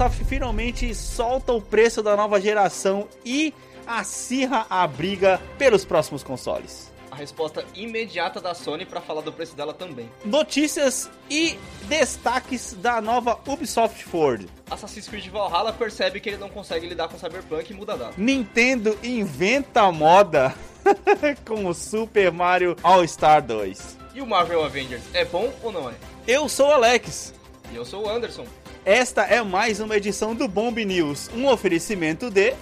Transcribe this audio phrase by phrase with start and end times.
[0.00, 3.52] Microsoft finalmente solta o preço da nova geração e
[3.86, 6.90] acirra a briga pelos próximos consoles.
[7.10, 10.10] A resposta imediata da Sony para falar do preço dela também.
[10.24, 14.48] Notícias e destaques da nova Ubisoft Ford.
[14.70, 18.14] Assassin's Creed Valhalla percebe que ele não consegue lidar com Cyberpunk e muda a data.
[18.16, 20.54] Nintendo inventa moda
[21.46, 23.98] com o Super Mario All-Star 2.
[24.14, 25.94] E o Marvel Avengers é bom ou não é?
[26.26, 27.34] Eu sou o Alex.
[27.70, 28.46] E eu sou o Anderson.
[28.84, 32.54] Esta é mais uma edição do Bomb News, um oferecimento de.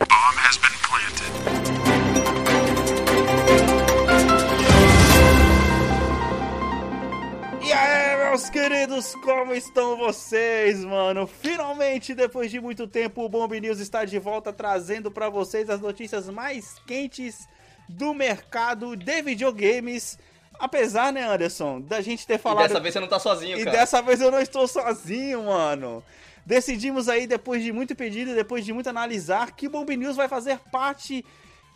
[7.63, 11.25] E aí, meus queridos, como estão vocês, mano?
[11.25, 15.81] Finalmente, depois de muito tempo, o Bomb News está de volta trazendo para vocês as
[15.81, 17.49] notícias mais quentes
[17.89, 20.19] do mercado de videogames.
[20.59, 22.65] Apesar, né, Anderson, da gente ter falado.
[22.65, 23.77] E dessa vez você não tá sozinho, E cara.
[23.77, 26.03] dessa vez eu não estou sozinho, mano.
[26.45, 30.59] Decidimos aí, depois de muito pedido, depois de muito analisar, que Bomb News vai fazer
[30.73, 31.25] parte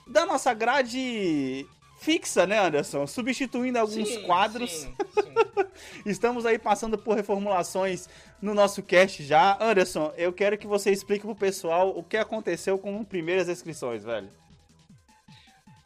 [0.07, 1.67] da nossa grade
[2.01, 3.07] fixa, né, Anderson?
[3.07, 4.71] Substituindo alguns Sim, quadros.
[4.73, 5.35] sim, sim.
[6.05, 8.09] Estamos aí passando por reformulações
[8.41, 9.57] no nosso cast já.
[9.61, 14.29] Anderson, eu quero que você explique pro pessoal o que aconteceu com primeiras inscrições, velho.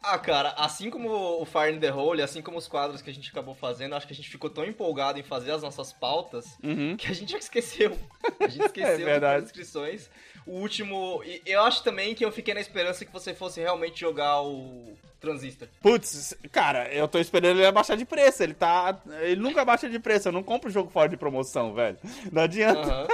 [0.09, 1.09] Ah, cara, assim como
[1.41, 4.07] o Fire in the Hole, assim como os quadros que a gente acabou fazendo, acho
[4.07, 6.95] que a gente ficou tão empolgado em fazer as nossas pautas Uhum.
[6.97, 7.97] que a gente já esqueceu.
[8.39, 10.09] A gente esqueceu É das inscrições.
[10.45, 11.21] O último.
[11.45, 15.67] Eu acho também que eu fiquei na esperança que você fosse realmente jogar o Transistor.
[15.81, 18.43] Putz, cara, eu tô esperando ele abaixar de preço.
[18.43, 18.97] Ele tá.
[19.21, 20.29] Ele nunca abaixa de preço.
[20.29, 21.97] Eu não compro jogo fora de promoção, velho.
[22.31, 22.79] Não adianta.
[22.79, 23.07] Aham.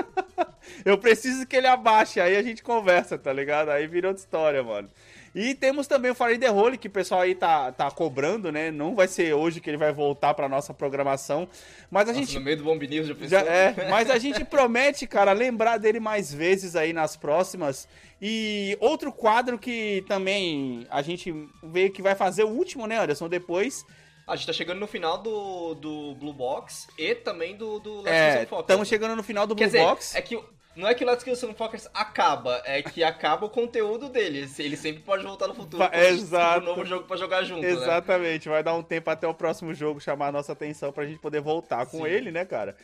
[0.85, 3.69] Eu preciso que ele abaixe, aí a gente conversa, tá ligado?
[3.69, 4.89] Aí vira outra história, mano.
[5.35, 8.69] E temos também o Fire the Hole, que o pessoal aí tá, tá cobrando, né?
[8.69, 11.47] Não vai ser hoje que ele vai voltar pra nossa programação.
[11.89, 12.35] Mas a Nossa, gente.
[12.37, 13.29] no meio do Bomb News já pensou?
[13.29, 17.87] Já é, mas a gente promete, cara, lembrar dele mais vezes aí nas próximas.
[18.21, 23.27] E outro quadro que também a gente vê que vai fazer o último, né, Anderson?
[23.27, 23.83] Depois.
[24.25, 28.07] A gente tá chegando no final do, do Blue Box e também do, do Let's
[28.13, 28.63] É, Focus.
[28.63, 30.15] estamos chegando no final do Quer Blue dizer, Box.
[30.15, 33.45] é que o- não é que o Let's Kill Some Focus acaba, é que acaba
[33.45, 34.49] o conteúdo dele.
[34.57, 35.83] Ele sempre pode voltar no futuro.
[35.83, 36.61] Gente exato.
[36.61, 37.69] um novo jogo pra jogar junto, né?
[37.69, 41.19] Exatamente, vai dar um tempo até o próximo jogo chamar a nossa atenção pra gente
[41.19, 42.07] poder voltar com Sim.
[42.07, 42.75] ele, né, cara?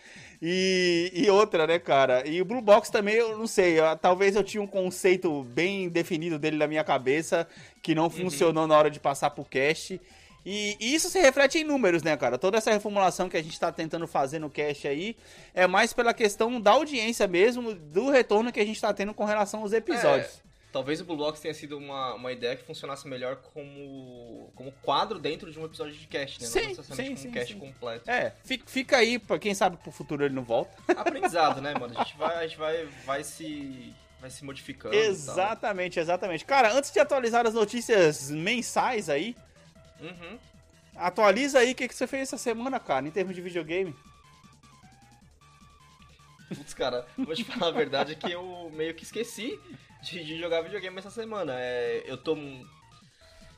[0.42, 2.28] E, e outra, né, cara?
[2.28, 5.90] E o Blue Box também, eu não sei, eu- talvez eu tinha um conceito bem
[5.90, 7.48] definido dele na minha cabeça
[7.82, 10.00] que não funcionou na hora de passar pro cast.
[10.46, 12.38] E, e isso se reflete em números, né, cara?
[12.38, 15.16] Toda essa reformulação que a gente tá tentando fazer no cast aí
[15.54, 19.26] é mais pela questão da audiência mesmo, do retorno que a gente tá tendo com
[19.26, 20.42] relação aos episódios.
[20.72, 25.18] Talvez o Blue Box tenha sido uma, uma ideia que funcionasse melhor como, como quadro
[25.18, 26.48] dentro de um episódio de cast, né?
[26.48, 27.60] Sim, não necessariamente sim, como um cast sim.
[27.60, 28.10] completo.
[28.10, 30.72] É, fi- fica aí, pra quem sabe pro futuro ele não volta.
[30.96, 31.96] Aprendizado, né, mano?
[31.98, 33.94] A gente vai, a gente vai, vai se.
[34.22, 34.94] Vai se modificando.
[34.94, 36.44] Exatamente, exatamente.
[36.44, 39.34] Cara, antes de atualizar as notícias mensais aí,
[40.00, 40.40] Uhum.
[40.96, 43.96] atualiza aí o que, que você fez essa semana, cara, em termos de videogame.
[46.48, 49.60] Putz, cara, vou te falar a verdade que eu meio que esqueci
[50.02, 51.54] de, de jogar videogame essa semana.
[51.56, 52.36] É, eu tô.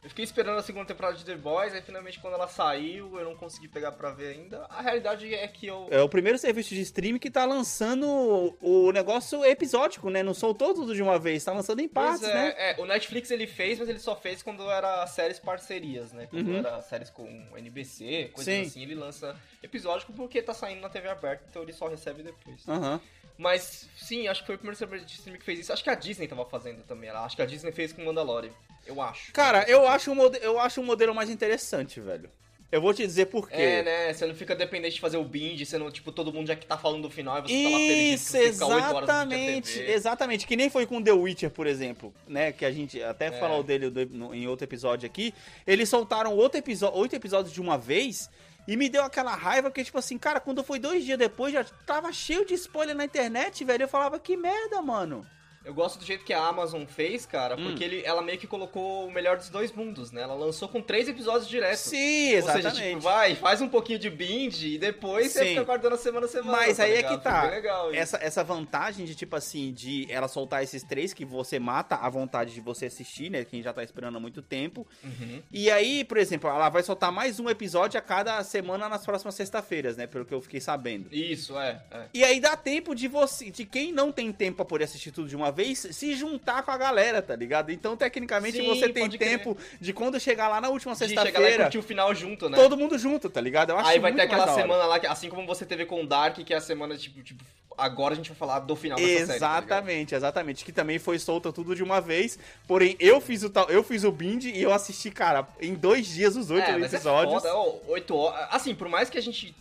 [0.03, 3.23] Eu fiquei esperando a segunda temporada de The Boys, aí finalmente quando ela saiu, eu
[3.23, 4.65] não consegui pegar pra ver ainda.
[4.67, 5.87] A realidade é que eu.
[5.91, 10.23] É o primeiro serviço de streaming que tá lançando o negócio episódico, né?
[10.23, 12.53] Não soltou tudo de uma vez, tá lançando em partes, Pois né?
[12.57, 16.25] é, é, o Netflix ele fez, mas ele só fez quando era séries parcerias, né?
[16.31, 16.57] Quando Uhum.
[16.57, 18.61] era séries com NBC, coisas Sim.
[18.61, 22.67] assim, ele lança episódico porque tá saindo na TV aberta, então ele só recebe depois.
[22.67, 22.99] Aham.
[23.41, 25.73] Mas sim, acho que foi o primeiro serviço de streaming que fez isso.
[25.73, 27.09] Acho que a Disney tava fazendo também.
[27.09, 28.51] Acho que a Disney fez com Mandalorian.
[28.85, 29.31] Eu acho.
[29.33, 32.29] Cara, eu acho, um mode- eu acho um modelo mais interessante, velho.
[32.71, 33.55] Eu vou te dizer por quê.
[33.55, 34.13] É, né?
[34.13, 36.65] Você não fica dependente de fazer o binge, você não, tipo, todo mundo já que
[36.65, 38.93] tá falando do final e você tá lá feliz Isso, que você fica 8 horas
[38.93, 40.47] no exatamente, exatamente.
[40.47, 42.51] Que nem foi com The Witcher, por exemplo, né?
[42.53, 43.31] Que a gente até É.
[43.31, 45.33] falou dele do- no- em outro episódio aqui.
[45.67, 48.29] Eles soltaram outro episódio, oito episódios de uma vez
[48.67, 51.63] e me deu aquela raiva porque, tipo assim, cara, quando foi dois dias depois já
[51.85, 53.83] tava cheio de spoiler na internet, velho.
[53.83, 55.25] Eu falava, que merda, mano.
[55.63, 57.63] Eu gosto do jeito que a Amazon fez, cara, Hum.
[57.65, 60.21] porque ele, ela meio que colocou o melhor dos dois mundos, né?
[60.23, 61.77] Ela lançou com três episódios direto.
[61.77, 62.75] Sim, Ou exatamente.
[62.75, 65.49] seja, tipo, vai, faz um pouquinho de binge e depois você Sim.
[65.49, 66.51] fica guardando a semana a semana.
[66.57, 67.17] Mas aí é ligado?
[67.17, 67.43] que Foi tá.
[67.43, 67.93] legal.
[67.93, 72.09] Essa, essa vantagem de, tipo assim, de ela soltar esses três que você mata a
[72.09, 73.45] vontade de você assistir, né?
[73.45, 74.87] Quem já tá esperando há muito tempo.
[75.03, 75.41] Uhum.
[75.51, 79.35] E aí, por exemplo, ela vai soltar mais um episódio a cada semana nas próximas
[79.35, 80.07] sexta-feiras, né?
[80.07, 81.07] Pelo que eu fiquei sabendo.
[81.13, 82.05] Isso, é, é.
[82.13, 85.29] E aí dá tempo de você, de quem não tem tempo pra poder assistir tudo
[85.29, 87.71] de uma vez, se juntar com a galera, tá ligado?
[87.71, 91.83] Então, tecnicamente, Sim, você tem tempo de quando chegar lá na última sexta-feira, curtir o
[91.83, 92.57] final junto, né?
[92.57, 93.71] todo mundo junto, tá ligado?
[93.71, 96.07] Eu acho Aí vai ter aquela semana lá, que, assim como você teve com o
[96.07, 97.43] Dark, que é a semana, tipo, tipo
[97.77, 99.27] agora a gente vai falar do final dessa série.
[99.27, 100.65] tá Exatamente, exatamente.
[100.65, 102.37] Que também foi solta tudo de uma vez.
[102.67, 106.07] Porém, eu fiz o, tal- eu fiz o bind e eu assisti, cara, em dois
[106.07, 107.43] dias os oito é, mas episódios.
[107.43, 108.47] É foda, oito horas.
[108.51, 109.55] Assim, por mais que a gente,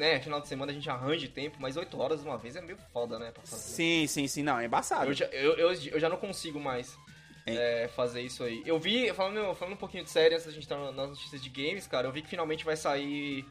[0.00, 2.60] né, final de semana a gente arranje tempo, mas oito horas de uma vez é
[2.62, 3.74] meio foda, né, pra fazer.
[3.74, 4.42] Sim, sim, sim.
[4.42, 5.06] Não, é embaçado.
[5.06, 6.96] Eu já, eu, eu, eu já não consigo mais
[7.46, 8.62] é, fazer isso aí.
[8.64, 11.50] Eu vi, falando, falando um pouquinho de série, antes da gente estar nas notícias de
[11.50, 13.44] games, cara, eu vi que finalmente vai sair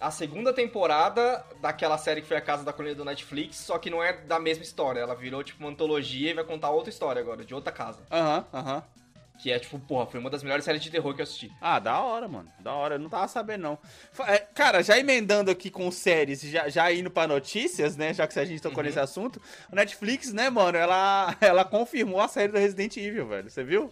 [0.00, 3.90] a segunda temporada daquela série que foi a Casa da Colina do Netflix, só que
[3.90, 4.98] não é da mesma história.
[4.98, 8.00] Ela virou, tipo, uma antologia e vai contar outra história agora, de outra casa.
[8.10, 8.82] Aham, aham.
[9.42, 11.50] Que é, tipo, porra, foi uma das melhores séries de terror que eu assisti.
[11.62, 12.52] Ah, da hora, mano.
[12.58, 12.96] Da hora.
[12.96, 13.78] Eu não tava sabendo, não.
[14.26, 18.12] É, cara, já emendando aqui com séries, já, já indo pra notícias, né?
[18.12, 18.84] Já que a gente tocou Uhum.
[18.84, 19.40] nesse assunto.
[19.72, 20.76] O Netflix, né, mano?
[20.76, 23.48] Ela, ela confirmou a série do Resident Evil, velho.
[23.48, 23.90] Você viu?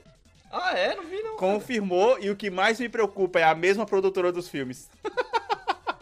[0.52, 0.94] Ah, é?
[0.94, 1.36] Não vi, não.
[1.36, 1.52] cara.
[1.52, 2.18] Confirmou.
[2.20, 4.90] E o que mais me preocupa é a mesma produtora dos filmes.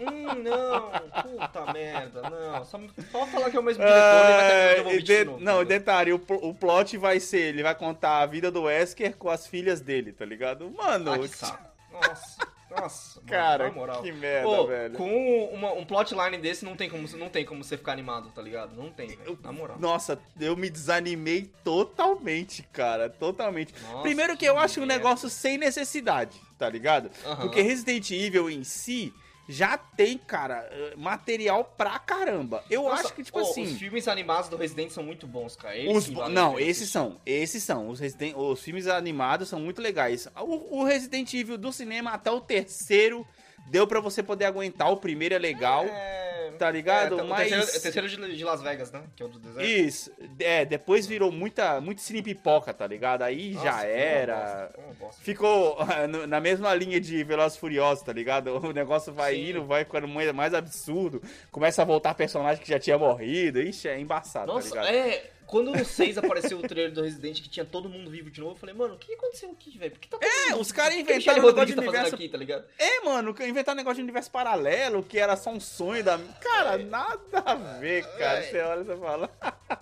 [0.01, 0.91] Hum, não.
[1.23, 2.65] Puta merda, não.
[2.65, 2.81] Só,
[3.13, 6.55] só falar que é o mesmo diretor e vai ter de- não, detalhe, o, o
[6.55, 10.25] plot vai ser, ele vai contar a vida do Wesker com as filhas dele, tá
[10.25, 10.71] ligado?
[10.71, 11.77] Mano, Ah, que saco.
[11.93, 13.21] Nossa, nossa.
[13.21, 14.03] mano, cara, moral.
[14.03, 14.95] que merda, velho.
[14.97, 18.43] com uma- um plotline desse não tem, como, não tem como você ficar animado, tá
[18.43, 18.77] ligado?
[18.77, 19.39] Não tem, velho.
[19.43, 19.79] Na moral.
[19.81, 23.73] Nossa, eu me desanimei totalmente, cara, totalmente.
[23.83, 25.03] Nossa, Primeiro que eu que acho um merda.
[25.05, 27.11] negócio sem necessidade, tá ligado?
[27.25, 27.37] Aham.
[27.43, 29.13] Porque Resident Evil em si
[29.49, 32.65] já tem, cara, eh, material pra caramba.
[32.69, 33.63] Eu Nossa, acho que, tipo pô, assim...
[33.63, 35.77] Os filmes animados do Resident são muito bons, cara.
[35.77, 37.21] Eles Os não, esses são.
[37.25, 37.89] Esses são.
[37.89, 40.27] Os, Resident- os filmes animados são muito legais.
[40.41, 43.27] O, o Resident Evil do cinema até o terceiro
[43.71, 44.91] deu pra você poder aguentar.
[44.91, 45.85] O primeiro é legal.
[45.85, 46.26] É,
[46.59, 47.19] Tá ligado?
[47.19, 49.03] É, o Mas- terceiro, o terceiro de, de Las Vegas, né?
[49.15, 49.67] Que é o do deserto.
[49.69, 50.11] Isso.
[50.39, 53.23] É, depois virou muita, muito cine pipoca, tá ligado?
[53.23, 54.37] Aí Nossa, já uma era.
[54.37, 55.23] bosta, uma bosta.
[55.23, 55.79] Ficou
[56.29, 58.57] na mesma linha de Velozes e Furiosos, tá ligado?
[58.67, 59.51] O negócio vai Sim.
[59.51, 61.23] indo, vai ficando mais, mais absurdo.
[61.51, 63.61] Começa a voltar personagem que já tinha morrido.
[63.61, 64.95] Ixi, é embaçado, Nossa, tá ligado?
[65.09, 65.36] é.
[65.47, 68.53] Quando no 6 apareceu o trailer do Resident que tinha todo mundo vivo de novo,
[68.55, 69.93] eu falei, mano, o que aconteceu aqui, velho?
[69.93, 72.29] Por que tá todo É, mundo os caras inventaram um negócio de tá universo aqui,
[72.29, 72.65] tá ligado?
[72.79, 76.19] É, mano, inventar um negócio de universo paralelo, que era só um sonho da.
[76.41, 78.43] Cara, nada a ver, cara.
[78.43, 79.31] Você olha e você fala.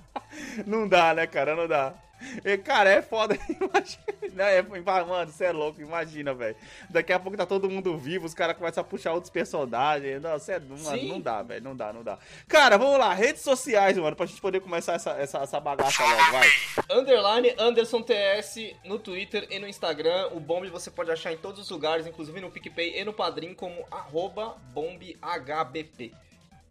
[0.66, 1.54] Não dá, né, cara?
[1.54, 1.94] Não dá.
[2.44, 3.38] E, cara, é foda.
[3.48, 4.04] Imagina.
[4.36, 6.56] É, mano, você é louco, imagina, velho.
[6.90, 10.20] Daqui a pouco tá todo mundo vivo, os caras começam a puxar outros personagens.
[10.20, 11.62] Não, é, mano, não dá, velho.
[11.62, 12.18] Não dá, não dá.
[12.48, 16.32] Cara, vamos lá, redes sociais, mano, pra gente poder começar essa, essa, essa bagaça logo,
[16.32, 16.48] vai.
[16.90, 20.28] Underline Anderson TS no Twitter e no Instagram.
[20.32, 23.54] O Bomb você pode achar em todos os lugares, inclusive no PicPay e no Padrim,
[23.54, 26.12] como arroba BombHBP.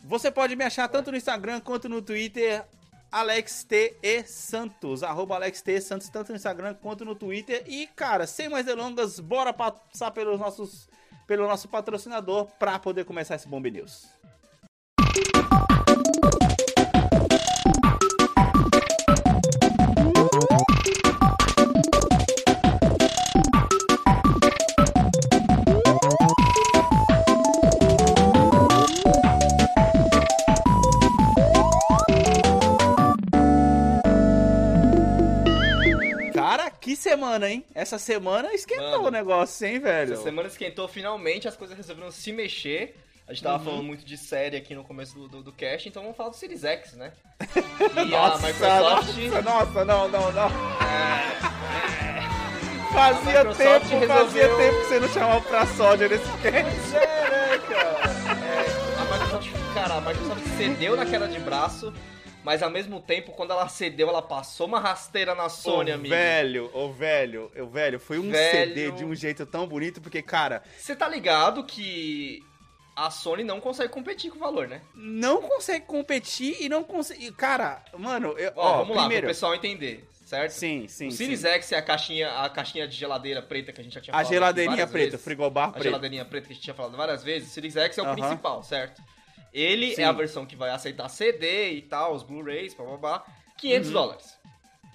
[0.02, 2.66] Você pode me achar tanto no Instagram quanto no Twitter,
[3.14, 7.64] Alex T e Santos, arroba Alex T Santos, tanto no Instagram quanto no Twitter.
[7.68, 10.90] E, cara, sem mais delongas, bora passar pelos nossos,
[11.28, 14.08] pelo nosso patrocinador pra poder começar esse Bomb News.
[37.04, 37.64] Semana, hein?
[37.76, 40.14] Essa semana esquentou Mano, o negócio, hein, velho?
[40.14, 42.96] Essa semana esquentou finalmente, as coisas resolveram se mexer.
[43.28, 43.64] A gente tava Uhum.
[43.66, 46.36] falando muito de série aqui no começo do, do, do cast, então vamos falar do
[46.36, 47.14] Series X, né?
[47.96, 49.18] E Nossa, a Microsoft.
[49.18, 50.48] nossa, nossa, não, não, não.
[50.50, 51.54] É,
[52.94, 56.96] Fazia A Microsoft tempo, fazia resolveu- tempo que você não chamava pra sódia nesse cast.
[56.96, 58.04] é, né, cara?
[58.46, 61.92] É, a Microsoft, cara, a Microsoft cedeu na queda de braço,
[62.44, 66.14] mas ao mesmo tempo, quando ela cedeu, ela passou uma rasteira na Sony, Ô, amigo.
[66.14, 68.74] velho, ô velho, ô velho, foi um Velho.
[68.76, 72.44] CD de um jeito tão bonito, porque, cara, Você tá ligado que
[72.96, 74.82] a Sony não consegue competir com o valor, né?
[74.94, 77.32] não consegue competir e não consegue.
[77.32, 79.24] Cara, mano, eu, Ó, ó, vamos lá, primeiro.
[79.26, 80.52] pro pessoal entender, certo?
[80.52, 81.08] Sim, sim.
[81.08, 81.48] o Series sim.
[81.48, 84.18] X é a caixinha, a caixinha de geladeira preta que a gente já tinha A
[84.18, 85.24] falado aqui geladeirinha preta, vezes.
[85.24, 85.84] frigobar A preto.
[85.86, 87.50] geladeirinha preta que a gente tinha falado várias vezes.
[87.50, 88.16] O Series X é o Aham.
[88.16, 89.02] principal, certo?
[89.54, 90.02] Ele Sim.
[90.02, 93.24] é a versão que vai aceitar CD e tal, os Blu-rays, blá.
[93.58, 93.94] 500 Uhum.
[93.94, 94.40] dólares.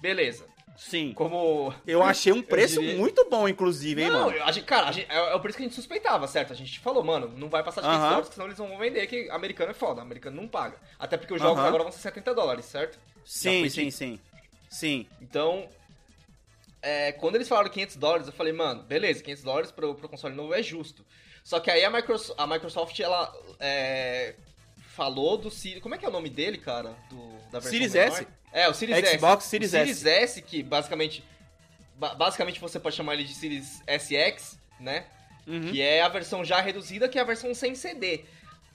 [0.01, 0.47] Beleza.
[0.77, 1.13] Sim.
[1.13, 1.73] Como.
[1.87, 4.37] Eu achei um preço diria- muito bom, inclusive, hein, Não, mano?
[4.37, 6.53] eu- a gente, cara, a gente- é, é o preço que a gente suspeitava, certo?
[6.53, 8.09] A gente falou, mano, não vai passar de 500 Aham.
[8.11, 10.77] dólares, senão eles vão vender que americano é foda, americano não paga.
[10.97, 12.97] Até porque os jogos agora vão ser 70 dólares, certo?
[13.25, 14.19] Sim, sim, sim.
[14.69, 15.05] Sim.
[15.21, 15.67] Então,
[16.81, 20.35] é, quando eles falaram 500 dólares, eu falei, mano, beleza, 500 dólares pro, pro console
[20.35, 21.05] novo é justo.
[21.43, 24.35] Só que aí a Microsoft, a Microsoft ela é,
[24.99, 25.81] falou do Series...
[25.81, 26.89] Como é que é o nome dele, cara?
[27.09, 27.17] Do,
[27.51, 28.07] da versão Series menor?
[28.07, 28.27] S.
[28.51, 29.15] É, o Series S.
[29.17, 31.23] Xbox Series o Series S, que basicamente...
[31.95, 35.05] ba- Basicamente você pode chamar ele de Series SX, né?
[35.47, 35.71] Uhum.
[35.71, 38.25] Que é a versão já reduzida, que é a versão sem CD.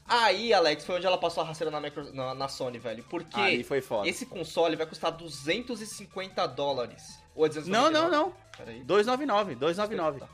[0.07, 3.05] Aí, Alex, foi onde ela passou a rasteira na, micro, na, na Sony, velho.
[3.05, 4.09] Porque Aí foi foda.
[4.09, 7.19] esse console vai custar 250 dólares.
[7.35, 7.55] Ou é Não,
[7.91, 7.93] 299?
[7.93, 8.35] não, não.
[8.57, 8.81] Peraí.
[8.85, 10.21] 299, 299.
[10.21, 10.29] Tá.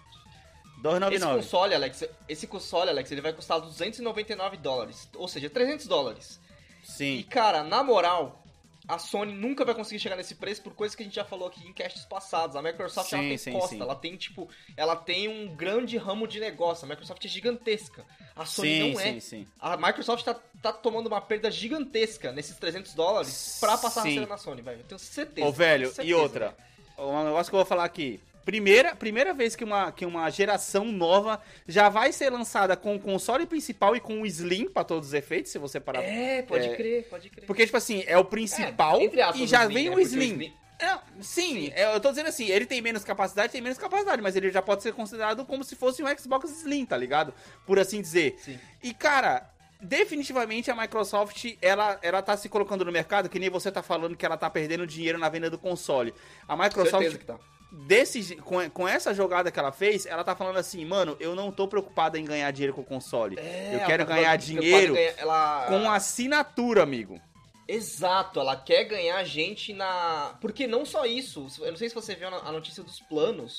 [0.80, 1.37] Esse 299.
[1.42, 5.08] console, Alex, esse console, Alex, ele vai custar 299 dólares.
[5.14, 6.40] Ou seja, 300 dólares.
[6.82, 7.26] E, Sim.
[7.28, 8.42] cara, na moral,
[8.88, 11.46] a Sony nunca vai conseguir chegar nesse preço por coisas que a gente já falou
[11.49, 12.56] aqui em castes passados.
[12.56, 13.80] A Microsoft ela Sim, tem sim, costa, sim.
[13.80, 16.87] ela tem, tipo, ela tem um grande ramo de negócio.
[16.87, 18.04] A Microsoft é gigantesca.
[18.34, 19.04] A Sony não é.
[19.12, 19.49] sim, sim.
[19.60, 24.08] A Microsoft tá, tá tomando uma perda gigantesca nesses 300 dólares pra passar a Sim.
[24.08, 24.80] rasteira na Sony, velho.
[24.80, 25.46] Eu tenho certeza.
[25.46, 26.49] Ô, velho, tenho certeza, e outra.
[26.96, 27.08] velho.
[27.10, 28.20] Um negócio que eu vou falar aqui.
[28.50, 32.99] Primeira, primeira vez que uma, que uma geração nova já vai ser lançada com o
[32.99, 36.02] console principal e com o Slim pra todos os efeitos, se você parar.
[36.02, 36.75] É, pode É.
[36.75, 37.47] crer, pode crer.
[37.47, 39.04] Porque, tipo assim, é o principal É,
[39.37, 39.95] e já Slim, vem né?
[39.95, 40.52] o Slim.
[40.80, 44.35] É, sim, é, eu tô dizendo assim, ele tem menos capacidade, tem menos capacidade, mas
[44.35, 47.33] ele já pode ser considerado como se fosse um Xbox Slim, tá ligado?
[47.64, 48.35] Por assim dizer.
[48.42, 48.59] Sim.
[48.83, 49.49] E, cara,
[49.80, 54.16] definitivamente a Microsoft, ela, ela tá se colocando no mercado, que nem você tá falando
[54.16, 56.12] que ela tá perdendo dinheiro na venda do console.
[56.49, 57.38] A Microsoft, Certeza que tá.
[57.72, 61.52] Desse, com, com essa jogada que ela fez, ela tá falando assim, mano, eu não
[61.52, 63.38] tô preocupada em ganhar dinheiro com o console.
[63.38, 65.66] É, eu quero tá ganhar dinheiro ganhar- ela...
[65.68, 67.20] com assinatura, amigo.
[67.68, 70.36] Exato, ela quer ganhar gente na.
[70.40, 73.58] Porque não só isso, eu não sei se você viu a notícia dos planos,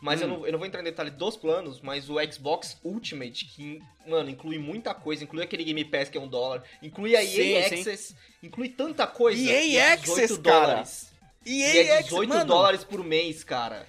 [0.00, 0.30] mas eu, Hum.
[0.38, 4.28] não, eu não vou entrar em detalhe dos planos, mas o Xbox Ultimate, que, mano,
[4.28, 7.68] inclui muita coisa, inclui aquele Game Pass que é um dólar, inclui a EA Sim,
[7.68, 7.78] sim.
[7.90, 9.40] Access, inclui tanta coisa.
[9.40, 10.66] EA Access, 18 cara.
[10.66, 11.11] dólares.
[11.44, 13.86] E, E é 18 mano, dólares por mês, cara.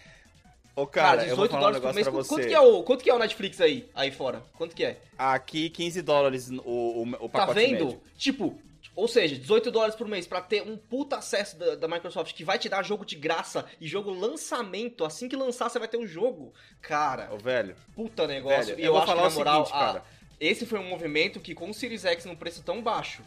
[0.76, 2.08] Ô, cara, eu vou 18 falar um dólares por mês.
[2.08, 4.44] pra Quanto, que é o, quanto que é o Netflix aí, aí fora?
[4.58, 4.98] Quanto que é?
[5.18, 7.86] Aqui, 15 dólares o, o, o Tá pacote vendo?
[7.86, 8.02] médio.
[8.18, 8.60] Tipo,
[8.96, 12.44] ou seja, 18 dólares por mês pra ter um puta acesso da, da Microsoft que
[12.44, 15.06] vai te dar jogo de graça e jogo lançamento.
[15.06, 16.52] Assim que lançar, você vai ter o jogo.
[16.82, 18.66] Cara, Ô, velho, puta negócio.
[18.76, 20.04] velho, e eu eu, vou acho falar que, o na moral, seguinte, a- cara.
[20.40, 23.22] esse foi um movimento que com o Series X num preço tão baixo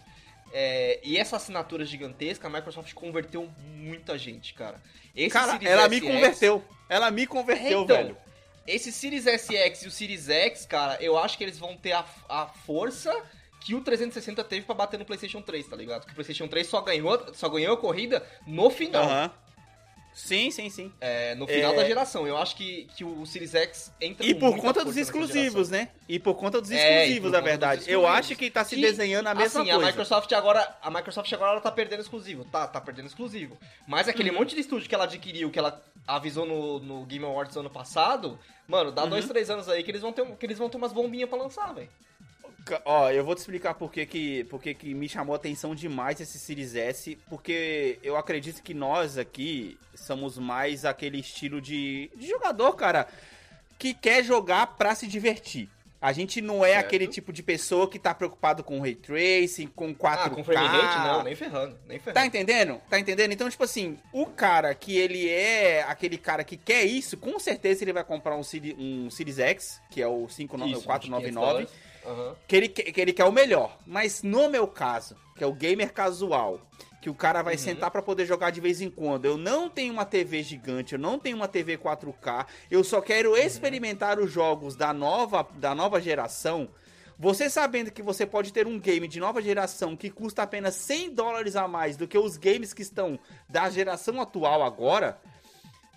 [0.58, 4.80] é, e essa assinatura gigantesca, a Microsoft converteu muita gente, cara.
[5.14, 6.64] Esse cara, Series ela me SX converteu.
[6.88, 8.16] Ela me converteu, então, velho.
[8.66, 12.06] Esse Series SX e o Series X, cara, eu acho que eles vão ter a,
[12.26, 13.14] a força
[13.60, 16.06] que o 360 teve pra bater no PlayStation 3, tá ligado?
[16.06, 19.04] Que o PlayStation 3 só ganhou, só ganhou a corrida no final.
[19.04, 19.30] Aham.
[20.16, 20.90] Sim, sim, sim.
[20.98, 21.76] É, no final É.
[21.76, 22.26] da geração.
[22.26, 25.90] Eu acho que, que o Series X entra E por conta dos exclusivos, né?
[26.08, 27.82] E por conta dos É, exclusivos, na verdade.
[27.82, 28.18] Eu exclusivos.
[28.18, 29.84] acho que tá se Que, desenhando a mesma assim, coisa.
[29.84, 32.46] a Microsoft agora, a Microsoft agora ela tá perdendo exclusivo.
[32.46, 33.58] Tá, tá perdendo exclusivo.
[33.86, 34.38] Mas aquele Uhum.
[34.38, 38.38] monte de estúdio que ela adquiriu, que ela avisou no, no Game Awards ano passado,
[38.66, 39.10] mano, dá Uhum.
[39.10, 41.36] dois, três anos aí que eles vão ter, que eles vão ter umas bombinhas pra
[41.38, 41.90] lançar, velho.
[42.84, 45.74] Ó, eu vou te explicar por que, que, por que, que me chamou a atenção
[45.74, 52.10] demais esse Series S, porque eu acredito que nós aqui somos mais aquele estilo de,
[52.16, 53.06] de jogador, cara,
[53.78, 55.68] que quer jogar pra se divertir.
[55.98, 56.84] A gente não é Certo.
[56.86, 60.18] aquele tipo de pessoa que tá preocupado com ray tracing, com 4K.
[60.18, 62.14] Ah, com frame rate não, nem ferrando, nem ferrando.
[62.14, 62.80] Tá entendendo?
[62.88, 63.32] Tá entendendo?
[63.32, 67.82] Então, tipo assim, o cara que ele é aquele cara que quer isso, com certeza
[67.82, 71.66] ele vai comprar um, Siri- um Series X, que é o 5, Isso, o 499,
[72.06, 72.28] 500 dólares.
[72.28, 72.36] Aham.
[72.46, 73.76] que ele, que ele quer o melhor.
[73.86, 76.60] Mas no meu caso, que é o gamer casual,
[77.02, 77.60] que o cara vai Uhum.
[77.60, 79.24] sentar pra poder jogar de vez em quando.
[79.26, 83.30] Eu não tenho uma TV gigante, eu não tenho uma TV 4K, eu só quero
[83.30, 83.36] Uhum.
[83.36, 86.68] experimentar os jogos da nova, da nova geração.
[87.18, 91.14] Você sabendo que você pode ter um game de nova geração que custa apenas 100
[91.14, 95.18] dólares a mais do que os games que estão da geração atual agora,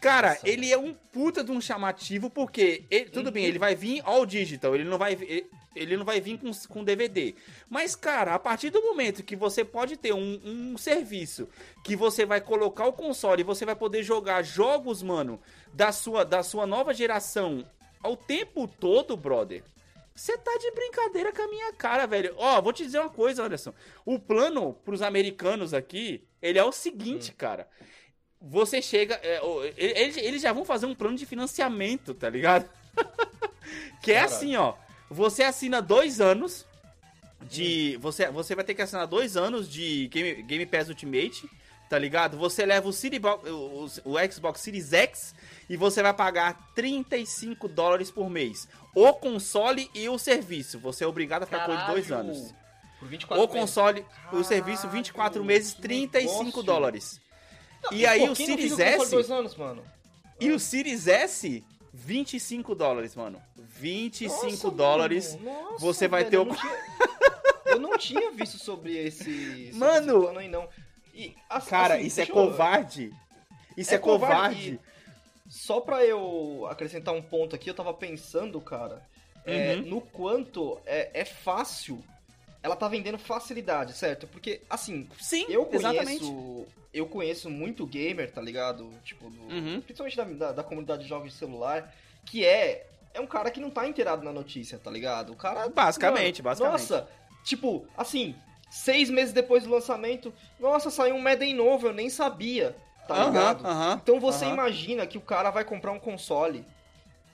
[0.01, 3.34] Cara, Nossa, ele é um puta de um chamativo, porque ele- tudo Uhum.
[3.34, 5.46] bem, ele vai vir all digital, ele não vai, ele,
[5.76, 7.36] ele não vai vir com, com DVD.
[7.70, 11.48] Mas, cara, a partir do momento que você pode ter um, um serviço
[11.84, 15.40] que você vai colocar o console e você vai poder jogar jogos, mano,
[15.74, 17.66] da sua, da sua nova geração
[18.02, 19.64] ao tempo todo, brother.
[20.16, 22.34] Você tá de brincadeira com a minha cara, velho.
[22.38, 23.74] Ó, vou te dizer uma coisa, Anderson.
[24.06, 27.68] O plano pros americanos aqui, ele é o seguinte, cara.
[28.42, 29.16] Você chega.
[29.24, 29.40] é,
[29.78, 32.70] eles, eles já vão fazer um plano de financiamento, tá ligado?
[34.04, 34.36] que é Caralho.
[34.36, 34.74] assim, ó.
[35.10, 36.66] Você assina dois anos
[37.50, 37.98] de.
[38.01, 41.50] Você, você vai ter que assinar dois anos de Game, Game Pass Ultimate,
[41.89, 42.38] tá ligado?
[42.38, 45.34] Você leva o, City o, o- Xbox Series X
[45.70, 48.68] e você vai pagar 35 dólares por mês.
[48.96, 50.80] O console e o serviço.
[50.80, 52.30] Você é obrigado a ficar com dois Caralho.
[52.30, 52.54] anos.
[53.00, 56.63] Por 24 O console, o serviço, Caralho, 24 meses, que 35 negócio.
[56.63, 57.22] dólares.
[57.84, 59.56] Não, E aí o Series S- dois anos.
[60.39, 61.63] E o Series S,
[62.06, 63.41] 25 dólares, mano.
[63.56, 65.36] 25 Nossa, dólares.
[65.36, 66.79] mano, nossa, você vai velho, ter eu o- não tinha-
[67.65, 69.68] Eu não tinha visto sobre esse.
[69.68, 70.29] sobre Mano!
[70.29, 70.68] esse aí, não.
[71.13, 73.13] E, assim, Cara, isso é deixa eu- covarde.
[73.77, 74.79] Isso é, É covarde covarde.
[75.48, 79.03] Só pra eu acrescentar um ponto aqui, eu tava pensando, cara,
[79.46, 79.82] é, Uhum.
[79.84, 82.03] no quanto é, é fácil
[82.62, 84.28] ela tá vendendo facilidade, certo?
[84.28, 85.88] Porque, assim, Sim, eu conheço.
[85.88, 86.78] exatamente.
[86.94, 88.92] Eu conheço muito gamer, tá ligado?
[89.04, 89.82] Tipo, do- Uhum.
[89.82, 91.94] principalmente da, da, da comunidade de jogos de celular,
[92.25, 92.86] que é.
[93.13, 95.34] É um cara que não tá inteirado na notícia, tá ligado?
[95.34, 95.68] O cara.
[95.70, 96.82] Basicamente, mano, basicamente.
[96.92, 97.10] Nossa,
[97.44, 98.36] tipo, assim,
[98.70, 102.75] seis meses depois do lançamento, nossa, saiu um Madden novo, eu nem sabia,
[103.08, 103.66] tá Aham, ligado?
[103.68, 106.63] aham, Então você imagina que o cara vai comprar um console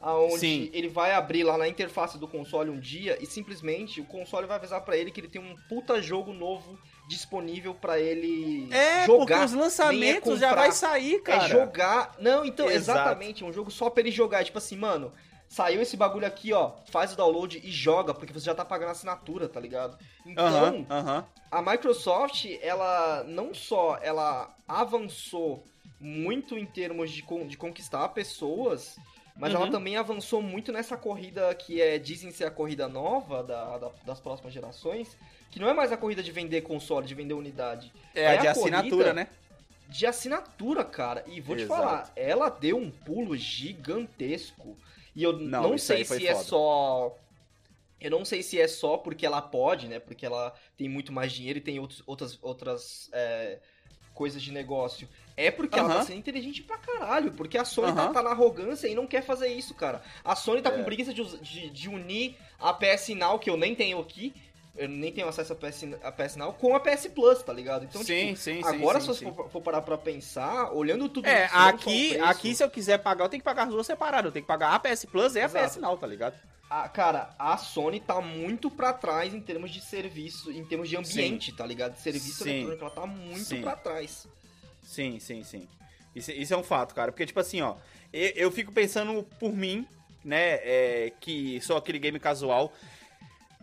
[0.07, 0.69] aonde Sim.
[0.71, 4.57] ele vai abrir lá na interface do console um dia e simplesmente o console vai
[4.57, 6.77] avisar pra ele que ele tem um puta jogo novo
[7.09, 9.17] disponível pra ele É, jogar.
[9.17, 10.61] porque os é lançamentos já comprar.
[10.61, 11.45] vai sair, cara.
[11.45, 12.15] É jogar.
[12.19, 12.99] Não, então, Exato.
[12.99, 14.41] exatamente, é um jogo só pra ele jogar.
[14.41, 15.11] É tipo assim, mano,
[15.49, 18.91] saiu esse bagulho aqui, ó, faz o download e joga, porque você já tá pagando
[18.91, 19.97] assinatura, tá ligado?
[20.25, 21.25] Então, Aham, aham.
[21.51, 25.63] a Microsoft, ela não só ela avançou
[25.99, 28.95] muito em termos de, con- de conquistar pessoas,
[29.35, 29.61] mas Uhum.
[29.63, 33.91] ela também avançou muito nessa corrida que é, dizem ser a corrida nova da, da-
[34.05, 35.17] das próximas gerações,
[35.51, 38.37] que não é mais a corrida de vender console, de vender unidade, É, a É
[38.37, 39.27] de a assinatura, né?
[39.87, 41.23] de assinatura, cara.
[41.27, 41.79] E vou te Exato.
[41.81, 44.75] falar, ela deu um pulo gigantesco.
[45.15, 46.43] E eu Não, não, sei se é foda.
[46.43, 47.17] só.
[48.01, 49.99] Eu não sei se é só porque ela pode, né?
[49.99, 53.59] Porque ela tem muito mais dinheiro e tem outros, outras, outras é,
[54.13, 55.07] coisas de negócio.
[55.37, 57.31] É porque ela tá sendo inteligente pra caralho.
[57.33, 58.13] Porque a Sony tá, Aham.
[58.13, 60.01] tá na arrogância e não quer fazer isso, cara.
[60.23, 60.77] A Sony tá É.
[60.77, 64.33] com preguiça de, de, de unir a PS Now, que eu nem tenho aqui.
[64.77, 67.85] Eu nem tenho acesso a PS, a PS Now, com a PS Plus, tá ligado?
[67.85, 68.67] Então, sim, tipo, sim, sim.
[68.67, 69.33] Agora, sim, se você sim.
[69.33, 73.23] for, for parar pra pensar, olhando tudo É, isso, aqui, aqui se eu quiser pagar,
[73.23, 74.25] eu tenho que pagar as duas separadas.
[74.25, 75.65] Eu tenho que pagar a PS Plus e a Exato.
[75.69, 76.35] PS Now, tá ligado?
[76.69, 80.97] a- cara, a Sony tá muito pra trás em termos de serviço, em termos de
[80.97, 81.93] ambiente, tá ligado?
[81.93, 82.49] De serviço Sim.
[82.65, 83.61] eletrônico, ela tá muito Sim.
[83.61, 84.27] pra trás.
[84.95, 85.67] Sim, sim, sim.
[86.15, 87.11] Isso, isso é um fato, cara.
[87.11, 87.75] Porque, tipo assim, ó,
[88.13, 89.85] eu, eu fico pensando por mim,
[90.23, 92.71] né, é, que sou aquele game casual.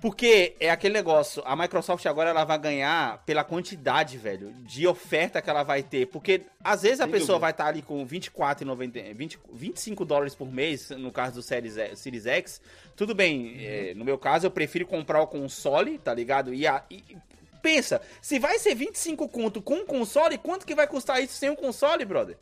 [0.01, 5.41] Porque é aquele negócio, a Microsoft agora ela vai ganhar pela quantidade, velho, de oferta
[5.41, 6.07] que ela vai ter.
[6.09, 7.39] Porque às vezes a Sem pessoa dúvida.
[7.39, 12.01] vai estar ali com 24,90, 20, 25 dólares por mês, no caso do Series, X-
[12.01, 12.61] Series X.
[12.97, 16.53] Tudo bem, é, no meu caso eu prefiro comprar o console, tá ligado?
[16.53, 17.17] E, a- e-
[17.63, 21.49] pensa, se vai ser 25 conto com um console, quanto que vai custar isso sem
[21.49, 22.37] um console, brother?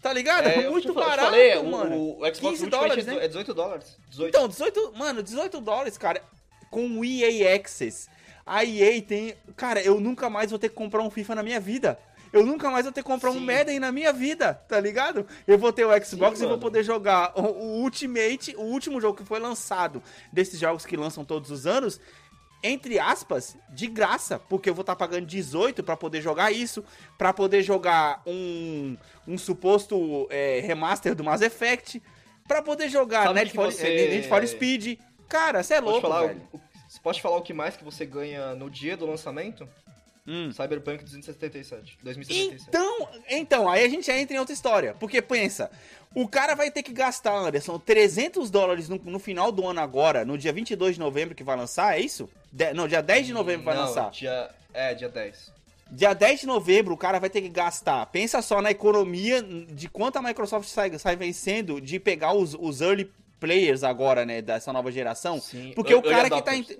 [0.00, 0.48] Tá ligado?
[0.48, 1.96] É, eu muito barato, falei, mano.
[1.96, 3.24] O, o Xbox 15 Ultimate dólares, é né?
[3.24, 3.96] é 18 dólares.
[4.08, 4.28] 18.
[4.30, 6.20] Então, 18, mano, 18 dólares, cara,
[6.68, 8.08] com o EA Access.
[8.44, 11.60] A EA tem, cara, eu nunca mais vou ter que comprar um FIFA na minha
[11.60, 11.96] vida.
[12.32, 13.44] Eu nunca mais vou ter que comprar um Sim.
[13.44, 15.26] Madden na minha vida, tá ligado?
[15.46, 19.00] Eu vou ter o Xbox Sim, e vou poder jogar o, o Ultimate, o último
[19.00, 22.00] jogo que foi lançado desses jogos que lançam todos os anos,
[22.62, 26.84] entre aspas, de graça, porque eu vou estar pagando 18 pra poder jogar isso,
[27.18, 28.96] pra poder jogar um,
[29.26, 32.02] um suposto é, remaster do Mass Effect,
[32.46, 34.98] pra poder jogar Need for, você- eh, Need for Speed.
[35.28, 36.42] Cara, você é louco, falar, velho.
[36.88, 39.68] você pode falar o que mais que você ganha no dia do lançamento?
[40.24, 40.52] Hum.
[40.52, 42.64] Cyberpunk 277, 2077.
[42.68, 44.94] Então, então, aí a gente entra em outra história.
[45.00, 45.68] Porque pensa,
[46.14, 50.24] o cara vai ter que gastar, Anderson, 300 dólares no, no final do ano agora,
[50.24, 52.30] no dia 22 de novembro que vai lançar, é isso?
[52.52, 54.10] De- não, dia 10 de novembro vai Não, lançar.
[54.10, 55.50] Dia, é, dia 10.
[55.90, 58.04] Dia 10 de novembro, o cara vai ter que gastar.
[58.06, 62.80] Pensa só na economia de quanto a Microsoft sai, sai vencendo de pegar os, os
[62.80, 63.10] early
[63.40, 65.40] players agora, né, dessa nova geração.
[65.40, 66.54] Sim, Porque early o cara que tá.
[66.54, 66.78] inte-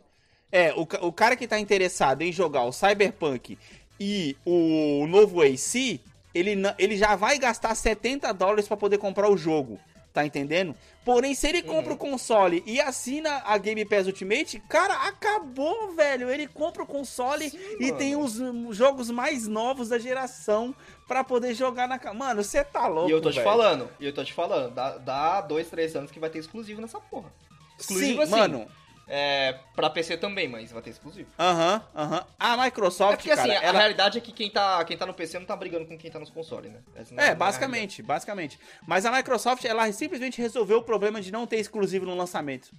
[0.51, 3.59] É, o, o cara que tá interessado em jogar o Cyberpunk
[3.99, 6.01] e o novo AC,
[6.35, 9.79] ele, ele já vai gastar 70 dólares pra poder comprar o jogo.
[10.13, 10.75] Tá entendendo?
[11.07, 11.95] Porém, se ele compra Uhum.
[11.95, 16.29] o console e assina a Game Pass Ultimate, cara, acabou, velho.
[16.29, 17.97] Ele compra o console Sim, e mano.
[17.99, 18.39] tem os
[18.77, 20.75] jogos mais novos da geração
[21.09, 21.99] pra poder jogar na.
[22.13, 23.09] Mano, você tá louco.
[23.09, 23.45] e eu tô te velho.
[23.45, 26.81] falando, e eu tô te falando, dá, dá dois, três anos que vai ter exclusivo
[26.83, 27.33] nessa porra.
[27.79, 28.67] Exclusivo Sim, assim, mano.
[29.09, 31.29] É, pra PC também, mas vai ter exclusivo.
[31.39, 32.25] Aham, aham.
[32.39, 33.79] A Microsoft, É porque assim, cara, a ela...
[33.79, 36.19] realidade é que quem tá, quem tá no PC não tá brigando com quem tá
[36.19, 36.79] nos consoles, né?
[36.95, 38.59] Essa não não É, a basicamente, basicamente.
[38.87, 42.71] Mas a Microsoft, ela simplesmente resolveu o problema de não ter exclusivo no lançamento.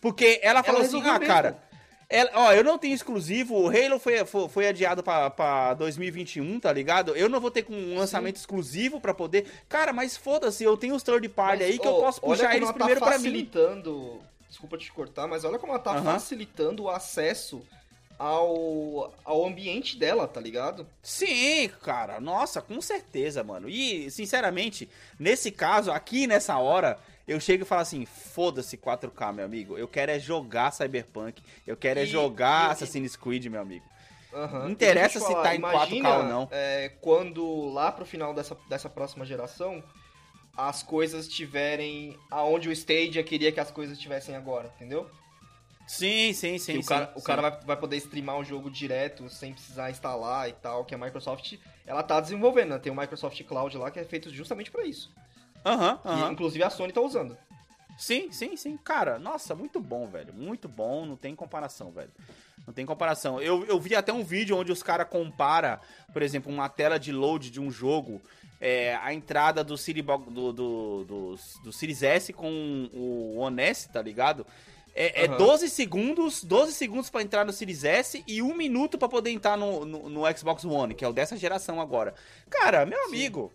[0.00, 1.34] Porque ela falou assim, resolveu ah, mesmo.
[1.34, 1.58] cara,
[2.08, 6.58] ela- ó, eu não tenho exclusivo, o Halo foi, foi, foi adiado pra, pra 2021,
[6.58, 7.14] tá ligado?
[7.14, 9.46] Eu não vou ter com um lançamento exclusivo pra poder...
[9.68, 12.30] Cara, mas foda-se, eu tenho os third party Mas, aí que ô, eu posso olha
[12.36, 13.24] puxar como eles ela primeiro tá pra mim.
[13.24, 16.02] facilitando, Desculpa te cortar, mas olha como ela tá Aham.
[16.14, 17.62] facilitando o acesso
[18.18, 20.86] ao, ao ambiente dela, tá ligado?
[21.02, 23.68] Sim, cara, nossa, com certeza, mano.
[23.68, 29.44] E, sinceramente, nesse caso, aqui nessa hora, eu chego e falo assim: foda-se 4K, meu
[29.44, 29.78] amigo.
[29.78, 31.42] Eu quero é jogar Cyberpunk.
[31.66, 33.84] Eu quero é E- jogar e- Assassin's Creed, meu amigo.
[34.32, 34.64] Aham.
[34.64, 36.48] Não interessa se falar, tá em 4K ou não.
[36.50, 39.82] é, quando lá pro final dessa, dessa próxima geração,
[40.58, 45.08] as coisas estiverem aonde o Stadia queria que as coisas estivessem agora, entendeu?
[45.86, 46.72] Sim, sim, sim.
[46.72, 47.12] Que o sim, cara, sim.
[47.14, 50.96] o cara vai, vai poder streamar o jogo direto, sem precisar instalar e tal, que
[50.96, 51.54] a Microsoft,
[51.86, 52.78] ela tá desenvolvendo, né?
[52.80, 55.14] Tem o Microsoft Cloud lá que é feito justamente pra isso.
[55.64, 56.32] Aham, aham.
[56.32, 57.38] inclusive a Sony tá usando.
[57.96, 58.76] Sim, sim, sim.
[58.76, 60.34] Cara, nossa, muito bom, velho.
[60.34, 62.10] Muito bom, não tem comparação, velho.
[62.66, 63.40] Não tem comparação.
[63.40, 65.80] Eu, eu vi até um vídeo onde os caras compara,
[66.12, 68.20] por exemplo, uma tela de load de um jogo,
[68.60, 73.88] é, a entrada do, Bo- do, do, do, do Series S com o One S,
[73.88, 74.46] tá ligado?
[74.94, 75.36] É, é Aham.
[75.36, 79.56] 12 segundos, 12 segundos pra entrar no Series S e um minuto pra poder entrar
[79.56, 82.14] no, no, no Xbox One, que é o dessa geração agora.
[82.50, 83.52] Cara, meu amigo.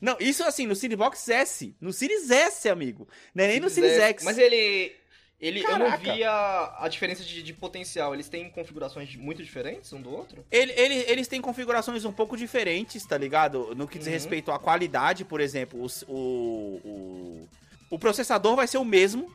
[0.00, 1.74] Não, isso assim, no Series Box S.
[1.80, 3.08] No Series S, amigo.
[3.34, 4.24] Não é nem no Series X.
[4.24, 4.94] Mas ele.
[5.40, 8.14] Ele, eu não vi a, a diferença de, de potencial.
[8.14, 10.44] Eles têm configurações muito diferentes um do outro?
[10.50, 13.74] Ele- ele- eles têm configurações um pouco diferentes, tá ligado?
[13.74, 14.12] No que diz Uhum.
[14.14, 17.48] respeito à qualidade, por exemplo, o, o,
[17.90, 19.30] o processador vai ser o mesmo.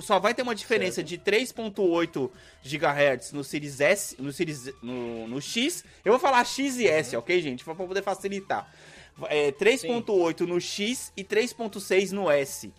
[0.00, 1.08] Só vai ter uma diferença Certo.
[1.08, 2.30] de 3.8
[2.64, 5.84] GHz no Series S, no Series no, no X.
[6.04, 7.20] Eu vou falar X e S, Uhum.
[7.20, 7.64] ok, gente?
[7.64, 8.72] Pra poder facilitar.
[9.28, 12.72] É, 3.8 no X e 3.6 no S.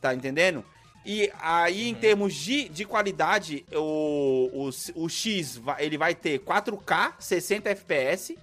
[0.00, 0.64] Tá entendendo?
[1.04, 6.40] E aí, em termos de, de qualidade, o, o, o X vai- ele vai ter
[6.40, 8.36] 4K, 60 FPS,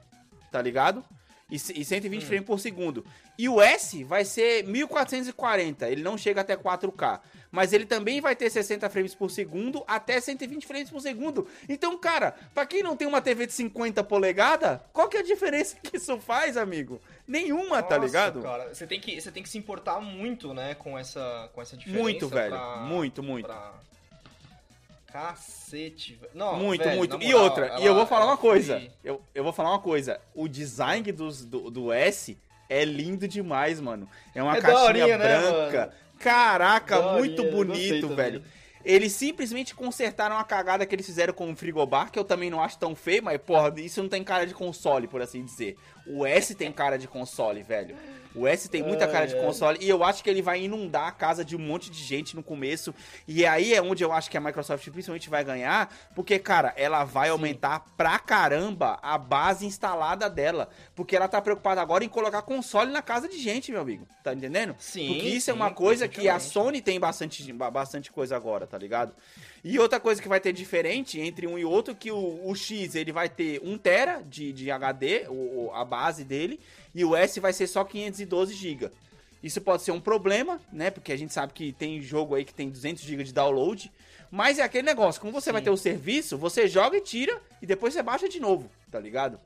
[0.51, 1.03] tá ligado?
[1.51, 2.25] E, e 120 Hum.
[2.25, 3.05] frames por segundo.
[3.37, 7.19] E o S vai ser 1440, ele não chega até 4K.
[7.51, 11.47] Mas ele também vai ter 60 frames por segundo até 120 frames por segundo.
[11.69, 15.23] Então, cara, pra quem não tem uma TV de 50 polegadas, qual que é a
[15.23, 17.01] diferença que isso faz, amigo?
[17.27, 18.41] Nenhuma, tá Nossa, ligado?
[18.41, 21.75] Cara, você tem que você tem que se importar muito, né, com essa com essa
[21.77, 22.03] diferença.
[22.03, 22.51] Muito, velho.
[22.51, 23.45] pra- Muito, muito.
[23.47, 23.73] pra-
[25.11, 26.31] Cacete, velho.
[26.35, 27.17] Não, Muito, velho, muito.
[27.17, 28.77] na E moral, outra, ela- e eu vou falar uma coisa.
[28.79, 30.19] foi- Eu, eu vou falar uma coisa.
[30.35, 32.37] O design dos, do, do S
[32.69, 34.07] é lindo demais, mano.
[34.35, 35.79] É uma É caixinha né, branca.
[35.79, 35.91] mano?
[36.19, 38.43] Caraca, muito bonito, velho.
[38.83, 42.63] Eles simplesmente consertaram a cagada que eles fizeram com o frigobar, que eu também não
[42.63, 45.75] acho tão feio, mas, porra, isso não tem cara de console, por assim dizer.
[46.07, 47.97] O S tem cara de console, velho.
[48.37, 51.11] O S tem muita cara de console e eu acho que ele vai inundar a
[51.11, 52.93] casa de um monte de gente no começo.
[53.27, 57.03] E aí é onde eu acho que a Microsoft principalmente vai ganhar, porque, cara, ela
[57.03, 60.69] vai aumentar pra caramba a base instalada dela.
[60.95, 64.07] Porque ela tá preocupada agora em colocar console na casa de gente, meu amigo.
[64.23, 64.75] Tá entendendo?
[64.79, 66.37] Sim, Porque isso é sim, uma coisa que a.
[66.39, 69.13] Sony tem bastante, ba- bastante coisa agora, tá ligado?
[69.63, 72.95] E outra coisa que vai ter diferente entre um e outro, que o, o X
[72.95, 76.59] ele vai ter 1 tera de, de HD, o- a base dele,
[76.93, 78.91] e o S vai ser só 512 GB.
[79.41, 80.89] Isso pode ser um problema, né?
[80.89, 83.91] Porque a gente sabe que tem jogo aí que tem 200 GB de download.
[84.29, 85.65] Mas é aquele negócio, como você vai Sim.
[85.65, 89.39] ter o serviço, você joga e tira, e depois você baixa de novo, tá ligado?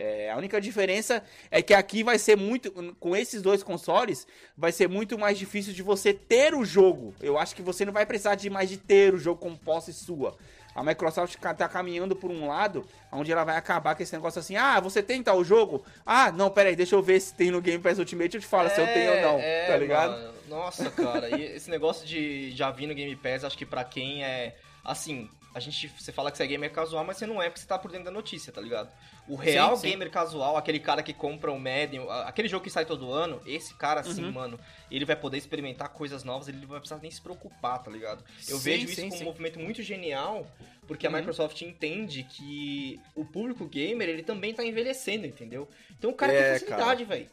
[0.00, 2.70] É, a única diferença é que aqui vai ser muito.
[3.00, 7.12] Com esses dois consoles, vai ser muito mais difícil de você ter o jogo.
[7.20, 9.92] Eu acho que você não vai precisar de mais de ter o jogo como posse
[9.92, 10.36] sua.
[10.78, 14.56] A Microsoft tá caminhando por um lado onde ela vai acabar com esse negócio assim:
[14.56, 15.84] ah, você tem tal jogo?
[16.06, 18.68] Ah, não, peraí, deixa eu ver se tem no Game Pass Ultimate, eu te falo
[18.70, 20.10] se eu tenho ou não, É, tá ligado?
[20.12, 20.34] mano.
[20.48, 24.24] Nossa, cara, e esse negócio de já vir no Game Pass, acho que pra quem
[24.24, 24.56] é.
[24.84, 25.88] Assim, a gente.
[25.98, 27.90] Você fala que você é gamer casual, mas você não é porque você tá por
[27.90, 28.88] dentro da notícia, tá ligado?
[29.28, 29.90] O real sim.
[29.90, 33.74] gamer casual, aquele cara que compra o Madden, aquele jogo que sai todo ano, esse
[33.74, 34.32] cara, assim, Uhum.
[34.32, 34.60] mano,
[34.90, 38.24] ele vai poder experimentar coisas novas, ele não vai precisar nem se preocupar, tá ligado?
[38.48, 39.24] Eu Sim, vejo isso sim, como um sim.
[39.24, 40.46] movimento muito genial,
[40.86, 41.16] porque a Uhum.
[41.16, 45.68] Microsoft entende que o público gamer, ele também tá envelhecendo, entendeu?
[45.98, 47.28] Então o cara É, tem facilidade, velho.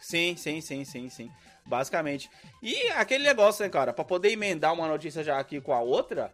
[0.00, 1.30] Sim, sim, sim, sim, sim.
[1.64, 2.28] Basicamente.
[2.62, 3.92] E aquele negócio, né, cara?
[3.92, 6.30] Pra poder emendar uma notícia já aqui com a outra,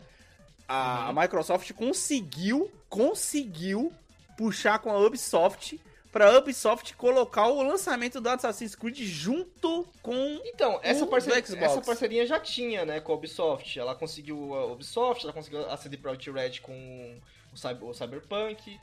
[0.66, 1.18] a, Uhum.
[1.18, 3.92] a Microsoft conseguiu, conseguiu
[4.36, 5.80] puxar com a Ubisoft
[6.12, 10.40] pra Ubisoft colocar o lançamento do Assassin's Creed junto com.
[10.44, 13.78] Então, essa, parceria, essa parceria já tinha, né, com a Ubisoft.
[13.78, 17.18] Ela conseguiu a Ubisoft, ela conseguiu a CD Projekt Red com
[17.52, 18.78] o, Cyber, o Cyberpunk.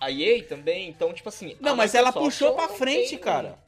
[0.00, 1.56] A EA também, então, tipo assim...
[1.58, 3.58] Não, mas ela Microsoft, puxou ela pra não frente, tem- cara.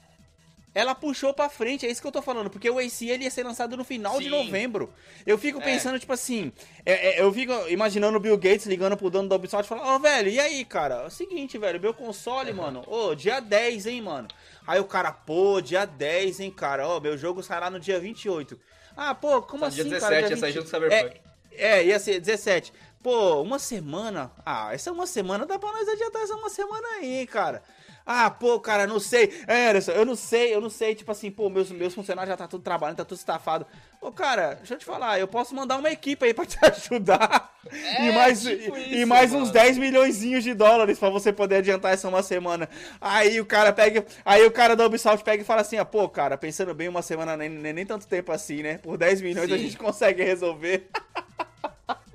[0.78, 3.30] Ela puxou pra frente, é isso que eu tô falando, porque o AC ele ia
[3.32, 4.30] ser lançado no final de Sim.
[4.30, 4.92] novembro.
[5.26, 5.64] Eu fico É.
[5.64, 6.52] pensando, tipo assim,
[6.86, 9.86] é- é, eu fico imaginando o Bill Gates ligando pro dono da Ubisoft e falando,
[9.88, 11.02] ó, velho, e aí, cara?
[11.02, 14.28] É o seguinte, velho, meu console, mano, ô, dia 10, hein, mano.
[14.66, 18.56] Aí o cara, pô, dia 10, hein, cara, ó, meu jogo sairá no dia 28.
[18.96, 20.20] Ah, pô, como Tá, assim, dia 17 cara?
[20.30, 20.54] ia sair 20?
[20.54, 21.20] junto com Cyberpunk.
[21.52, 22.72] É, ia ser 17.
[23.02, 24.30] Pô, uma semana?
[24.44, 27.62] Ah, essa uma semana dá pra nós adiantar essa uma semana aí, cara.
[28.10, 29.30] Ah, pô, cara, não sei.
[29.46, 30.94] É, Anderson, eu não sei, eu não sei.
[30.94, 33.66] Tipo assim, pô, meus, meus funcionários já tá tudo trabalhando, tá tudo estafado.
[34.00, 37.52] Ô, cara, deixa eu te falar, eu posso mandar uma equipe aí pra te ajudar.
[37.70, 39.44] É, e mais, tipo e, isso, e mais mano.
[39.44, 42.66] uns 10 milhões de dólares pra você poder adiantar essa uma semana.
[42.98, 44.06] Aí o cara pega.
[44.24, 47.02] Aí o cara da Ubisoft pega e fala assim: ah, pô, cara, pensando bem, uma
[47.02, 48.78] semana nem, nem, nem tanto tempo assim, né?
[48.78, 49.64] Por 10 milhões a Sim.
[49.64, 50.88] gente consegue resolver.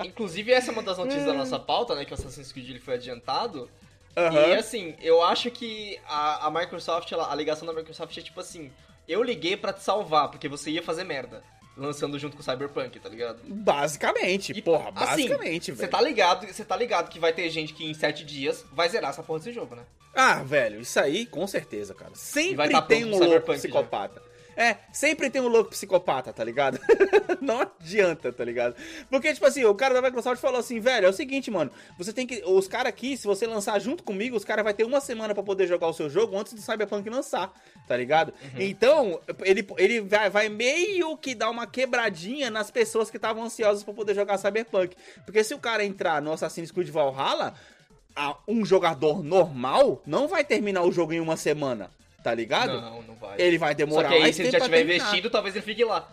[0.03, 2.03] inclusive, essa é uma das notícias da nossa pauta, né?
[2.03, 3.69] Que o Assassin's Creed ele foi adiantado.
[4.15, 4.47] Aham.
[4.47, 8.39] E assim, eu acho que a, a Microsoft, ela- a ligação da Microsoft é tipo
[8.39, 8.71] assim:
[9.08, 11.41] eu liguei pra te salvar, porque você ia fazer merda.
[11.76, 13.39] Lançando junto com o Cyberpunk, tá ligado?
[13.47, 15.91] Basicamente, E, porra, assim, basicamente, Você velho.
[15.91, 19.10] tá ligado, você tá ligado que vai ter gente que em sete dias vai zerar
[19.10, 19.82] essa porra desse jogo, né?
[20.13, 22.12] Ah, velho, isso aí, com certeza, cara.
[22.13, 23.73] Sempre vai tá tem um louco Cyberpunk já.
[24.55, 26.79] É, sempre tem um louco psicopata, tá ligado?
[27.41, 28.75] não adianta, tá ligado?
[29.09, 32.13] Porque, tipo assim, o cara da Microsoft falou assim, velho, é o seguinte, mano, você
[32.13, 32.43] tem que.
[32.45, 35.43] Os caras aqui, se você lançar junto comigo, os caras vai ter uma semana pra
[35.43, 37.51] poder jogar o seu jogo antes do Cyberpunk lançar,
[37.87, 38.29] tá ligado?
[38.29, 38.61] Uhum.
[38.61, 43.83] Então, ele, ele vai, vai meio que dar uma quebradinha nas pessoas que estavam ansiosas
[43.83, 44.95] pra poder jogar Cyberpunk.
[45.25, 47.53] Porque se o cara entrar no Assassin's Creed Valhalla,
[48.47, 51.89] um jogador normal não vai terminar o jogo em uma semana,
[52.23, 52.79] tá ligado?
[52.81, 53.39] Não, não vai.
[53.39, 54.95] Ele vai demorar Só que aí, se ele já tiver terminar.
[55.05, 56.07] investido, talvez ele fique lá.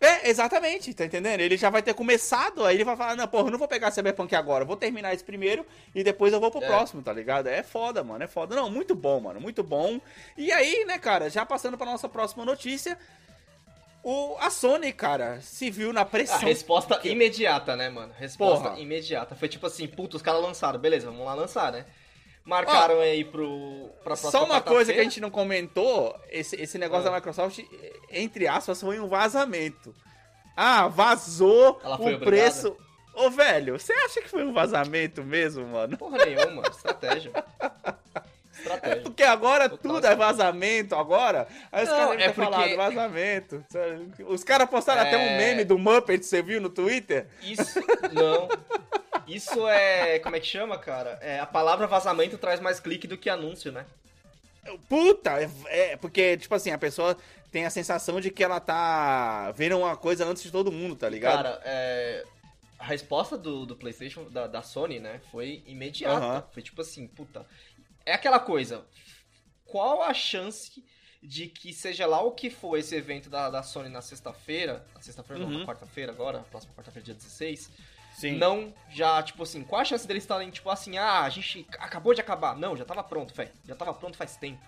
[0.00, 1.40] É, exatamente, tá entendendo?
[1.40, 3.90] Ele já vai ter começado, aí ele vai falar, não, porra, eu não vou pegar
[3.90, 6.66] Cyberpunk agora, vou terminar esse primeiro e depois eu vou pro É.
[6.68, 7.48] próximo, tá ligado?
[7.48, 8.54] É foda, mano, é foda.
[8.54, 10.00] Não, muito bom, mano, muito bom.
[10.36, 12.96] E aí, né, cara, já passando pra nossa próxima notícia,
[14.04, 16.38] o, a Sony, cara, se viu na A pressão.
[16.38, 18.12] resposta que- imediata, né, mano?
[18.16, 18.80] Resposta Porra.
[18.80, 19.34] imediata.
[19.34, 21.84] Foi tipo assim, puta, os caras lançaram, beleza, vamos lá lançar, né?
[22.48, 26.78] Marcaram aí pro, pra próxima Só uma coisa que a gente não comentou, esse, esse
[26.78, 27.10] negócio Ah.
[27.10, 27.60] da Microsoft,
[28.10, 29.94] entre aspas, foi um vazamento.
[30.56, 32.24] Ah, vazou o obrigada?
[32.24, 32.76] preço.
[33.14, 35.98] Ô, velho, você acha que foi um vazamento mesmo, mano?
[35.98, 37.32] Porra nenhuma, estratégia.
[38.82, 41.46] É porque agora Total tudo é vazamento, agora.
[41.70, 43.64] Aí os Não, caras é porque- falado vazamento.
[44.26, 45.36] Os caras postaram até um É.
[45.38, 47.26] meme do Muppet, você viu no Twitter?
[47.42, 47.78] Isso,
[48.12, 48.48] não.
[49.26, 51.18] Isso é, como é que chama, cara?
[51.20, 53.84] É, a palavra vazamento traz mais clique do que anúncio, né?
[54.88, 57.16] Puta, é, é, porque, tipo assim, a pessoa
[57.50, 61.08] tem a sensação de que ela tá vendo uma coisa antes de todo mundo, tá
[61.08, 61.36] ligado?
[61.42, 62.22] Cara, é,
[62.78, 66.16] a resposta do, do PlayStation, da, da Sony, né, foi imediata.
[66.16, 66.44] Aham.
[66.52, 67.46] Foi tipo assim, puta.
[68.08, 68.84] É aquela coisa.
[69.64, 70.82] Qual a chance
[71.22, 75.00] de que seja lá o que for esse evento da, da Sony na sexta-feira, na
[75.02, 75.58] sexta-feira não, Uhum.
[75.60, 77.70] na quarta-feira agora, próxima quarta-feira, dia 16,
[78.14, 78.32] Sim.
[78.36, 82.14] não já, tipo assim, qual a chance deles estarem, tipo assim, ah, a gente acabou
[82.14, 82.56] de acabar.
[82.56, 83.50] Não, já tava pronto, velho.
[83.66, 84.62] Já tava pronto faz tempo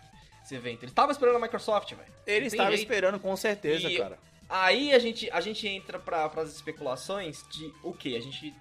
[0.44, 0.82] esse evento.
[0.82, 2.12] Eles estavam esperando a Microsoft, velho.
[2.26, 2.82] Ele Não estava jeito.
[2.82, 4.18] esperando com certeza, E- cara.
[4.48, 8.16] Aí a gente, a gente entra para as especulações de o que?
[8.16, 8.52] A gente.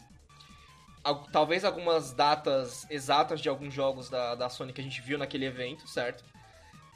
[1.09, 5.17] Al- Talvez algumas datas exatas de alguns jogos da, da Sony que a gente viu
[5.17, 6.23] naquele evento, certo?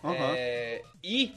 [0.04, 0.34] Aham.
[0.36, 1.34] É, e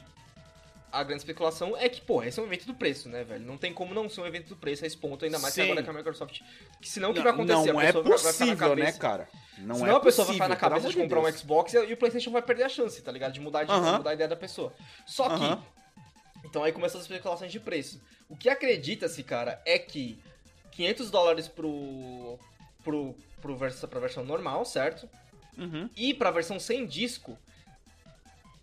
[0.91, 3.45] a grande especulação é que, pô, esse é um evento do preço, né, velho?
[3.45, 5.61] Não tem como não ser um evento do preço a esse ponto, ainda mais que
[5.61, 5.71] Sim.
[5.71, 6.41] agora que a Microsoft.
[6.81, 7.71] Que senão o que vai acontecer?
[7.73, 9.29] Não é vai- vai possível, né, cabeça- cara?
[9.57, 11.35] Não Senão é a pessoa vai possível, ficar na pelo cabeça amor de comprar Deus.
[11.35, 13.33] um Xbox e, o PlayStation vai perder a chance, tá ligado?
[13.33, 13.97] De mudar, de, Aham.
[13.97, 14.73] mudar a ideia da pessoa.
[15.05, 15.57] Só que.
[16.45, 18.01] Então aí começam as especulações de preço.
[18.29, 20.17] O que acredita-se, cara, é que
[20.71, 22.39] 500 dólares pro.
[22.87, 23.15] Pro.
[23.41, 25.09] pro vers pra versão normal, certo?
[25.57, 25.89] Uhum.
[25.95, 27.37] E pra versão sem disco,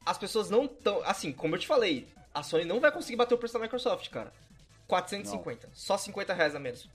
[0.06, 1.02] as pessoas não tão.
[1.04, 4.08] Assim, como eu te falei, a Sony não vai conseguir bater o preço da Microsoft,
[4.08, 4.32] cara.
[4.88, 5.68] 450.
[5.74, 6.88] Só 50 reais a menos.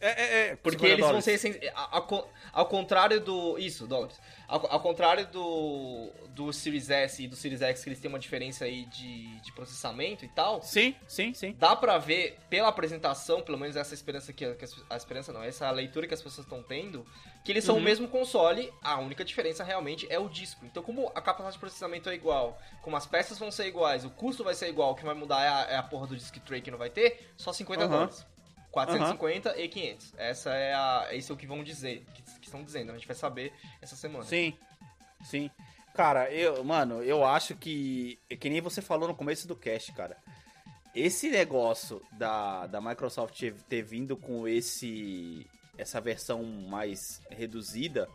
[0.00, 1.24] É, é, é, Porque 50 eles vão dólares.
[1.24, 1.32] ser.
[1.32, 3.58] essen- a- a co- Ao, contrário do.
[3.58, 4.20] Isso, dólares.
[4.46, 6.10] Ao, ao contrário do.
[6.32, 9.52] Do Series S e do Series X, que eles têm uma diferença aí de, de
[9.52, 10.62] processamento e tal.
[10.62, 11.54] Sim, sim, sim.
[11.58, 15.42] Dá pra ver pela apresentação, pelo menos essa esperança que, que as- a esperança não,
[15.42, 17.06] essa leitura que as pessoas estão tendo,
[17.44, 17.80] que eles são Uhum.
[17.82, 20.64] o mesmo console, a única diferença realmente é o disco.
[20.64, 24.10] Então, como a capacidade de processamento é igual, como as peças vão ser iguais, o
[24.10, 26.34] custo vai ser igual, o que vai mudar é a, é a porra do disc
[26.40, 27.90] tray que não vai ter, só 50 Aham.
[27.92, 28.26] dólares.
[28.72, 30.14] 450 e 500.
[30.16, 32.90] Essa é a, esse é o que vão dizer, que, que estão dizendo.
[32.90, 34.24] A gente vai saber essa semana.
[34.24, 34.56] Sim,
[35.22, 35.50] sim.
[35.94, 38.18] Cara, eu, mano, eu acho que.
[38.40, 40.16] Que nem você falou no começo do cast, cara.
[40.94, 45.46] Esse negócio da, da Microsoft ter vindo com esse.
[45.76, 48.08] Essa versão mais reduzida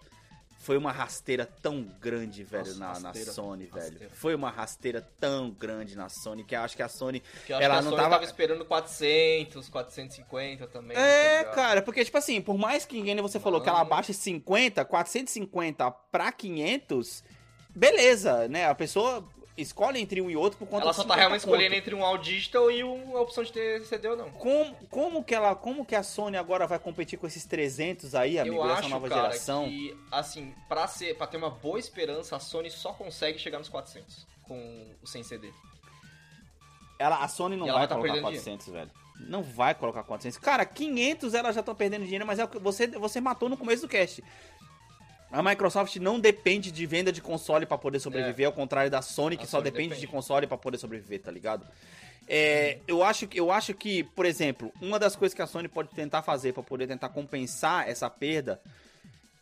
[0.59, 3.75] foi uma rasteira tão grande, velho, Nossa, na, na rasteira, Sony, velho.
[3.75, 4.09] rasteira.
[4.15, 7.21] Foi uma rasteira tão grande na Sony que eu acho que a Sony.
[7.43, 10.95] Acho Ela que a não Sony tava- tava esperando 400, 450 também.
[10.97, 11.55] tá É, ligado?
[11.55, 15.89] cara, porque, tipo assim, por mais que nem você falou que ela baixe 50, 450
[16.11, 17.23] pra 500,
[17.69, 18.65] beleza, né?
[18.67, 19.23] A pessoa
[19.57, 21.49] escolhe entre um e outro por conta Ela só tá 50 realmente conto.
[21.53, 24.29] escolhendo entre um All Digital e um- a opção de ter CD ou não.
[24.31, 28.37] Como, como, que ela, como que a Sony agora vai competir com esses 300 aí,
[28.39, 29.65] amigo, eu dessa acho, nova cara, geração?
[29.65, 33.69] que, assim, pra, ser, pra ter uma boa esperança, a Sony só consegue chegar nos
[33.69, 34.55] 400 com
[35.01, 35.51] o sem CD.
[36.99, 38.91] Ela, a Sony não vai vai tá colocar perdendo 400, velho.
[39.19, 40.37] Não vai colocar 400.
[40.39, 43.57] Cara, 500 ela já tá perdendo dinheiro, mas é o que você, você matou no
[43.57, 44.23] começo do cast.
[45.31, 49.35] A Microsoft não depende de venda de console pra poder sobreviver, ao contrário da Sony,
[49.35, 49.45] que É.
[49.45, 50.01] A só Sony depende, depende.
[50.01, 51.65] de console pra poder sobreviver, tá ligado?
[52.29, 55.67] É, eu, acho, que- eu acho que, por exemplo, uma das coisas que a Sony
[55.67, 58.59] pode tentar fazer pra poder tentar compensar essa perda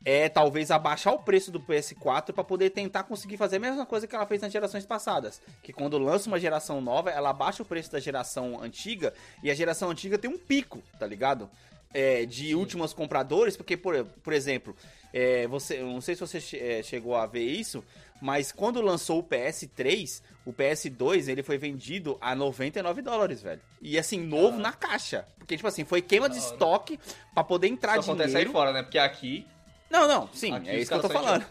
[0.08, 4.06] é talvez abaixar o preço do PS4 pra poder tentar conseguir fazer a mesma coisa
[4.06, 5.42] que ela fez nas gerações passadas.
[5.64, 9.56] Que quando lança uma geração nova, ela abaixa o preço da geração antiga e a
[9.56, 11.50] geração antiga tem um pico, tá ligado?
[11.98, 14.76] É, de últimos compradores, porque, por, por exemplo,
[15.14, 17.82] é, você, não sei se você che- é, chegou a ver isso,
[18.22, 23.62] mas quando lançou o PS3, o PS2 ele foi vendido a 99 dólares, velho.
[23.82, 24.62] E assim, novo Ah.
[24.62, 25.26] na caixa.
[25.40, 27.00] Porque, tipo assim, foi queima de estoque
[27.34, 28.52] pra poder entrar Isso acontece aí dinheiro.
[28.52, 28.84] fora, né?
[28.84, 29.48] Porque aqui,
[29.90, 31.46] Não, não, sim, Aqui é isso que eu tô falando.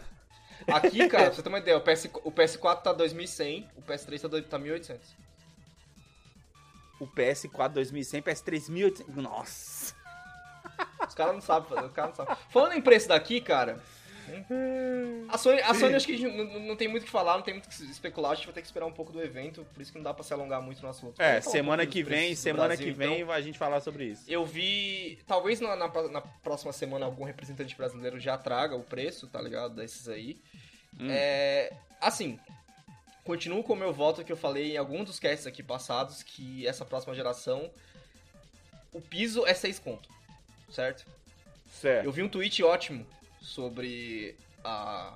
[0.67, 4.21] aqui, cara, pra você ter uma ideia, o, PS, o PS4 tá 2.100, o PS3
[4.21, 4.99] tá, dois- tá 1.800.
[6.99, 9.15] O PS4 2100, PS3 1800.
[9.15, 9.94] Nossa.
[11.07, 12.43] Os caras não sabem fazer, os caras não sabem.
[12.49, 13.79] Falando em preço daqui, cara.
[15.29, 17.43] A Sony, a Sony acho que não, não- não tem muito o que falar, não
[17.43, 19.65] tem muito o que especular, a gente vai ter que esperar um pouco do evento,
[19.71, 21.21] por isso que não dá pra se alongar muito no assunto.
[21.21, 23.31] É, um semana que vem, semana Brasil, que vem então.
[23.31, 24.23] a gente falar sobre isso.
[24.27, 25.19] Eu vi.
[25.27, 29.75] Talvez na, na, na próxima semana algum representante brasileiro já traga o preço, tá ligado?
[29.75, 30.37] Desses aí.
[30.99, 31.07] Hum.
[31.09, 31.71] É.
[32.01, 32.39] Assim.
[33.23, 36.65] Continuo com o meu voto que eu falei em algum dos casts aqui passados, que
[36.67, 37.69] essa próxima geração.
[38.93, 40.07] O piso é 6 conto.
[40.69, 41.05] Certo?
[41.69, 42.05] Certo.
[42.05, 43.05] Eu vi um tweet ótimo
[43.41, 45.13] sobre a.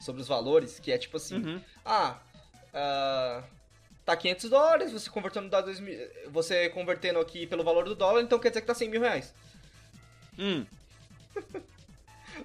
[0.00, 1.36] Sobre os valores, que é tipo assim.
[1.36, 1.60] Uhum.
[1.84, 2.18] Ah,
[2.74, 3.42] ah,
[4.04, 5.98] tá 500 dólares, você convertendo dá 2 mil,
[6.30, 9.32] você convertendo aqui pelo valor do dólar, então quer dizer que tá 100 mil reais.
[10.38, 10.66] Hum.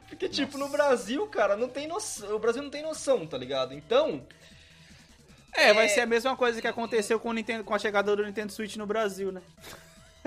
[0.10, 3.73] Porque, tipo, no Brasil, cara, não tem noção, o Brasil não tem noção, tá ligado?
[3.73, 4.25] Então,
[5.53, 5.88] É, vai É.
[5.88, 8.75] ser a mesma coisa que aconteceu com, o Nintendo, com a chegada do Nintendo Switch
[8.75, 9.41] no Brasil, né?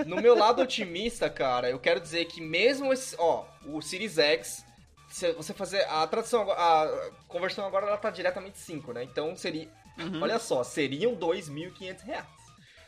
[0.05, 4.65] No meu lado otimista, cara, eu quero dizer que mesmo esse, ó, o Series X,
[5.09, 9.03] se você fazer a tradução, a conversão agora ela tá diretamente 5, né?
[9.03, 10.21] Então seria, Uhum.
[10.21, 12.25] olha só, seriam 2.500 reais.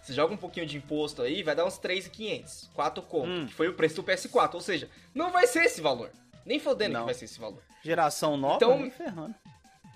[0.02, 3.45] Você joga um pouquinho de imposto aí, vai dar uns 3.500, 4 conto, Hum.
[3.47, 6.12] que foi o preço do PS4, ou seja, não vai ser esse valor.
[6.45, 7.62] Nem fodendo que vai ser esse valor.
[7.84, 9.34] Geração nova, Então- nem ferrando.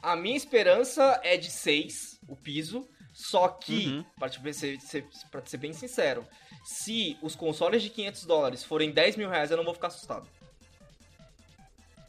[0.02, 2.88] A minha esperança é de 6, o piso.
[3.14, 4.06] Só que, Uhum.
[4.20, 6.24] pra, te ser, ser, pra te ser bem sincero,
[6.70, 10.28] se os consoles de 500 dólares forem 10 mil reais, eu não vou ficar assustado.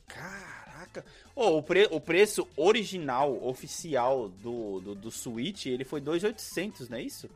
[0.08, 1.04] Caraca.
[1.34, 6.98] Ô, o, pre- o preço original, oficial do, do, do Switch, ele foi 2.800, não
[6.98, 7.30] é isso?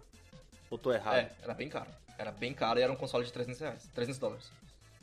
[0.69, 1.17] Ou tô errado?
[1.19, 1.91] É, era bem caro.
[2.19, 3.89] Era bem caro e era um console de 300 reais.
[3.95, 4.51] 300 dólares.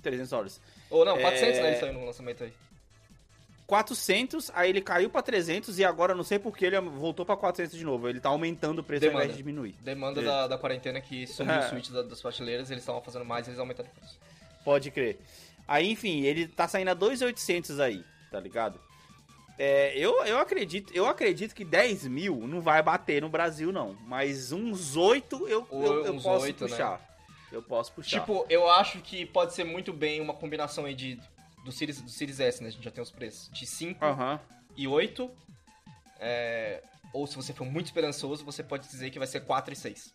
[0.03, 0.62] 300 dólares.
[0.89, 1.62] Ou não, 400, É.
[1.62, 1.67] né?
[1.71, 2.53] Ele saiu no lançamento aí.
[3.69, 7.38] 400, aí ele caiu pra 300 e agora não sei por que ele voltou pra
[7.38, 8.10] 400 de novo.
[8.10, 9.25] Ele tá aumentando o preço ao Demanda.
[9.25, 9.75] invés de diminuir.
[9.82, 10.23] Demanda É.
[10.25, 11.60] da, da quarentena que sumiu É.
[11.60, 14.19] o Switch da- das prateleiras, eles estavam fazendo mais, eles aumentaram o preço.
[14.65, 15.19] Pode crer.
[15.67, 18.79] Aí, enfim, ele tá saindo a 2.800 aí, tá ligado?
[19.58, 23.93] É, eu, eu acredito, eu acredito que 10 mil não vai bater no Brasil, não.
[24.08, 26.69] Mas uns 8 eu, Ou eu, eu uns posso 8, né?
[26.69, 27.10] puxar.
[27.51, 28.19] Eu posso puxar.
[28.21, 31.19] Tipo, eu acho que pode ser muito bem uma combinação aí de.
[31.69, 32.69] Do Series, do Series S, né?
[32.69, 33.49] A gente já tem os preços.
[33.51, 34.39] De 5 Aham.
[34.75, 35.29] e 8.
[36.19, 36.82] É,
[37.13, 40.13] ou se você for muito esperançoso, você pode dizer que vai ser 4 e 6.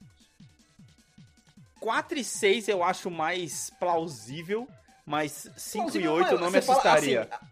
[1.80, 4.66] 4 e 6 eu acho mais plausível,
[5.04, 7.28] mas 5 e Plausível, 8 não me você fala assustaria.
[7.30, 7.46] assim,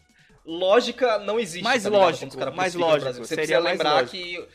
[0.44, 1.62] lógica não existe.
[1.62, 3.12] Mais tá lógico, mais lógico.
[3.14, 4.10] Você seria precisa lembrar lógico.
[4.12, 4.48] que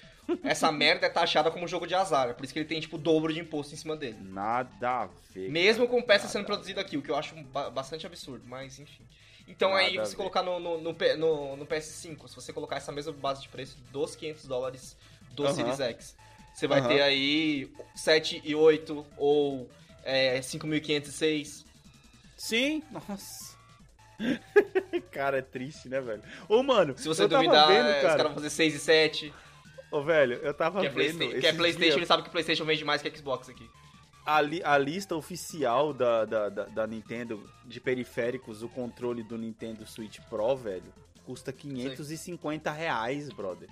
[0.44, 2.30] essa merda é taxada como jogo de azar.
[2.30, 4.18] é Por isso que ele tem, tipo, o dobro de imposto em cima dele.
[4.22, 5.50] Nada a ver.
[5.50, 9.06] Mesmo com peça sendo produzida aqui, o que eu acho ba- bastante absurdo, mas enfim.
[9.48, 12.92] Então Nada aí você colocar no, no, no, no- no PS5, se você colocar essa
[12.92, 14.98] mesma base de preço dos 500 dólares
[15.32, 15.54] do Aham.
[15.56, 16.16] Series X,
[16.54, 16.88] você vai Aham.
[16.90, 19.70] ter aí 7 e 8 ou
[20.04, 21.66] é, 5.506.
[22.36, 23.56] Sim, nossa.
[25.12, 26.24] cara, é triste, né, velho?
[26.50, 28.08] Ô, mano, Se você duvidar, vendo, é, os cara.
[28.18, 29.34] caras vão fazer 6 e 7.
[29.92, 31.20] Ô, velho, eu tava Que é, vendo.
[31.40, 33.68] Que é Playstation, dias ele sabe que Playstation vende mais que Xbox aqui.
[34.28, 39.38] A, li- a lista oficial da, da, da, da Nintendo de periféricos, o controle do
[39.38, 40.94] Nintendo Switch Pro, velho,
[41.26, 43.70] custa 550 reais, brother.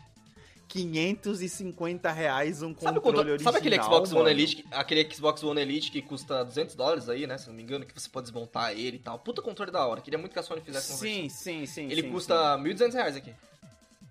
[0.68, 4.30] 550 reais um Sabe, controle quando, original, sabe aquele Xbox One?
[4.32, 7.62] Elite, que- aquele Xbox One Elite que custa 200 dólares aí, né, se não me
[7.64, 9.20] engano, que você pode desmontar ele e tal.
[9.20, 11.08] Puta controle da hora, queria muito que a Sony fizesse versão.
[11.08, 11.92] Sim, sim, sim.
[11.92, 13.34] Ele sim, custa 1.200 reais aqui.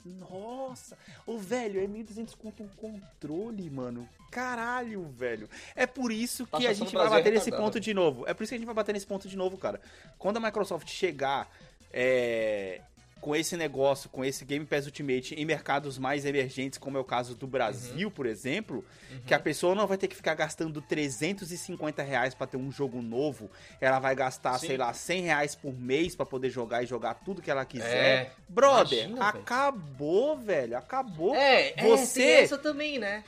[0.05, 4.09] Nossa, o velho, é 1.200 conto um controle, mano.
[4.31, 5.49] Caralho, velho.
[5.75, 7.63] É por isso Tá que a gente vai bater nesse retardado.
[7.73, 8.25] ponto de novo.
[8.27, 9.81] É por isso que a gente vai bater nesse ponto de novo, cara.
[10.19, 11.49] Quando a Microsoft chegar
[11.93, 12.81] é,
[13.25, 17.05] com esse negócio, com esse Game Pass Ultimate em mercados mais emergentes, como é o
[17.05, 18.85] caso do Brasil, por exemplo,
[19.25, 23.01] que a pessoa não vai ter que ficar gastando 350 reais pra ter um jogo
[23.01, 23.51] novo,
[23.81, 24.67] ela vai gastar, Sim.
[24.67, 27.87] sei lá, 100 reais por mês pra poder jogar e jogar tudo que ela quiser.
[28.27, 28.31] É.
[28.47, 29.43] Brother, Imagina, velho.
[29.43, 31.35] acabou, velho, acabou.
[31.35, 33.25] É, Você- é, essa também, né?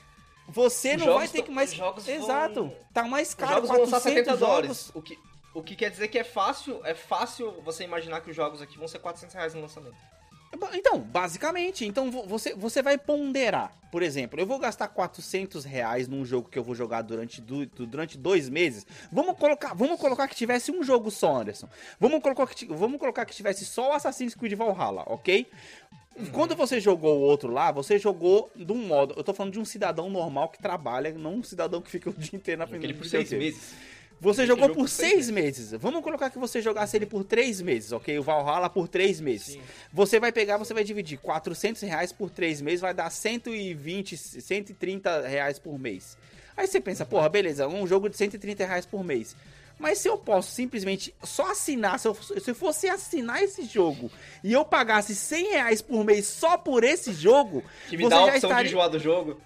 [0.47, 1.73] você não vai ter que mais.
[2.07, 2.65] Exato.
[2.67, 4.69] vão- Tá mais caro, jogos vão lançar 400 70 dólares.
[4.69, 4.91] jogos.
[4.95, 5.19] O que,
[5.59, 8.77] o que quer dizer que é fácil, é fácil você imaginar que os jogos aqui
[8.79, 9.97] vão ser 400 reais no lançamento.
[10.73, 13.73] Então, basicamente, então vo- você, você vai ponderar.
[13.91, 17.67] Por exemplo, eu vou gastar 400 reais num jogo que eu vou jogar durante, du-
[17.67, 18.87] du- durante dois meses.
[19.13, 21.69] Vamos colocar, vamos colocar que tivesse um jogo só, Anderson.
[22.01, 25.47] Vamos colocar que, vamos colocar que tivesse só o Assassin's Creed Valhalla, ok?
[26.33, 29.15] Quando você jogou o outro lá, você jogou de um modo.
[29.17, 32.13] Eu tô falando de um cidadão normal que trabalha, não um cidadão que fica o
[32.15, 33.75] dia inteiro na frente do por seis meses.
[34.21, 35.73] Você jogou jogo por seis seis meses.
[35.73, 38.19] Vamos colocar que você jogasse ele por três meses, ok?
[38.19, 39.55] O Valhalla por três meses.
[39.55, 39.61] Sim.
[39.93, 45.27] Você vai pegar, você vai dividir 400 reais por três meses, vai dar 120, 130
[45.29, 46.17] reais por mês.
[46.57, 49.37] Aí você pensa, porra, beleza, um jogo de 130 reais por mês.
[49.79, 54.11] Mas se eu posso simplesmente só assinar, se eu, se eu fosse assinar esse jogo
[54.43, 58.17] e eu pagasse 100 reais por mês só por esse jogo, Que me você dá
[58.17, 58.65] a opção estaria...
[58.65, 59.39] de enjoar do jogo.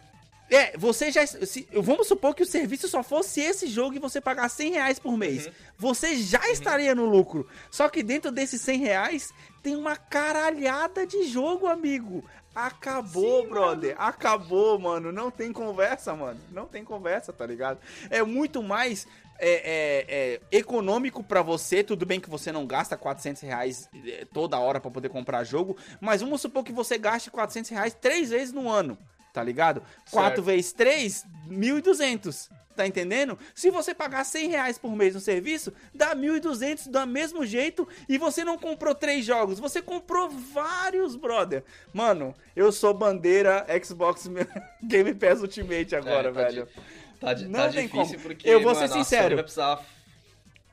[0.51, 1.25] É, você já.
[1.27, 4.99] Se, vamos supor que o serviço só fosse esse jogo e você pagar 100 reais
[4.99, 5.47] por mês.
[5.47, 5.53] Uhum.
[5.79, 7.47] Você já estaria no lucro.
[7.71, 9.33] Só que dentro desses 100 reais
[9.63, 12.25] tem uma caralhada de jogo, amigo.
[12.53, 13.95] Acabou, Sim, brother.
[13.97, 15.13] Acabou, mano.
[15.13, 16.41] Não tem conversa, mano.
[16.51, 17.79] Não tem conversa, tá ligado?
[18.11, 19.07] É muito mais.
[19.39, 24.27] é, é, é, econômico pra você, tudo bem que você não gasta 400 reais é,
[24.33, 28.29] toda hora pra poder comprar jogo, mas vamos supor que você gaste 400 reais três
[28.29, 28.99] vezes no ano,
[29.33, 29.83] tá ligado?
[30.11, 30.43] 4 Certo.
[30.43, 32.49] vezes 3, 1.200.
[32.77, 33.39] Tá entendendo?
[33.55, 38.17] Se você pagar 100 reais por mês no serviço, dá 1.200 do mesmo jeito e
[38.17, 41.63] você não comprou três jogos, você comprou vários, brother.
[41.93, 44.29] Mano, eu sou bandeira Xbox
[44.83, 46.65] Game Pass Ultimate agora, É, tá velho.
[46.67, 48.21] di- Tá, di- Não tá tem difícil como.
[48.21, 48.49] porque.
[48.49, 49.35] Eu vou ser mano, Sony sincero.
[49.35, 49.85] Vai precisar...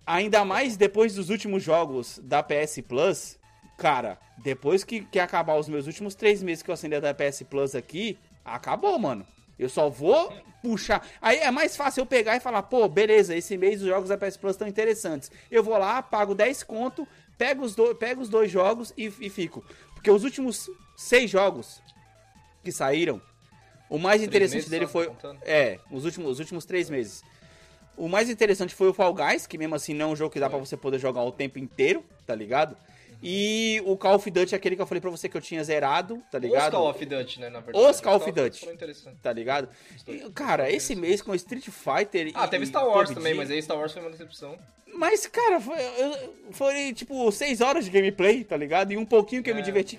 [0.05, 3.37] Ainda mais depois dos últimos jogos da PS Plus,
[3.77, 7.43] cara, depois que, que acabar os meus últimos três meses que eu acender da PS
[7.49, 8.17] Plus aqui,
[8.55, 9.25] acabou, mano.
[9.57, 10.31] Eu só vou
[10.61, 11.05] puxar.
[11.21, 14.17] Aí é mais fácil eu pegar e falar, pô, beleza, esse mês os jogos da
[14.17, 15.31] PS Plus estão interessantes.
[15.49, 19.29] Eu vou lá, pago 10 conto, pego os, do, pego os dois jogos e, e
[19.29, 19.63] fico.
[19.93, 21.81] Porque os últimos seis jogos
[22.63, 23.21] que saíram,
[23.89, 25.07] o mais interessante dele foi.
[25.07, 25.39] contando?
[25.43, 27.23] É, os últimos, os últimos três meses.
[27.95, 30.39] O mais interessante foi o Fall Guys, que mesmo assim não é um jogo que
[30.39, 32.77] dá pra você poder jogar o tempo inteiro, tá ligado?
[33.21, 36.21] E o Call of Duty, aquele que eu falei pra você que eu tinha zerado,
[36.31, 36.71] tá Os ligado?
[36.71, 37.85] Call of Duty, né, na verdade.
[37.89, 38.65] Os Call of Duty.
[39.21, 39.69] Tá ligado?
[39.95, 40.03] Os.
[40.07, 42.31] E, cara, esse mês com Street Fighter.
[42.35, 44.57] Ah, e- teve Star Wars também, mas aí Star Wars foi uma decepção.
[44.93, 45.75] Mas, cara, foi,
[46.51, 48.91] foi tipo seis horas de gameplay, tá ligado?
[48.93, 49.63] E um pouquinho que eu me É.
[49.63, 49.97] diverti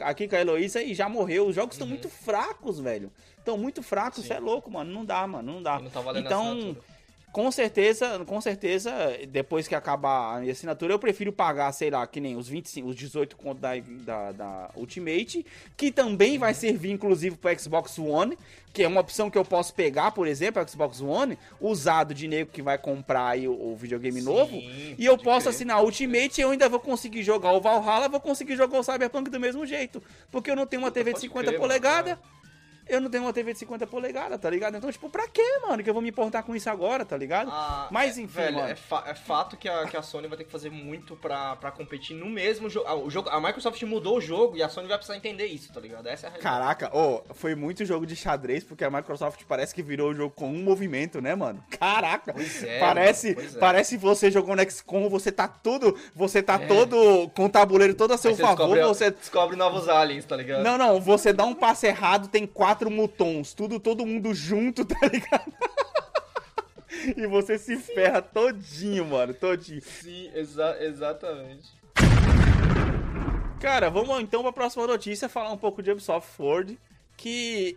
[0.00, 1.46] aqui com a Heloísa e já morreu.
[1.48, 3.12] Os jogos estão muito fracos, velho.
[3.36, 4.32] Estão muito fracos, Sim.
[4.34, 4.92] é louco, mano.
[4.92, 5.78] Não dá, mano, não dá.
[5.78, 6.84] Não tá então, assinatura.
[7.32, 8.90] Com certeza, com certeza,
[9.28, 12.88] depois que acabar a minha assinatura, eu prefiro pagar, sei lá, que nem os 25,
[12.88, 18.36] os 18 conto da, da, da Ultimate, que também vai servir, inclusive, pro Xbox One,
[18.72, 22.26] que é uma opção que eu posso pegar, por exemplo, o Xbox One, usado de
[22.26, 25.54] nego que vai comprar aí o, o videogame Sim, novo, e eu posso crer.
[25.54, 28.82] assinar a Ultimate e eu ainda vou conseguir jogar o Valhalla, vou conseguir jogar o
[28.82, 31.68] Cyberpunk do mesmo jeito, porque eu não tenho uma TV de pode 50 crer, mano,
[31.68, 32.12] polegadas.
[32.12, 32.39] é.
[32.90, 34.76] Eu não tenho uma TV de 50 polegadas, tá ligado?
[34.76, 35.82] Então, tipo, pra quê, mano?
[35.82, 37.50] Que eu vou me importar com isso agora, tá ligado?
[37.52, 38.68] Ah, Mas é- enfim, velho, mano.
[38.68, 41.56] É, fa- é fato que a, que a Sony vai ter que fazer muito pra,
[41.56, 42.86] pra competir no mesmo jogo.
[42.88, 43.28] Ah, o jogo.
[43.30, 46.06] A Microsoft mudou o jogo e a Sony vai precisar entender isso, tá ligado?
[46.08, 46.40] Essa é a realidade.
[46.60, 50.34] Caraca, ô, foi muito jogo de xadrez, porque a Microsoft parece que virou o jogo
[50.34, 51.62] com um movimento, né, mano?
[51.78, 52.32] Caraca!
[52.32, 53.58] Pois é, parece, mano, pois é.
[53.58, 58.12] parece você jogou no XCOM, você tá tudo, você tá todo com o tabuleiro todo
[58.12, 60.62] a seu Aí você favor, descobre, você descobre novos aliens, tá ligado?
[60.62, 64.98] Não, não, você dá um passo errado, tem quatro mutons, tudo todo mundo junto, tá
[65.08, 65.52] ligado?
[67.16, 69.82] e você se ferra todinho, mano, todinho.
[69.82, 71.68] Sim, exa exatamente.
[73.60, 76.78] Cara, vamos então pra próxima notícia, falar um pouco de Ubisoft Forward,
[77.16, 77.76] que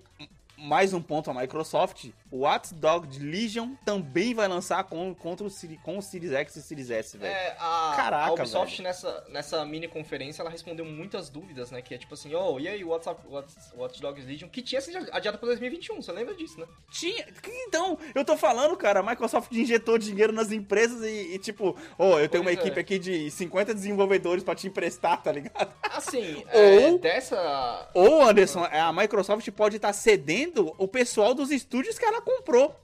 [0.57, 5.49] mais um ponto a Microsoft, Watch Dogs Legion também vai lançar com, contra o,
[5.83, 7.31] com o Series X e Series S, velho.
[7.31, 11.81] É, a, Caraca, a Ubisoft nessa, nessa mini conferência ela respondeu muitas dúvidas, né?
[11.81, 15.07] Que é tipo assim, oh, e aí, Watch, Watch, Watch Dogs Legion, que tinha sido
[15.11, 16.65] adiado pra 2021, você lembra disso, né?
[16.91, 17.25] Tinha.
[17.67, 22.17] Então, eu tô falando, cara, a Microsoft injetou dinheiro nas empresas e, e, tipo, ô,
[22.19, 22.61] eu tenho uma Pois é.
[22.61, 25.71] equipe aqui de 50 desenvolvedores pra te emprestar, tá ligado?
[25.91, 27.89] Assim, Ou- é, dessa.
[27.93, 32.75] Ou, Anderson, a Microsoft pode estar cedendo o pessoal dos estúdios que ela comprou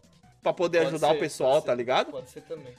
[0.44, 2.12] pra poder Pode ajudar ser, o pessoal, tá ser, ligado?
[2.12, 2.74] Pode ser também.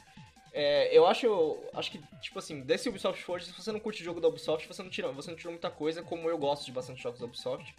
[0.53, 4.05] É, eu acho, acho que, tipo assim, desse Ubisoft Forge, se você não curte o
[4.05, 6.73] jogo da Ubisoft, você não, tira, você não tirou muita coisa, como eu gosto de
[6.73, 7.73] bastante jogos da Ubisoft.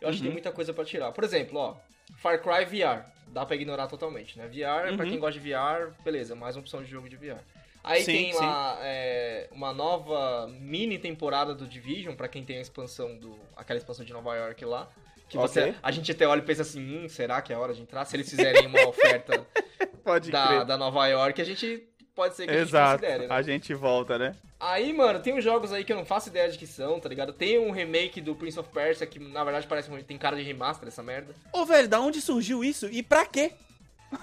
[0.00, 0.28] Eu acho que Uhum.
[0.28, 1.10] tem muita coisa pra tirar.
[1.12, 1.76] Por exemplo, ó,
[2.18, 4.46] Far Cry VR, dá pra ignorar totalmente, né?
[4.46, 5.10] VR, pra Uhum.
[5.10, 7.40] quem gosta de VR, beleza, mais uma opção de jogo de VR.
[7.82, 12.60] Aí Sim, tem lá é, uma nova mini temporada do Division, pra quem tem a
[12.60, 13.38] expansão do.
[13.56, 14.88] aquela expansão de Nova York lá.
[15.28, 15.48] Que Ok.
[15.48, 18.04] você, a gente até olha e pensa assim, hum, será que é hora de entrar?
[18.06, 19.46] Se eles fizerem uma oferta
[20.02, 23.00] Pode da, da Nova York, a gente pode ser que a gente Exato.
[23.02, 23.34] considere, né?
[23.34, 24.34] A gente volta, né?
[24.58, 27.08] Aí, mano, tem uns jogos aí que eu não faço ideia de que são, tá
[27.08, 27.32] ligado?
[27.32, 30.42] Tem um remake do Prince of Persia que, na verdade, parece um- tem cara de
[30.42, 31.34] remaster essa merda.
[31.52, 32.86] Ô, velho, da onde surgiu isso?
[32.86, 33.52] E pra quê?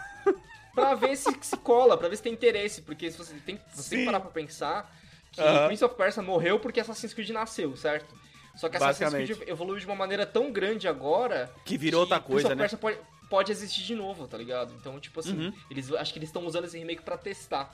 [0.74, 3.92] Pra ver se se cola, pra ver se tem interesse, porque se você tem, você
[3.92, 4.94] tem que parar pra pensar
[5.32, 5.68] que Aham.
[5.68, 8.14] Prince of Persia morreu porque Assassin's Creed nasceu, certo?
[8.56, 9.12] Só que Assassin's.
[9.38, 12.68] Creed evoluiu de uma maneira tão grande agora Que virou outra coisa, né?
[12.70, 12.98] Pode,
[13.30, 14.74] pode existir de novo, tá ligado?
[14.80, 15.54] Então, tipo assim, Uhum.
[15.70, 17.74] eles, acho que eles estão usando esse remake pra testar.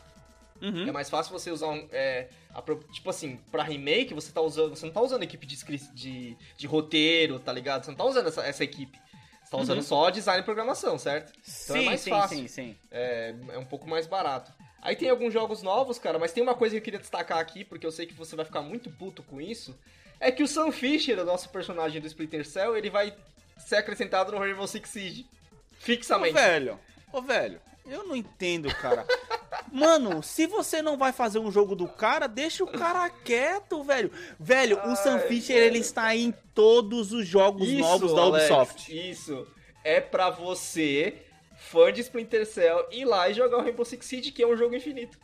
[0.62, 0.88] Uhum.
[0.88, 1.88] É mais fácil você usar um.
[1.92, 2.62] é, a
[2.92, 4.76] tipo assim, pra remake, você tá usando.
[4.76, 5.58] Você não tá usando equipe de,
[5.94, 7.84] de, de roteiro, tá ligado?
[7.84, 9.00] Você não tá usando essa, essa equipe.
[9.44, 9.84] Você tá usando Uhum.
[9.84, 11.32] só design e programação, certo?
[11.34, 12.38] Então sim, é mais sim, fácil.
[12.38, 12.76] sim, sim.
[12.92, 14.52] É, é um pouco mais barato.
[14.84, 17.64] Aí tem alguns jogos novos, cara, mas tem uma coisa que eu queria destacar aqui,
[17.66, 19.76] porque eu sei que você vai ficar muito puto com isso.
[20.22, 23.12] É que o Sam Fisher, o nosso personagem do Splinter Cell, ele vai
[23.58, 25.26] ser acrescentado no Rainbow Six Siege.
[25.52, 26.34] Ô, Fixamente.
[26.34, 26.80] velho,
[27.12, 29.04] ô, velho, eu não entendo, cara.
[29.74, 34.12] Mano, se você não vai fazer um jogo do cara, deixa o cara quieto, velho.
[34.40, 35.68] Velho, o Sam Ai, Fisher, velho.
[35.68, 39.10] ele está em todos os jogos novos da Alex, Ubisoft.
[39.10, 39.48] Isso.
[39.84, 41.24] É pra você,
[41.58, 44.56] fã de Splinter Cell, ir lá e jogar o Rainbow Six Siege, que é um
[44.56, 45.18] jogo infinito.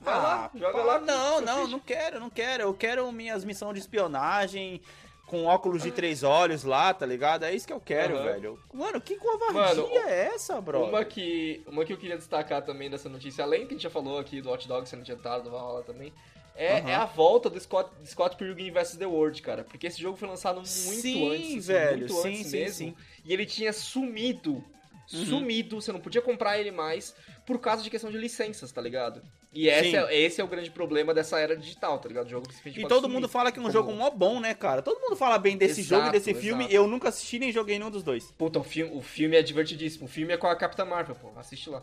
[0.00, 0.94] Vai lá, joga lá.
[0.96, 2.62] Ah, Não, não, não quero, não quero.
[2.64, 4.80] Eu quero minhas missões de espionagem
[5.26, 7.44] com óculos de três olhos lá, tá ligado?
[7.44, 8.24] É isso que eu quero, Aham.
[8.24, 8.58] velho.
[8.72, 10.84] Mano, que covardia Mano, é essa, bro?
[10.84, 13.90] Uma que, uma que eu queria destacar também dessa notícia, além que a gente já
[13.90, 16.12] falou aqui do Hot Dog sendo adiantado, do Valhalla também,
[16.54, 16.90] é, Aham.
[16.90, 18.96] é a volta do Scott, do Scott Pilgrim vs.
[18.96, 19.64] The World, cara.
[19.64, 22.72] Porque esse jogo foi lançado muito Sim, antes, assim, velho, muito sim, antes sim, mesmo.
[22.88, 22.96] sim.
[23.24, 24.64] E ele tinha sumido,
[25.12, 25.24] Uhum.
[25.24, 27.14] sumido, você não podia comprar ele mais
[27.46, 29.22] por causa de questão de licenças, tá ligado?
[29.52, 32.26] E esse é, esse é o grande problema dessa era digital, tá ligado?
[32.26, 34.10] O jogo que simplesmente E pode todo mundo fala que é um Como- jogo mó
[34.10, 34.82] bom, né, cara?
[34.82, 36.64] Todo mundo fala bem desse Exato, jogo e desse filme.
[36.64, 36.74] exato.
[36.76, 38.30] Eu nunca assisti nem joguei nenhum dos dois.
[38.32, 40.04] Puta, o filme, o filme é divertidíssimo.
[40.04, 41.30] O filme é com a Capitã Marvel, pô.
[41.36, 41.82] Assiste lá.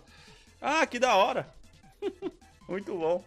[0.62, 1.48] Ah, que da hora.
[2.70, 3.24] Muito bom.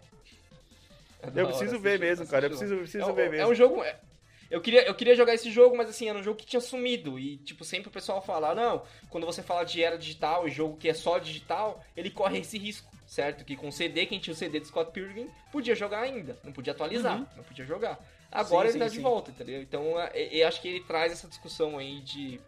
[1.22, 2.46] É Eu hora, preciso ver assiste- mesmo, cara.
[2.46, 3.50] Eu assiste preciso, preciso é, ver É mesmo.
[3.50, 3.82] um jogo.
[3.82, 3.98] é-
[4.50, 7.18] eu, queria, eu queria jogar esse jogo, mas assim, era um jogo que tinha sumido.
[7.18, 10.76] E, tipo, sempre o pessoal fala, não, quando você fala de era digital e jogo
[10.76, 13.44] que é só digital, ele corre esse risco, certo?
[13.44, 16.38] Que com CD, quem tinha o CD de Scott Pilgrim, podia jogar ainda.
[16.44, 17.26] Não podia atualizar, Uhum.
[17.36, 17.98] não podia jogar.
[18.30, 19.02] Agora Sim, ele tá sim, de sim.
[19.02, 19.62] volta, entendeu?
[19.62, 22.38] Então, é- é- eu acho que ele traz essa discussão aí de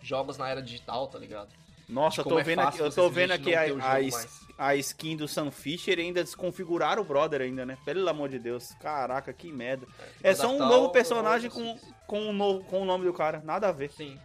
[0.00, 1.48] jogos na era digital, tá ligado?
[1.88, 5.16] Nossa, eu tô é vendo aqui, eu tô vendo aqui a, a, es- a skin
[5.16, 7.76] do Sam Fisher ainda desconfiguraram o brother ainda, né?
[7.84, 8.72] Pelo amor de Deus.
[8.80, 9.86] Caraca, que merda.
[10.22, 13.42] É só um novo personagem com, com, o novo, com o nome do cara.
[13.44, 13.90] Nada a ver.
[13.90, 14.18] Sim.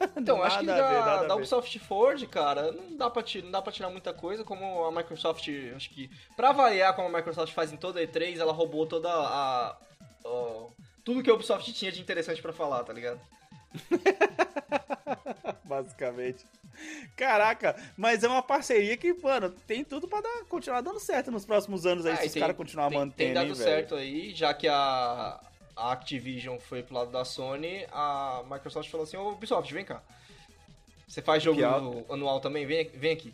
[0.16, 1.36] Então, acho que Nada a ver, da, a da.
[1.36, 4.90] Ubisoft Forward, cara, não dá, pra tirar, não dá pra tirar muita coisa, como a
[4.92, 8.86] Microsoft, acho que, pra variar como a Microsoft faz em toda a E3, ela roubou
[8.86, 9.68] toda a...
[9.70, 9.76] a-
[11.04, 13.20] tudo que a Ubisoft tinha de interessante pra falar, tá ligado?
[15.64, 16.44] Basicamente.
[17.16, 21.46] Caraca, mas é uma parceria que, mano, tem tudo pra dar, continuar dando certo nos
[21.46, 24.34] próximos anos aí, Ah, se os caras continuarem tem, mantendo, tem dado hein, certo aí,
[24.34, 25.40] já que a,
[25.76, 30.02] a Activision foi pro lado da Sony, a Microsoft falou assim, ô Ubisoft, vem cá.
[31.06, 32.04] Você faz jogo Pior.
[32.10, 32.66] anual também?
[32.66, 33.32] Vem, vem aqui.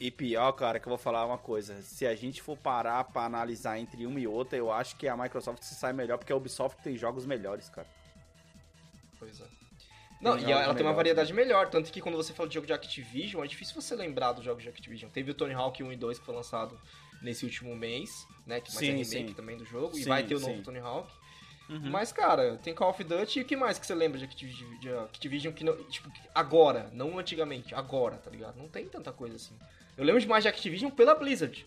[0.00, 1.80] E pior, cara, que eu vou falar uma coisa.
[1.82, 5.16] Se a gente for parar pra analisar entre uma e outra, eu acho que a
[5.16, 7.86] Microsoft se sai melhor, porque a Ubisoft tem jogos melhores, cara.
[9.18, 9.44] Pois é.
[10.20, 12.54] Não, Tem e ela, jogos tem uma variedade melhor, tanto que quando você fala de
[12.54, 15.10] jogo de Activision, é difícil você lembrar dos jogos de Activision.
[15.10, 16.80] Teve o Tony Hawk 1 e 2 que foi lançado
[17.20, 19.34] nesse último mês, né, que mais é Sim, remake sim.
[19.34, 20.62] também do jogo, e Sim, vai ter o novo sim.
[20.62, 21.12] Tony Hawk.
[21.68, 21.90] Uhum.
[21.90, 24.78] Mas, cara, tem Call of Duty e o que mais que você lembra de Activision,
[24.78, 28.56] de Activision que não, tipo, agora, não antigamente, agora, tá ligado?
[28.56, 29.56] Não tem tanta coisa assim.
[29.96, 31.66] Eu lembro demais de Activision pela Blizzard.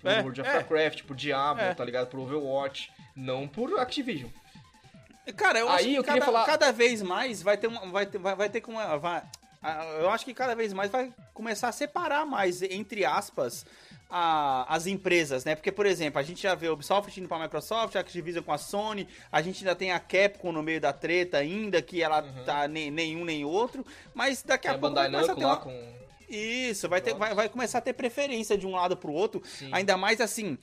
[0.00, 0.54] Por É, World of é.
[0.54, 1.74] Warcraft, por Diablo, É.
[1.74, 2.08] tá ligado?
[2.08, 4.30] Por Overwatch, não por Activision.
[5.36, 8.06] Cara, eu Aí acho que eu cada, falar- cada vez mais vai ter uma, vai
[8.06, 9.22] ter, vai, vai ter como vai,
[9.98, 13.66] eu acho que cada vez mais vai começar a separar mais entre aspas
[14.08, 15.54] a- as empresas, né?
[15.54, 18.42] Porque por exemplo, a gente já vê a Ubisoft indo para a Microsoft, a Activision
[18.44, 22.02] com a Sony, a gente ainda tem a Capcom no meio da treta ainda que
[22.02, 23.84] ela tá nem, nenhum nem outro,
[24.14, 24.76] mas daqui a Uhum.
[24.76, 26.05] A pouco vai Bandai começar a ter lá uma, com...
[26.28, 29.42] isso, vai, ter, vai, vai começar a ter preferência de um lado pro outro.
[29.44, 29.68] Sim.
[29.72, 30.58] Ainda mais assim,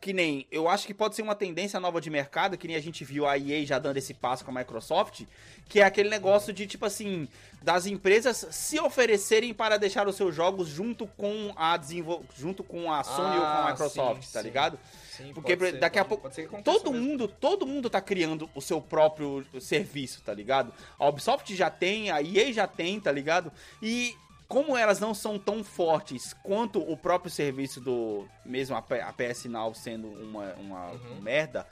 [0.00, 0.46] que nem.
[0.50, 3.26] Eu acho que pode ser uma tendência nova de mercado, que nem a gente viu
[3.26, 5.22] a EA já dando esse passo com a Microsoft,
[5.68, 7.28] que é aquele negócio de, tipo assim,
[7.62, 12.24] das empresas se oferecerem para deixar os seus jogos junto com a desenvol...
[12.36, 14.46] junto com a Sony ou com a Ah, Microsoft, sim, tá sim.
[14.46, 14.78] ligado?
[15.16, 16.30] Sim, Porque ser, daqui a pouco
[16.62, 17.06] Todo mesmo.
[17.06, 20.72] mundo, todo mundo tá criando o seu próprio serviço, tá ligado?
[20.98, 23.50] A Ubisoft já tem, a EA já tem, tá ligado?
[23.82, 24.14] E
[24.48, 29.74] como elas não são tão fortes quanto o próprio serviço do mesmo a, PS Now
[29.74, 31.20] sendo uma, uma Uhum.
[31.20, 31.66] merda,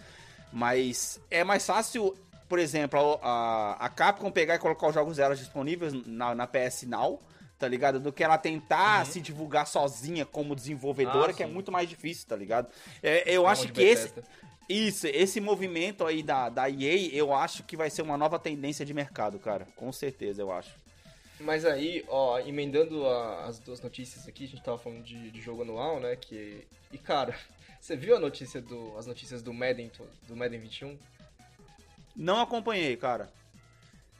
[0.53, 2.15] mas é mais fácil
[2.49, 6.85] por exemplo, a, a Capcom pegar e colocar os jogos dela disponíveis na, na PS
[6.87, 7.21] Now,
[7.59, 7.99] tá ligado?
[7.99, 9.05] Do que ela tentar Uhum.
[9.05, 12.69] se divulgar sozinha como desenvolvedora, Ah, que é muito mais difícil, tá ligado?
[13.03, 14.15] É, eu Como acho que esse,
[14.69, 18.87] isso, esse movimento aí da, da EA, eu acho que vai ser uma nova tendência
[18.87, 19.67] de mercado, cara.
[19.75, 20.79] Com certeza, eu acho.
[21.39, 25.41] Mas aí, ó, emendando a- as duas notícias aqui, a gente tava falando de, de
[25.41, 26.17] jogo anual, né?
[26.17, 26.67] Que.
[26.91, 27.35] E cara,
[27.81, 28.97] você viu a notícia do.
[28.97, 29.91] as notícias do Madden,
[30.27, 30.99] do Madden 21?
[32.15, 33.31] Não acompanhei, cara.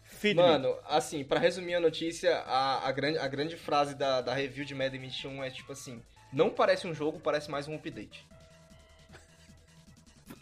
[0.05, 0.43] Feed me.
[0.43, 4.65] Mano, assim, pra resumir a notícia, a, a, grande, a grande frase da, da review
[4.65, 6.03] de Madden 21 é tipo assim:
[6.33, 8.27] não parece um jogo, parece mais um update.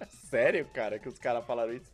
[0.28, 1.93] Sério, cara, que os caras falaram isso?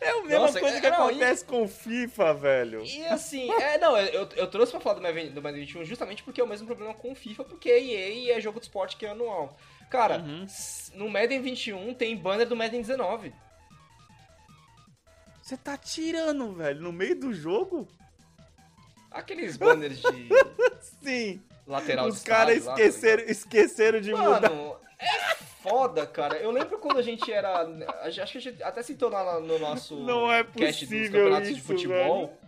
[0.00, 2.82] É a mesma Nossa, coisa é- que não, acontece com o FIFA, velho.
[2.84, 6.22] E assim, é, não, eu, eu trouxe pra falar do Madden, do Madden 21 justamente
[6.24, 9.06] porque é o mesmo problema com o FIFA, porque EA é jogo de esporte que
[9.06, 9.56] é anual.
[9.90, 10.46] Cara, Uhum.
[10.94, 13.32] no Madden 21 tem banner do Madden 19.
[15.42, 17.86] Você tá tirando, velho, no meio do jogo?
[19.10, 20.28] Aqueles banners de
[21.02, 21.42] Sim.
[21.66, 24.50] lateral Os caras lá, tá esqueceram, esqueceram de ligado?
[24.54, 24.80] mudar.
[25.02, 26.36] É foda, cara.
[26.36, 27.66] Eu lembro quando a gente era.
[28.02, 31.54] Acho que a gente até citou lá no nosso Não é cast dos campeonatos de
[31.56, 32.38] isso, futebol.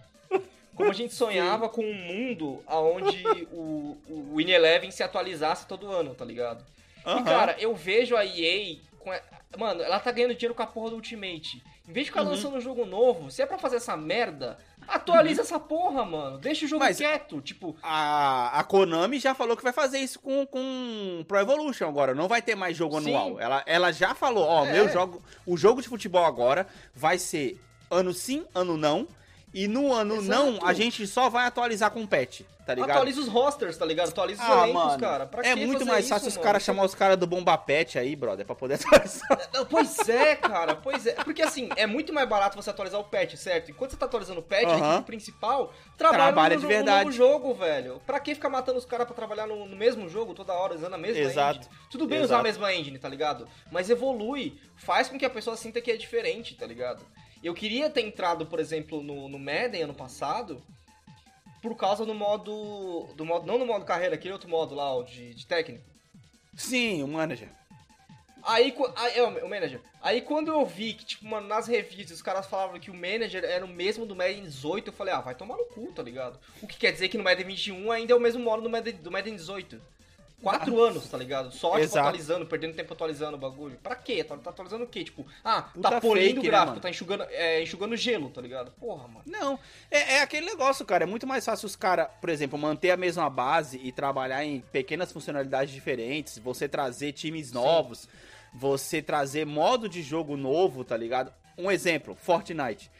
[0.74, 5.90] Como a gente sonhava com um mundo onde o, o Win Eleven se atualizasse todo
[5.92, 6.64] ano, tá ligado?
[7.06, 7.22] E, Aham.
[7.24, 8.78] cara, eu vejo a EA.
[9.06, 11.62] A- Mano, ela tá ganhando dinheiro com a porra do Ultimate.
[11.88, 12.30] Em vez de ficar Uhum.
[12.30, 14.58] lançando um jogo novo, se é pra fazer essa merda,
[14.88, 16.38] atualiza essa porra, mano.
[16.38, 17.40] Deixa o jogo Mas- quieto.
[17.40, 22.14] Tipo, A, a Konami já falou que vai fazer isso com, com Pro Evolution agora.
[22.14, 23.14] Não vai ter mais jogo Sim.
[23.14, 23.40] anual.
[23.40, 24.72] Ela, ela já falou, ó, É.
[24.72, 27.60] meu jogo, o jogo de futebol agora vai ser
[27.90, 29.06] ano sim, ano não.
[29.54, 30.28] E no ano Exato.
[30.52, 32.90] não, a gente só vai atualizar com patch, tá ligado?
[32.90, 34.08] atualiza os rosters, tá ligado?
[34.08, 35.26] Atualiza os Ah, elencos, cara.
[35.26, 36.44] Pra é muito mais isso, fácil os mano?
[36.44, 39.38] caras chamar os caras do Bomba Pet aí, brother, pra poder atualizar.
[39.70, 41.12] Pois é, cara, pois é.
[41.12, 43.70] Porque assim, é muito mais barato você atualizar o patch, certo?
[43.70, 44.92] Enquanto você tá atualizando o patch, a Aham.
[44.94, 47.04] equipe principal trabalha, Trabalha no, de no verdade.
[47.04, 48.02] novo jogo, velho.
[48.04, 50.94] Pra que ficar matando os caras pra trabalhar no, no mesmo jogo toda hora, usando
[50.94, 51.60] a mesma Exato.
[51.60, 51.74] engine?
[51.90, 52.26] Tudo bem Exato.
[52.32, 53.46] usar a mesma engine, tá ligado?
[53.70, 57.06] Mas evolui, faz com que a pessoa sinta que é diferente, tá ligado?
[57.44, 60.62] Eu queria ter entrado, por exemplo, no, no Madden ano passado,
[61.60, 63.08] por causa do modo.
[63.14, 63.46] do modo.
[63.46, 65.84] Não no modo carreira, aquele outro modo lá, o de, de técnico.
[66.56, 67.50] Sim, o manager.
[68.42, 69.80] Aí, aí, é, o manager.
[70.02, 73.42] Aí quando eu vi que, tipo, mano, nas reviews os caras falavam que o manager
[73.44, 76.38] era o mesmo do Madden 18, eu falei, ah, vai tomar no cu, tá ligado?
[76.62, 78.94] O que quer dizer que no Madden 21 ainda é o mesmo modo do Madden,
[78.96, 79.80] do Madden 18.
[80.44, 81.50] Quatro anos, tá ligado?
[81.52, 83.76] Só, tipo, atualizando, perdendo tempo atualizando o bagulho.
[83.82, 84.22] Pra quê?
[84.22, 85.02] Tá, tá atualizando o quê?
[85.02, 86.80] Tipo, ah, Puta tá polindo o né, gráfico, mano?
[86.80, 88.70] tá enxugando, é, enxugando gelo, tá ligado?
[88.72, 89.22] Porra, mano.
[89.26, 89.58] Não,
[89.90, 91.04] é, é aquele negócio, cara.
[91.04, 94.60] É muito mais fácil os caras, por exemplo, manter a mesma base e trabalhar em
[94.60, 98.08] pequenas funcionalidades diferentes, você trazer times novos,
[98.52, 101.32] você trazer modo de jogo novo, tá ligado?
[101.56, 102.90] Um exemplo, Fortnite.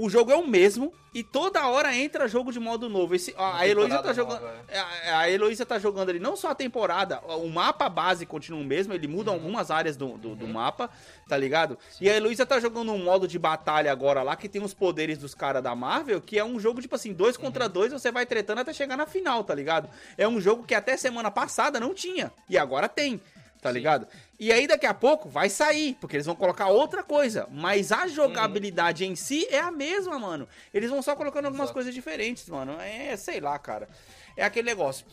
[0.00, 3.14] O jogo é o mesmo e toda hora entra jogo de modo novo.
[3.14, 4.40] Esse, a, a Heloísa tá jogando.
[4.40, 8.62] nova, A, a Heloísa tá jogando ali não só a temporada, o mapa base continua
[8.62, 10.88] o mesmo, ele muda algumas áreas do, do, do mapa,
[11.28, 11.76] tá ligado?
[12.00, 15.18] E a Heloísa tá jogando um modo de batalha agora lá que tem os poderes
[15.18, 18.24] dos caras da Marvel, que é um jogo tipo assim, dois contra dois, você vai
[18.24, 19.90] tretando até chegar na final, tá ligado?
[20.16, 23.20] É um jogo que até semana passada não tinha, e agora tem.
[23.60, 23.74] Tá Sim.
[23.74, 24.06] ligado?
[24.38, 27.46] E aí daqui a pouco vai sair, porque eles vão colocar outra coisa.
[27.50, 30.48] Mas a jogabilidade em si é a mesma, mano.
[30.72, 31.74] Eles vão só colocando algumas Exato.
[31.74, 32.80] coisas diferentes, mano.
[32.80, 33.88] É, sei lá, cara.
[34.36, 35.04] É aquele negócio.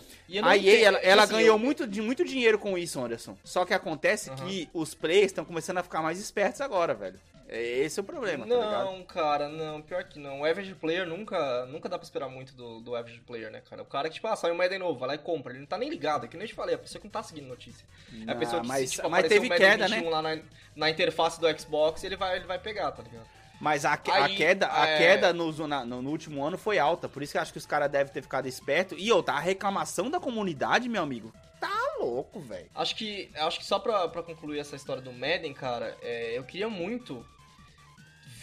[0.43, 3.35] A entendo, EA, ela, ela assim, ganhou eu- muito, de, muito dinheiro com isso, Anderson.
[3.43, 4.45] Só que acontece Aham.
[4.47, 7.19] que os players estão começando a ficar mais espertos agora, velho.
[7.49, 8.85] É Esse é o problema, tá ligado?
[8.85, 10.41] Não, cara, não, pior que não.
[10.41, 13.81] O average player nunca, nunca dá pra esperar muito do, do average player, né, cara?
[13.81, 15.53] O cara que, tipo, ah, saiu um Madden novo, vai lá e compra.
[15.53, 17.11] Ele não tá nem ligado, é que nem eu te falei, a pessoa que não
[17.11, 17.85] tá seguindo notícia.
[18.27, 19.95] É a pessoa que, mas, tipo, mas teve um queda, né?
[19.97, 20.39] 21 lá na,
[20.75, 23.27] na interface do Xbox, ele vai, ele vai pegar, tá ligado?
[23.59, 26.77] Mas a, que- a Aí, queda, a é- queda no, no, no último ano foi
[26.77, 27.09] alta.
[27.09, 28.97] Por isso que eu acho que os caras devem ter ficado espertos.
[29.01, 32.69] E outra, a reclamação da comunidade, meu amigo, tá louco, velho.
[32.75, 36.43] Acho que, acho que só pra, pra concluir essa história do Madden, cara, é, eu
[36.43, 37.25] queria muito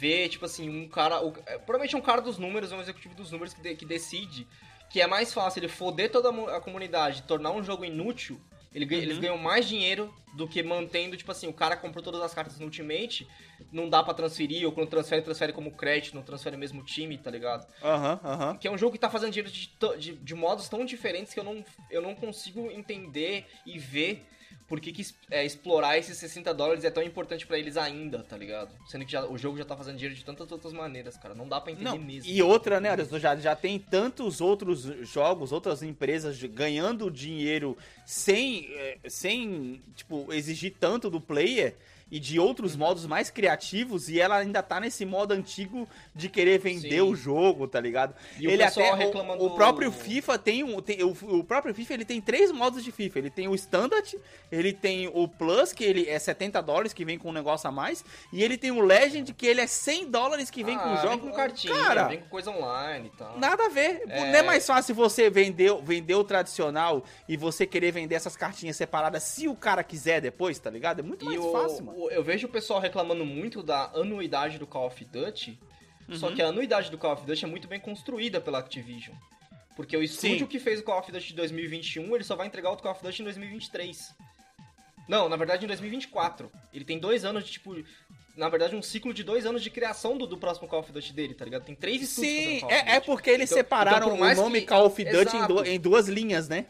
[0.05, 1.25] ver, tipo assim, um cara.
[1.25, 4.47] o- é, provavelmente um cara dos números, um executivo dos números que, de- que decide
[4.91, 8.39] que é mais fácil ele foder toda a, mu- a comunidade, tornar um jogo inútil.
[8.73, 9.01] Ele, Uhum.
[9.03, 12.59] Eles ganham mais dinheiro do que mantendo, tipo assim, o cara comprou todas as cartas
[12.59, 13.27] no Ultimate,
[13.73, 17.31] não dá pra transferir, ou quando transfere, transfere como crédito, não transfere mesmo time, tá
[17.31, 17.67] ligado?
[17.83, 18.57] Aham, aham.
[18.59, 21.39] Que é um jogo que tá fazendo dinheiro de, de, de modos tão diferentes que
[21.41, 24.27] eu não, eu não consigo entender e ver
[24.67, 28.37] por que, que é, explorar esses 60 dólares é tão importante pra eles ainda, tá
[28.37, 28.75] ligado?
[28.87, 31.35] Sendo que já- o jogo já tá fazendo dinheiro de tantas outras maneiras, cara.
[31.35, 32.31] Não dá pra entender Não, mesmo.
[32.31, 37.77] e outra, né, Anderson, já, já tem tantos outros jogos, outras empresas ganhando dinheiro
[38.07, 41.75] sem, eh, sem tipo, exigir tanto do player,
[42.11, 46.59] e de outros modos mais criativos e ela ainda tá nesse modo antigo de querer
[46.59, 47.01] vender Sim.
[47.01, 48.15] o jogo, tá ligado?
[48.39, 51.43] E o ele pessoal até reclamando- o, o próprio FIFA tem um tem, o, o
[51.45, 53.19] próprio FIFA ele tem três modos de FIFA.
[53.19, 54.17] Ele tem o Standard,
[54.53, 57.73] ele tem o Plus que ele é 70 dólares que vem com um negócio a
[57.73, 60.93] mais e ele tem o Legend que ele é 100 dólares que vem Ah, com
[60.93, 61.09] o jogo.
[61.09, 63.39] Vem com cartinha, Cara, vem com coisa online e tal.
[63.39, 64.03] Nada a ver.
[64.09, 64.21] É.
[64.21, 68.77] Não é mais fácil você vender, vender o tradicional e você querer vender essas cartinhas
[68.77, 71.01] separadas se o cara quiser depois, tá ligado?
[71.01, 71.94] É muito mais E o- fácil, mano.
[72.11, 75.59] Eu vejo o pessoal reclamando muito da anuidade do Call of Duty,
[76.13, 76.35] só Uhum.
[76.35, 79.17] que a anuidade do Call of Duty é muito bem construída pela Activision.
[79.77, 80.47] Porque o estúdio Sim.
[80.47, 83.03] que fez o Call of Duty de 2021, ele só vai entregar o Call of
[83.03, 84.15] Duty em 2023.
[85.09, 86.51] Não, na verdade em 2024.
[86.73, 87.75] Ele tem dois anos de, tipo...
[88.37, 91.13] Na verdade, um ciclo de dois anos de criação do, do próximo Call of Duty
[91.13, 91.65] dele, tá ligado?
[91.65, 94.19] Tem três estúdios Sim, fazendo Call of é, é porque eles Então- separaram então, por
[94.19, 96.67] mais o nome que- Call of Duty em, du- em duas linhas, né?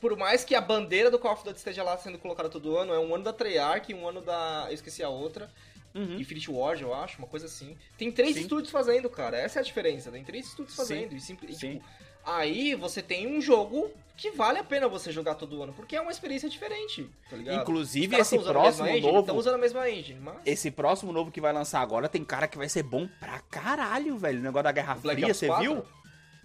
[0.00, 2.92] Por mais que a bandeira do Call of Duty esteja lá sendo colocada todo ano,
[2.92, 4.66] é um ano da Treyarch e um ano da...
[4.68, 5.50] Eu esqueci a outra.
[5.94, 6.18] Uhum.
[6.20, 7.76] Infinity Ward, eu acho, uma coisa assim.
[7.96, 8.42] Tem três Sim.
[8.42, 9.36] estúdios fazendo, cara.
[9.38, 10.10] Essa é a diferença.
[10.12, 10.82] Tem três estúdios Sim.
[10.82, 11.14] fazendo.
[11.14, 11.74] E, simples, Sim.
[11.74, 11.84] tipo,
[12.24, 16.00] aí você tem um jogo que vale a pena você jogar todo ano, porque é
[16.00, 17.62] uma experiência diferente, tá ligado?
[17.62, 20.36] Inclusive, esse próximo engine, novo- Estão usando a mesma engine, mas...
[20.44, 24.16] Esse próximo novo que vai lançar agora tem cara que vai ser bom pra caralho,
[24.18, 24.40] velho.
[24.40, 25.62] O negócio da Guerra Fria, você 4?
[25.64, 25.84] viu?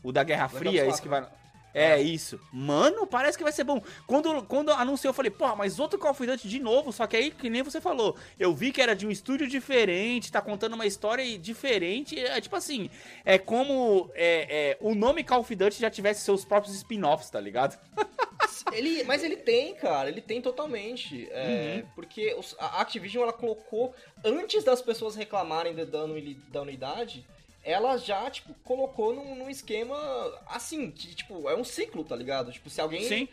[0.04, 1.28] O da Guerra Black Fria, esse que vai.
[1.74, 2.40] É, isso.
[2.52, 3.82] Mano, parece que vai ser bom.
[4.06, 6.92] Quando, quando anunciou, eu falei, porra, mas outro Call of Duty de novo.
[6.92, 10.32] Só que aí, que nem você falou, eu vi que era de um estúdio diferente,
[10.32, 12.20] tá contando uma história diferente.
[12.20, 12.90] É tipo assim,
[13.26, 17.40] é como é, é, o nome Call of Duty já tivesse seus próprios spin-offs, tá
[17.40, 17.80] ligado?
[18.72, 21.28] Ele, mas ele tem, cara, ele tem totalmente.
[21.32, 21.90] É, Uhum.
[21.96, 23.94] Porque a Activision, ela colocou,
[24.24, 27.26] antes das pessoas reclamarem da, da anuidade,
[27.64, 29.96] ela já, tipo, colocou num, num esquema
[30.48, 32.52] assim, que, tipo, é um ciclo, tá ligado?
[32.52, 33.04] Tipo, se alguém...
[33.08, 33.28] Sim.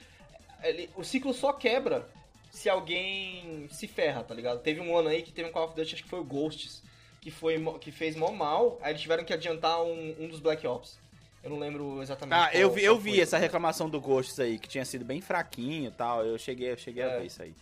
[0.62, 2.08] ele- o ciclo só quebra
[2.50, 4.60] se alguém se ferra, tá ligado?
[4.60, 6.82] Teve um ano aí que teve um Call of Duty, acho que foi o Ghosts,
[7.20, 10.66] que, foi, que fez mó mal, aí eles tiveram que adiantar um, um dos Black
[10.66, 10.98] Ops.
[11.42, 14.68] Eu não lembro exatamente Ah, eu vi, eu vi essa reclamação do Ghosts aí, que
[14.68, 16.24] tinha sido bem fraquinho e tal.
[16.24, 17.18] Eu cheguei, eu cheguei a É.
[17.20, 17.54] ver isso aí.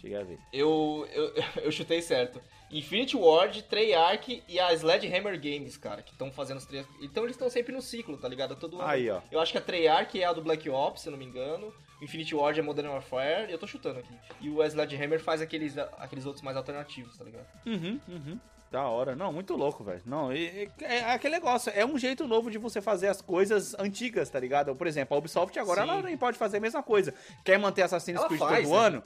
[0.00, 0.38] Cheguei a ver.
[0.52, 1.32] Eu, eu,
[1.64, 2.42] eu chutei certo.
[2.70, 6.86] Infinity Ward, Treyarch e a Sledgehammer Games, cara, que estão fazendo os três.
[7.00, 8.56] Então eles estão sempre no ciclo, tá ligado?
[8.56, 8.86] Todo ano.
[8.88, 9.20] Aí, ó.
[9.30, 11.72] Eu acho que a Treyarch é a do Black Ops, se eu não me engano.
[12.02, 14.12] Infinity Ward é Modern Warfare, eu tô chutando aqui.
[14.40, 17.46] E o Sledgehammer faz aqueles, aqueles outros mais alternativos, tá ligado?
[17.64, 18.40] Uhum, uhum.
[18.70, 19.14] Da hora.
[19.14, 20.02] Não, muito louco, velho.
[20.04, 21.72] Não, e- e- é aquele negócio.
[21.76, 24.74] É um jeito novo de você fazer as coisas antigas, tá ligado?
[24.74, 25.88] Por exemplo, a Ubisoft agora Sim.
[25.90, 27.14] ela nem pode fazer a mesma coisa.
[27.44, 28.86] Quer manter Assassin's Ela Creed faz, todo né?
[28.86, 29.04] ano?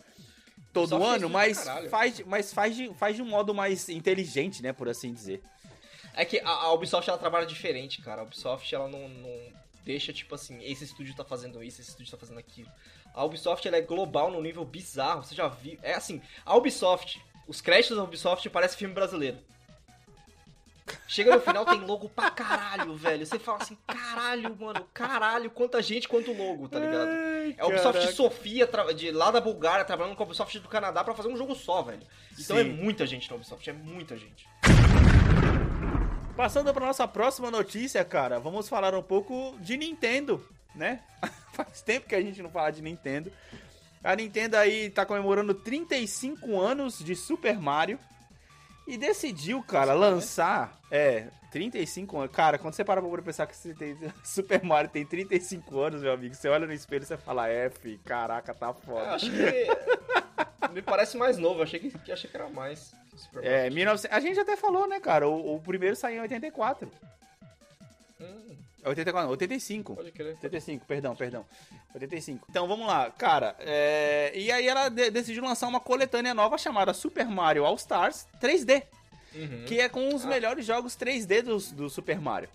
[0.72, 4.72] Todo ano, mas faz, mas faz, de, faz de um modo mais inteligente, né?
[4.72, 5.42] Por assim dizer.
[6.14, 8.22] É que a, a Ubisoft ela trabalha diferente, cara.
[8.22, 9.38] A Ubisoft ela não, não
[9.84, 12.70] deixa tipo assim, esse estúdio tá fazendo isso, esse estúdio tá fazendo aquilo.
[13.14, 15.24] A Ubisoft ela é global num nível bizarro.
[15.24, 15.78] Você já viu?
[15.82, 19.38] É assim, a Ubisoft, os créditos da Ubisoft parecem filme brasileiro.
[21.06, 23.26] Chega no final, tem logo pra caralho, velho.
[23.26, 27.08] Você fala assim, caralho, mano, caralho, quanta gente, quanto logo, tá ligado?
[27.08, 28.12] É a Ubisoft caraca.
[28.12, 31.54] Sofia, de lá da Bulgária, trabalhando com a Ubisoft do Canadá pra fazer um jogo
[31.54, 32.02] só, velho.
[32.38, 32.62] Então Sim.
[32.62, 34.46] é muita gente na Ubisoft, é muita gente.
[36.36, 41.00] Passando para nossa próxima notícia, cara, vamos falar um pouco de Nintendo, né?
[41.52, 43.32] Faz tempo que a gente não fala de Nintendo.
[44.04, 47.98] A Nintendo aí tá comemorando 35 anos de Super Mario
[48.88, 52.34] e decidiu, cara, Nossa, lançar, é, 35 anos.
[52.34, 56.12] Cara, quando você para pra pensar que você tem, Super Mario tem 35 anos, meu
[56.12, 59.10] amigo, você olha no espelho e você fala, F, caraca, tá Eu foda.
[59.14, 59.66] acho que
[60.72, 62.94] me parece mais novo, achei que, achei que era mais.
[63.14, 63.74] Super É, Mario.
[63.74, 64.08] 19...
[64.10, 66.90] a gente até falou, né, cara, o, o primeiro saiu em 84.
[68.20, 69.96] Hum, É 84, não, 85.
[69.96, 70.28] pode crer.
[70.34, 71.44] 85, perdão, perdão.
[71.94, 72.46] 85.
[72.48, 73.56] Então vamos lá, cara.
[73.60, 78.26] é, E aí ela de- decidiu lançar uma coletânea nova chamada Super Mario All Stars
[78.40, 78.82] 3D,
[79.34, 79.64] Uhum.
[79.66, 80.28] que é com os Ah.
[80.28, 82.48] melhores jogos 3D do, do Super Mario.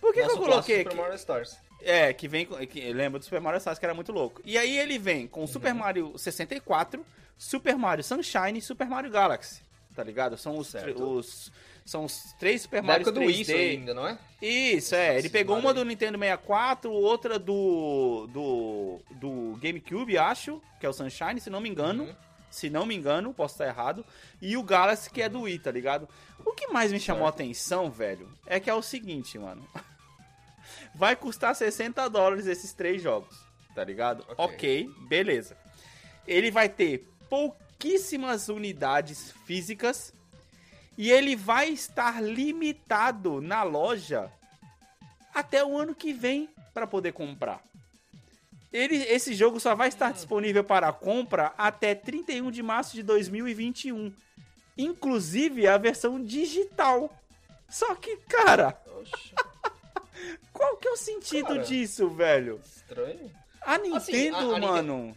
[0.00, 0.90] Por que, que eu coloquei aqui?
[0.90, 1.56] Super Mario Stars.
[1.84, 2.56] É, que vem com.
[2.66, 4.40] Que, lembra do Super Mario Stars, que era muito louco.
[4.44, 5.28] E aí ele vem Uhum.
[5.28, 7.04] com Super Mario 64,
[7.38, 9.60] Super Mario Sunshine e Super Mario Galaxy.
[9.94, 10.36] Tá ligado?
[10.38, 11.52] São os, os
[11.84, 13.40] são os três Super Mario época do 3D.
[13.40, 14.18] isso ainda, não é?
[14.40, 15.18] Isso, é.
[15.18, 20.92] Ele pegou uma do Nintendo 64, outra do, do, do GameCube, acho, que é o
[20.92, 22.04] Sunshine, se não me engano.
[22.04, 22.14] Uhum.
[22.50, 24.04] Se não me engano, posso estar errado.
[24.40, 26.06] E o Galaxy, que é do Wii, tá ligado?
[26.44, 29.66] O que mais me chamou a atenção, velho, é que é o seguinte, mano.
[30.94, 33.34] Vai custar 60 dólares esses três jogos,
[33.74, 34.22] tá ligado?
[34.36, 34.44] Ok.
[34.44, 35.56] ok, beleza.
[36.26, 37.08] Ele vai ter
[37.82, 40.14] pouquíssimas unidades físicas
[40.96, 44.30] e ele vai estar limitado na loja
[45.34, 47.60] até o ano que vem para poder comprar.
[48.72, 54.12] Ele, esse jogo só vai estar disponível para compra até 31 de março de 2021.
[54.78, 57.10] inclusive a versão digital.
[57.68, 58.80] Só que, cara,
[60.52, 61.62] qual que é o sentido Cara.
[61.64, 62.60] disso, velho?
[62.64, 63.30] estranho.
[63.60, 65.16] A Nintendo, Assim, a- a Nintendo- mano,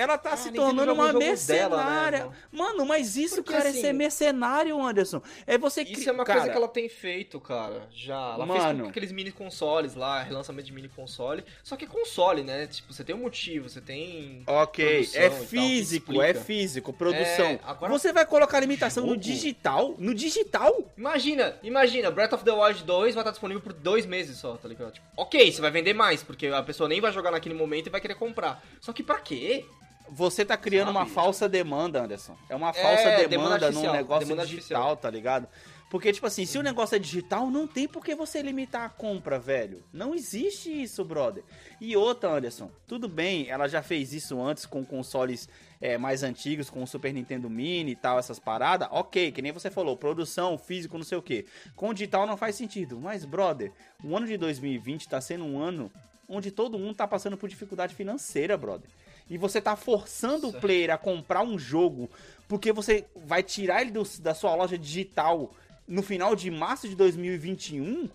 [0.00, 2.18] ela tá Ah, se tornando uma mercenária.
[2.20, 5.20] dela, né, mano, mas isso, Porque, cara, é assim, ser mercenário, Anderson.
[5.46, 7.88] É você Isso é uma cara, coisa que ela tem feito, cara.
[7.92, 8.34] Já.
[8.34, 8.84] Ela fez Mano.
[8.84, 11.44] com aqueles mini consoles lá, relançamento de mini console.
[11.62, 12.66] Só que é console, né?
[12.66, 14.42] Tipo, você tem um motivo, você tem.
[14.46, 14.84] Ok,
[15.14, 17.46] é e tal, físico, é físico, produção.
[17.46, 19.20] É, agora- Você vai colocar limitação no Jogo?
[19.22, 19.94] digital?
[19.98, 20.92] No digital?
[20.96, 24.68] Imagina, imagina, Breath of the Wild 2 vai estar disponível por dois meses só, tá
[24.68, 24.92] ligado?
[24.92, 27.90] Tipo, ok, você vai vender mais, porque a pessoa nem vai jogar naquele momento e
[27.90, 28.62] vai querer comprar.
[28.80, 29.64] Só que pra quê?
[30.10, 32.36] Você tá criando uma falsa demanda, Anderson.
[32.48, 34.96] É uma É, falsa demanda demanda, num negócio demanda digital, artificial.
[34.96, 35.48] tá ligado?
[35.90, 38.88] Porque, tipo assim, se o negócio é digital, não tem por que você limitar a
[38.90, 39.82] compra, velho.
[39.90, 41.42] Não existe isso, brother.
[41.80, 45.48] E outra, Anderson, tudo bem, ela já fez isso antes com consoles
[45.80, 48.86] é, mais antigos, com o Super Nintendo Mini e tal, essas paradas.
[48.90, 51.46] Ok, que nem você falou, produção, físico, não sei o que.
[51.74, 53.00] Com digital não faz sentido.
[53.00, 53.72] Mas, brother,
[54.04, 55.90] o ano de 2020 tá sendo um ano
[56.28, 58.90] onde todo mundo tá passando por dificuldade financeira, brother.
[59.30, 60.62] E você tá forçando o Certo.
[60.62, 62.10] player a comprar um jogo
[62.48, 65.50] porque você vai tirar ele do- da sua loja digital
[65.86, 68.08] no final de março de 2021.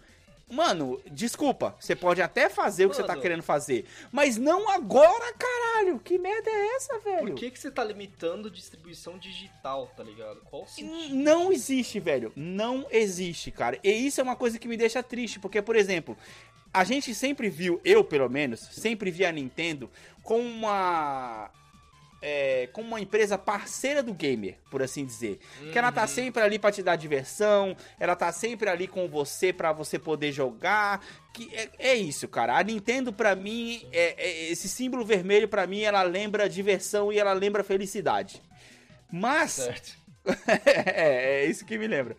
[0.49, 3.21] Mano, desculpa, você pode até fazer o que você tá Mano.
[3.21, 5.99] querendo fazer, mas não agora, caralho.
[5.99, 7.27] Que merda é essa, velho?
[7.27, 10.41] Por que, que você tá limitando distribuição digital, tá ligado?
[10.49, 11.15] Qual o sentido?
[11.15, 12.31] Não existe, velho.
[12.35, 13.79] Não existe, cara.
[13.83, 16.15] E isso é uma coisa que me deixa triste, porque, por exemplo,
[16.73, 19.89] a gente sempre viu, eu pelo menos, sempre vi a Nintendo
[20.23, 21.49] como uma.
[22.25, 25.41] É, como uma empresa parceira do gamer, por assim dizer.
[25.73, 26.07] Que ela tá Uhum.
[26.07, 30.31] sempre ali pra te dar diversão, ela tá sempre ali com você pra você poder
[30.31, 31.05] jogar.
[31.33, 32.57] Que é, é isso, cara.
[32.57, 37.19] A Nintendo, pra mim, é- é- esse símbolo vermelho, pra mim, ela lembra diversão e
[37.19, 38.41] ela lembra felicidade.
[39.11, 39.51] Mas.
[39.51, 39.97] Certo.
[40.95, 42.15] é, é isso que me lembra.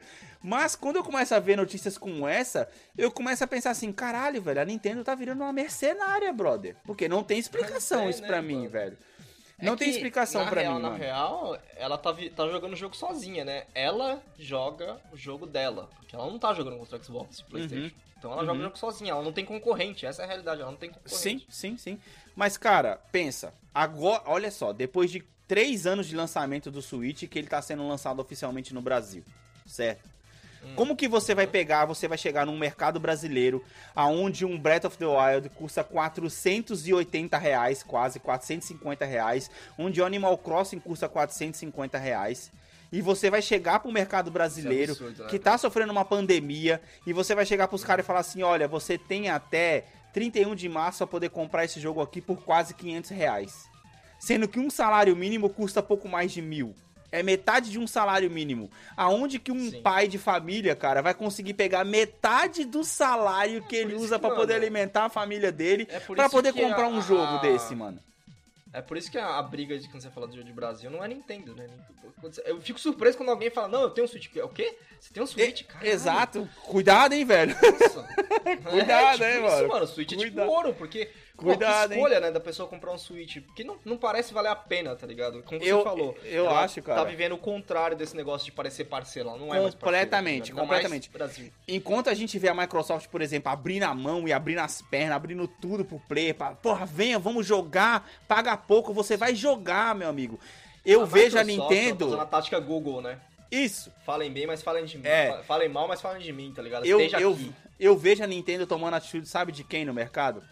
[0.46, 2.68] Mas quando eu começo a ver notícias como essa,
[2.98, 6.76] eu começo a pensar assim, caralho, velho, a Nintendo tá virando uma mercenária, brother.
[6.84, 8.68] Porque não tem explicação é, isso né, pra mim, mano?
[8.68, 8.98] velho.
[9.58, 11.02] É Não tem que, explicação real, mim, Na mano.
[11.02, 13.64] real, ela tá, tá jogando o jogo sozinha, né?
[13.74, 15.88] Ela joga o jogo dela.
[15.96, 17.94] Porque ela não tá jogando contra o Xbox e Playstation.
[18.18, 18.58] Então ela joga Uhum.
[18.60, 20.04] o jogo sozinha, ela não tem concorrente.
[20.04, 21.16] Essa é a realidade, ela não tem concorrente.
[21.18, 21.98] Sim, sim, sim.
[22.36, 23.54] Mas, cara, pensa.
[23.72, 27.86] Agora, olha só, depois de três anos de lançamento do Switch, que ele tá sendo
[27.88, 29.24] lançado oficialmente no Brasil,
[29.66, 30.12] certo?
[30.64, 30.74] Hum.
[30.74, 33.62] Como que você vai pegar, você vai chegar num mercado brasileiro,
[33.94, 40.36] aonde um Breath of the Wild custa 480 reais, quase 450 reais, onde o Animal
[40.38, 42.50] Crossing custa 450 reais,
[42.92, 46.80] e você vai chegar pro mercado brasileiro, é absurdo, né, que tá sofrendo uma pandemia,
[47.06, 50.68] e você vai chegar pros caras e falar assim, olha, você tem até 31 de
[50.68, 53.64] março pra poder comprar esse jogo aqui por quase 500 reais.
[54.20, 56.74] Sendo que um salário mínimo custa pouco mais de mil.
[57.14, 58.70] É metade de um salário mínimo.
[58.96, 59.80] Aonde que um Sim.
[59.82, 64.54] pai de família, cara, vai conseguir pegar metade do salário que ele usa pra poder
[64.54, 68.00] alimentar a família dele, é isso poder comprar a- um jogo desse, mano.
[68.72, 70.90] É por isso que a, a briga de quando você fala de jogo de Brasil
[70.90, 71.68] não é Nintendo, né?
[72.44, 74.26] Eu fico surpreso quando alguém fala, não, eu tenho um Switch.
[74.42, 74.76] O quê?
[75.00, 75.86] Você tem um Switch, cara?
[75.86, 76.48] Exato.
[76.64, 77.54] Cuidado, hein, velho.
[77.54, 78.02] Nossa.
[78.68, 79.60] Cuidado, é, hein, tipo mano.
[79.62, 79.86] Isso, mano.
[79.86, 80.46] Switch é Cuidado.
[80.48, 81.08] tipo ouro, porque.
[81.36, 82.00] Pô, Cuidado, que hein.
[82.00, 83.38] escolha, né, da pessoa comprar um Switch.
[83.42, 85.42] Porque não, não parece valer a pena, tá ligado?
[85.42, 86.16] Como Eu- você falou.
[86.24, 87.00] eu ela acho, cara.
[87.02, 89.28] Tá vivendo o contrário desse negócio de parecer parceira.
[89.30, 89.60] Ela não é.
[89.70, 90.60] Completamente, tá?
[90.60, 91.10] Ainda mais completamente.
[91.10, 91.52] Brasil.
[91.66, 95.16] Enquanto a gente vê a Microsoft, por exemplo, abrindo a mão e abrindo as pernas,
[95.16, 100.08] abrindo tudo pro player, pra, porra, venha, vamos jogar, paga pouco, você vai jogar, meu
[100.08, 100.38] amigo.
[100.84, 102.06] Eu vejo a Microsoft, ela tá Nintendo.
[102.06, 103.18] usando a tática Google, né?
[103.50, 103.92] Isso.
[104.04, 105.06] Falem bem, mas falem de mim.
[105.06, 105.42] É.
[105.44, 106.84] Falem mal, mas falem de mim, tá ligado?
[106.84, 107.52] Eu, Esteja eu, aqui.
[107.78, 110.42] eu vejo a Nintendo tomando atitude, sabe de quem no mercado?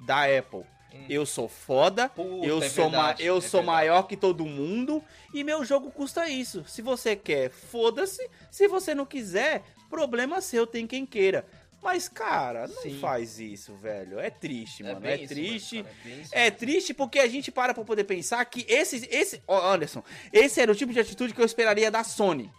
[0.00, 0.64] Da Apple.
[1.08, 2.40] Eu sou foda, Hum.
[2.40, 3.66] Puta, eu é sou, ma- verdade, eu é sou verdade.
[3.66, 6.64] maior que todo mundo e meu jogo custa isso.
[6.66, 8.26] Se você quer, foda-se.
[8.50, 11.46] Se você não quiser, problema seu, tem quem queira.
[11.80, 12.98] Mas, cara, não Sim.
[12.98, 14.18] faz isso, velho.
[14.18, 15.06] É triste, mano.
[15.06, 15.76] É, isso triste.
[15.76, 19.06] mesmo, cara, é isso É triste porque a gente para pra poder pensar que esse,
[19.12, 22.50] esse, ó, Anderson, esse era o tipo de atitude que eu esperaria da Sony.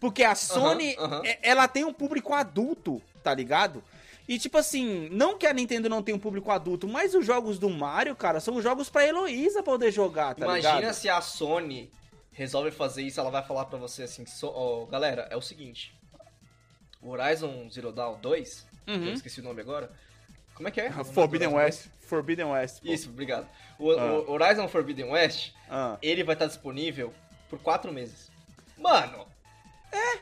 [0.00, 1.22] Porque a Sony, aham.
[1.24, 3.84] é- ela tem um público adulto, tá ligado?
[4.28, 7.58] E tipo assim, não que a Nintendo não tenha um público adulto, mas os jogos
[7.58, 10.92] do Mario, cara, são jogos pra Heloísa poder jogar, tá Imagina ligado?
[10.94, 11.90] se a Sony
[12.30, 15.94] resolve fazer isso, ela vai falar pra você assim, so- ó, galera, é o seguinte,
[17.00, 19.06] o Horizon Zero Dawn 2, que Uhum.
[19.06, 19.90] eu esqueci o nome agora,
[20.54, 20.90] como é que é?
[20.90, 21.86] Do Forbidden West.
[22.02, 22.82] Forbidden West.
[22.82, 22.86] 2?
[22.86, 22.92] pô.
[22.92, 23.48] Isso, obrigado.
[23.78, 24.18] O, Ah.
[24.20, 25.96] o Horizon Forbidden West, Ah.
[26.02, 27.14] ele vai estar disponível
[27.48, 28.30] por quatro meses.
[28.76, 29.26] Mano!
[29.90, 30.18] É!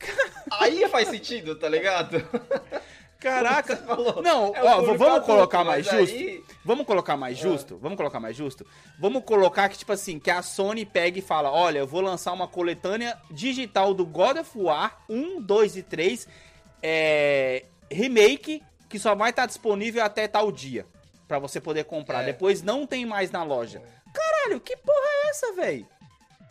[0.60, 2.16] Aí faz sentido, tá ligado?
[3.24, 3.76] Caraca.
[4.22, 6.14] Não, é ó, vamos colocar mais justo.
[6.16, 7.78] aí- Vamos colocar mais justo?
[7.80, 8.66] Vamos colocar mais justo?
[8.98, 12.32] Vamos colocar que, tipo assim, que a Sony pega e fala: olha, eu vou lançar
[12.32, 16.26] uma coletânea digital do God of War 1, 2 e 3,
[16.82, 20.86] é, remake, que só vai estar disponível até tal dia.
[21.26, 22.22] Pra você poder comprar.
[22.22, 22.26] É.
[22.26, 23.82] Depois não tem mais na loja.
[24.12, 25.86] Caralho, que porra é essa, velho?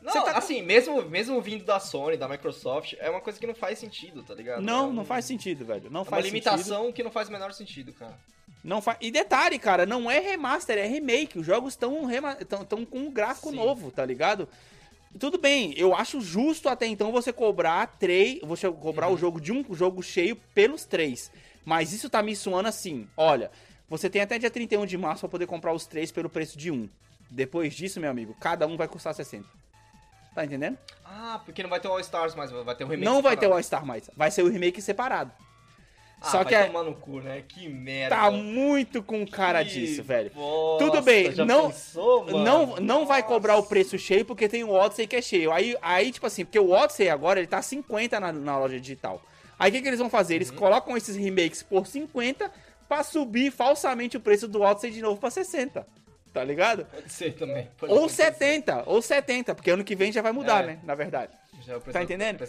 [0.03, 3.55] Não, tá assim, mesmo, mesmo vindo da Sony, da Microsoft, é uma coisa que não
[3.55, 4.61] faz sentido, tá ligado?
[4.61, 5.89] Não, É não faz sentido, velho.
[5.89, 6.33] Não É uma faz sentido.
[6.51, 8.17] limitação que não faz o menor sentido, cara.
[8.63, 8.95] Não fa...
[9.01, 11.37] E detalhe, cara, não é remaster, é remake.
[11.39, 12.35] Os jogos estão rema...
[12.35, 13.55] tão, tão com um gráfico Sim.
[13.57, 14.47] novo, tá ligado?
[15.19, 18.39] Tudo bem, eu acho justo até então você cobrar três.
[18.43, 19.13] Você cobrar Uhum.
[19.13, 21.29] o jogo de um jogo cheio pelos três.
[21.65, 23.51] Mas isso tá me suando assim: olha,
[23.89, 26.71] você tem até dia 31 de março pra poder comprar os três pelo preço de
[26.71, 26.89] um.
[27.29, 29.45] Depois disso, meu amigo, cada um vai custar 60.
[30.33, 30.77] Tá entendendo?
[31.05, 33.37] Ah, porque não vai ter o All Stars mais, vai ter o remake não vai
[33.37, 33.55] ter o separado.
[33.55, 34.09] All-Star mais.
[34.15, 35.31] Vai ser o remake separado.
[36.19, 37.43] Ah, Só vai que é- tomar no cu, né?
[37.47, 38.15] Que merda.
[38.15, 40.31] Tá muito com cara Que disso, velho.
[40.33, 42.25] bosta, Tudo bem, não- pensou?
[42.39, 45.51] Não, não vai cobrar o preço cheio porque tem o Odyssey que é cheio.
[45.51, 49.21] Aí, aí tipo assim, porque o Odyssey agora ele tá 50 na, na loja digital.
[49.59, 50.33] Aí o que, que eles vão fazer?
[50.33, 50.37] Uhum.
[50.37, 52.49] Eles colocam esses remakes por 50
[52.87, 55.85] pra subir falsamente o preço do Odyssey de novo pra 60.
[56.33, 56.85] Tá ligado?
[56.85, 57.69] Pode ser também.
[57.77, 58.23] pode Ou acontecer.
[58.33, 60.67] 70, ou 70, porque ano que vem já vai mudar, É.
[60.67, 60.79] né?
[60.83, 61.31] Na verdade.
[61.63, 62.39] Já precisa- Tá entendendo?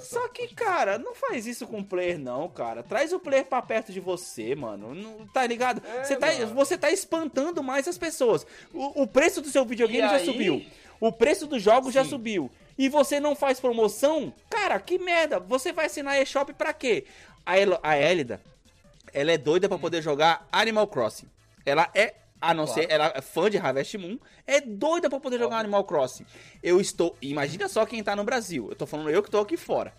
[0.00, 2.82] Só que, cara, não faz isso com o player, não, cara.
[2.82, 4.94] Traz o player pra perto de você, mano.
[4.94, 5.80] Não- tá ligado?
[5.86, 6.46] É, você, tá, mano.
[6.54, 8.44] você tá espantando mais as pessoas.
[8.72, 10.24] O, o preço do seu videogame E já aí?
[10.24, 10.64] subiu.
[10.98, 12.50] O preço dos jogos já subiu.
[12.78, 14.32] E você não faz promoção?
[14.50, 15.38] Cara, que merda.
[15.38, 17.04] Você vai assinar a eShop pra quê?
[17.44, 18.40] A, El a Elida,
[19.12, 21.28] ela é doida pra poder jogar Animal Crossing.
[21.64, 22.80] Ela é, a não Claro.
[22.82, 26.26] ser, ela é fã de Harvest Moon, é doida pra poder jogar Animal Crossing.
[26.62, 28.68] Eu estou, imagina só quem tá no Brasil.
[28.70, 29.92] Eu tô falando eu que tô aqui fora.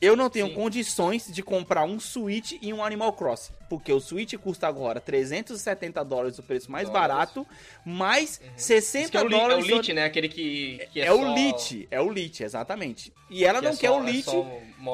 [0.00, 0.54] Eu não tenho Sim.
[0.54, 3.52] condições de comprar um Switch e um Animal Crossing.
[3.68, 7.08] Porque o Switch custa agora 370 dólares, o preço mais Dólares.
[7.08, 7.46] barato,
[7.86, 9.66] mais Isso 60 que é o, li, é o dólares.
[9.66, 10.04] Lite, né?
[10.04, 13.12] Aquele que, que é, É, o só- Lite, é o Lite, exatamente.
[13.30, 14.30] E ela que não é quer só- o é Lite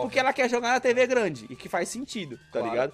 [0.03, 1.47] porque ela quer jogar na TV grande.
[1.49, 2.69] E que faz sentido, tá Claro.
[2.69, 2.93] ligado?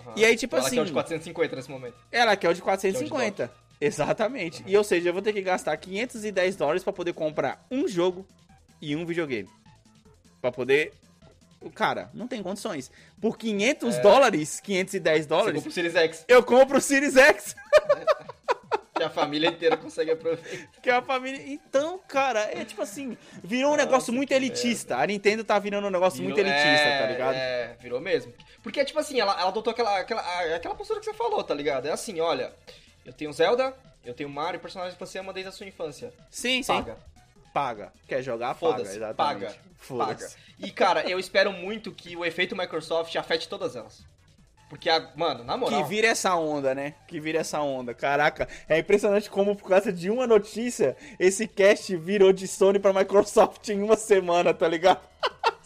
[0.00, 0.12] Aham.
[0.16, 0.76] E aí, tipo ela assim.
[0.76, 1.94] quer o de 450 nesse momento.
[2.10, 3.50] Ela quer o de Que 450.
[3.80, 4.62] Exatamente.
[4.66, 8.26] E ou seja, eu vou ter que gastar 510 dólares pra poder comprar um jogo
[8.80, 9.48] e um videogame.
[10.40, 10.92] Pra poder.
[11.74, 12.90] Cara, não tem condições.
[13.20, 17.54] Por 500 dólares, 510 Você dólares, compra o Series X, eu compro o Series X.
[18.94, 20.68] que a família inteira consegue aproveitar.
[20.82, 21.42] Que a família.
[21.46, 24.96] Então, cara, é tipo assim, virou um negócio muito elitista.
[24.96, 27.34] A Nintendo tá virando um negócio muito Virou- elitista, é, tá ligado?
[27.34, 28.32] É, virou mesmo.
[28.62, 30.20] Porque, tipo assim, ela, ela adotou aquela, aquela,
[30.54, 31.86] aquela postura que você falou, tá ligado?
[31.86, 32.52] É assim, olha,
[33.06, 36.12] eu tenho Zelda, eu tenho Mario, personagens que você ama desde a sua infância.
[36.30, 36.72] Sim, sim.
[36.74, 36.96] Paga.
[37.54, 37.92] Paga.
[38.06, 38.54] Quer jogar?
[38.54, 38.96] Paga, Foda-se.
[38.96, 39.44] exatamente.
[39.88, 40.04] Paga.
[40.06, 40.30] Paga.
[40.58, 44.04] E, cara, eu espero muito que o efeito Microsoft afete todas elas.
[44.70, 45.82] Porque, a, mano, na moral...
[45.82, 46.94] Que vira essa onda, né?
[47.08, 47.92] Que vira essa onda.
[47.92, 52.92] Caraca, é impressionante como por causa de uma notícia, esse cast virou de Sony pra
[52.92, 55.00] Microsoft em uma semana, tá ligado?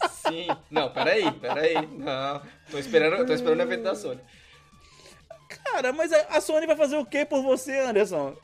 [0.09, 0.47] Sim.
[0.71, 1.75] Não, peraí, peraí.
[1.85, 2.41] Não.
[2.71, 4.19] Tô esperando, tô esperando o evento da Sony.
[5.47, 8.35] Cara, mas a Sony vai fazer o que por você, Anderson?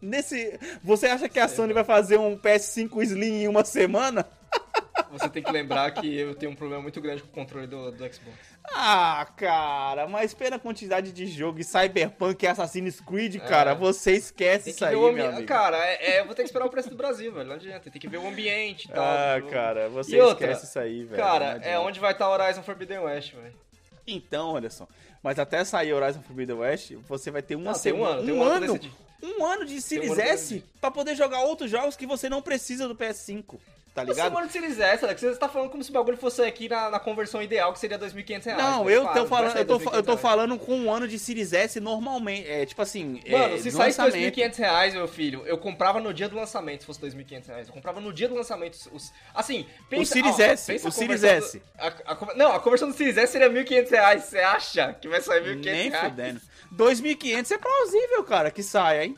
[0.00, 4.26] Nesse, você acha que a Sony vai fazer um PS5 Slim em uma semana?
[5.10, 7.90] Você tem que lembrar que eu tenho um problema muito grande com o controle do,
[7.92, 8.36] do Xbox.
[8.74, 14.70] Ah, cara, mas pela quantidade de jogo e Cyberpunk e Assassin's Creed, cara, você esquece
[14.70, 15.46] isso aí, o meu amigo.
[15.46, 17.48] Cara, é, é, eu vou ter que esperar o preço do Brasil, velho.
[17.48, 17.90] Não adianta.
[17.90, 19.04] Tem que ver o ambiente e tal.
[19.04, 21.22] Ah, cara, você E outra, esquece isso aí, velho.
[21.22, 23.54] Cara, é onde vai estar Horizon Forbidden West, velho.
[24.06, 24.86] Então, Anderson,
[25.22, 28.24] mas até sair Horizon Forbidden West, você vai ter uma Não, tem um semana, ano,
[28.26, 28.80] tem um ano ano,
[29.22, 32.40] um ano de Series ano pra S pra poder jogar outros jogos que você não
[32.40, 33.58] precisa do PS5,
[33.96, 34.46] tá Você ligado?
[34.46, 37.00] de Series S, Alex, você tá falando como se o bagulho fosse aqui na, na
[37.00, 38.62] conversão ideal, que seria 2.500 reais.
[38.62, 40.20] Não, eu Claro, tô falando, eu tô, eu tô 2.500 reais.
[40.20, 44.00] falando com um ano de Series S normalmente, é tipo assim, Mano, é, se saísse
[44.00, 44.34] lançamento.
[44.36, 47.68] 2.500 reais, meu filho, eu comprava no dia do lançamento, se fosse 2.500 reais.
[47.68, 48.74] Eu comprava no dia do lançamento.
[48.92, 50.12] Os, assim, pensa...
[50.12, 51.62] Series ó, S, pensa o Series S.
[51.78, 54.24] a- a não, a conversão do Series S seria 1.500 reais.
[54.24, 56.08] Você acha que vai sair 1.500 Nem reais?
[56.10, 56.40] fudendo.
[56.76, 59.16] 2.500 é plausível, cara, que saia, hein?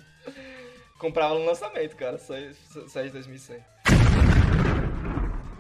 [0.99, 2.19] Comprava no lançamento, cara.
[2.19, 2.51] Sai,
[2.89, 3.65] sai de 2100.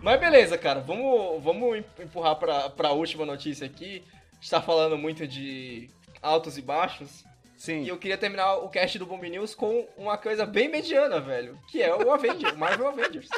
[0.02, 0.80] Mas beleza, cara.
[0.80, 4.04] Vamos, vamos empurrar pra, pra última notícia aqui.
[4.32, 5.90] A gente tá falando muito de
[6.22, 7.24] altos e baixos.
[7.56, 7.82] Sim.
[7.82, 11.58] E eu queria terminar o cast do Bomb News com uma coisa bem mediana, velho.
[11.68, 13.28] Que é o Avenger, o Marvel Avengers.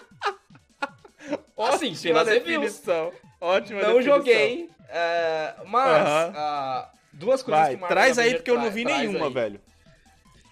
[1.57, 2.45] Assim, Ótima reviews.
[2.75, 3.13] definição.
[3.41, 4.17] Ótima Não definição.
[4.17, 6.33] joguei, é, mas Aham.
[6.37, 9.33] ah, duas coisas Vai, que Marvel traz aí Avengers porque eu não vi nenhuma, aí.
[9.33, 9.61] velho.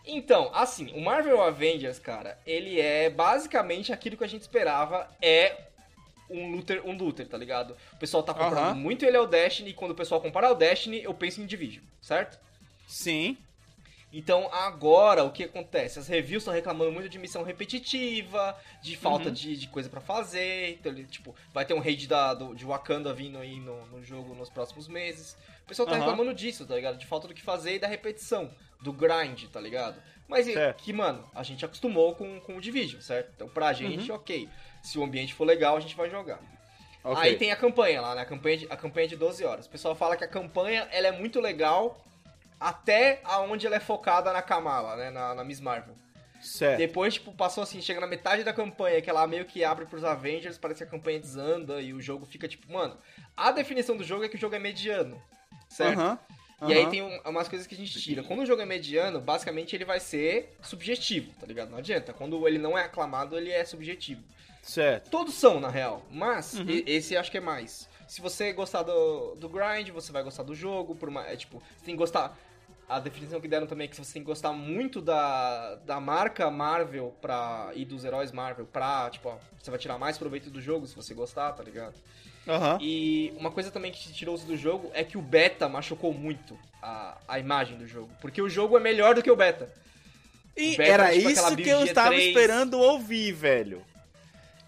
[0.07, 5.68] Então, assim, o Marvel Avengers, cara, ele é basicamente aquilo que a gente esperava, é
[6.31, 7.77] um looter, um looter, tá ligado?
[7.93, 8.75] O pessoal tá comprando Aham.
[8.75, 11.85] muito ele ao Destiny, e quando o pessoal compara o Destiny, eu penso em Division,
[12.01, 12.39] certo?
[12.87, 13.37] Sim.
[14.11, 15.99] Então agora o que acontece?
[15.99, 19.35] As reviews estão reclamando muito de missão repetitiva, de falta Uhum.
[19.35, 20.71] de, de coisa pra fazer.
[20.71, 24.03] Então, ele, tipo, vai ter um raid da, do, de Wakanda vindo aí no, no
[24.03, 25.37] jogo nos próximos meses.
[25.65, 26.01] O pessoal tá Aham.
[26.01, 26.97] reclamando disso, tá ligado?
[26.97, 28.51] De falta do que fazer e da repetição,
[28.81, 30.01] do grind, tá ligado?
[30.29, 30.83] Mas Certo.
[30.83, 33.31] que, mano, a gente acostumou com, com o Division, certo?
[33.35, 33.75] Então pra Uhum.
[33.75, 34.49] gente, ok.
[34.83, 36.39] Se o ambiente for legal, a gente vai jogar.
[37.03, 37.23] Ok.
[37.23, 38.23] Aí tem a campanha lá, né?
[38.23, 39.67] A campanha, de, a campanha de 12 horas.
[39.67, 42.05] O pessoal fala que a campanha ela é muito legal
[42.61, 45.11] até aonde ela é focada na Kamala, né?
[45.11, 45.95] Na, na Miss Marvel.
[46.41, 46.79] Certo.
[46.79, 50.05] Depois, tipo, passou assim, chega na metade da campanha, que ela meio que abre pros
[50.05, 52.97] Avengers, parece que a campanha desanda e o jogo fica tipo, mano,
[53.37, 55.21] a definição do jogo é que o jogo é mediano.
[55.69, 56.19] Certo?
[56.67, 58.23] E aí tem um- umas coisas que a gente tira.
[58.23, 61.71] Quando o jogo é mediano, basicamente ele vai ser subjetivo, tá ligado?
[61.71, 62.13] Não adianta.
[62.13, 64.23] Quando ele não é aclamado, ele é subjetivo.
[64.63, 65.09] Certo.
[65.11, 66.03] Todos são, na real.
[66.11, 66.67] Mas Uhum.
[66.87, 67.89] esse acho que é mais.
[68.09, 70.95] Se você gostar do, do grind, você vai gostar do jogo.
[70.97, 72.37] Por uma, é, tipo, você tem que gostar.
[72.89, 76.51] A definição que deram também é que você tem que gostar muito da, da marca
[76.51, 80.59] Marvel pra, e dos heróis Marvel pra, tipo, ó, você vai tirar mais proveito do
[80.61, 81.95] jogo se você gostar, tá ligado?
[82.49, 82.79] Aham.
[82.81, 87.17] E uma coisa também que tirou-se do jogo é que o beta machucou muito a,
[87.29, 88.11] a imagem do jogo.
[88.21, 89.71] Porque o jogo é melhor do que o beta.
[90.57, 92.29] E beta, era tipo, isso que eu estava G3.
[92.29, 93.85] esperando ouvir, velho.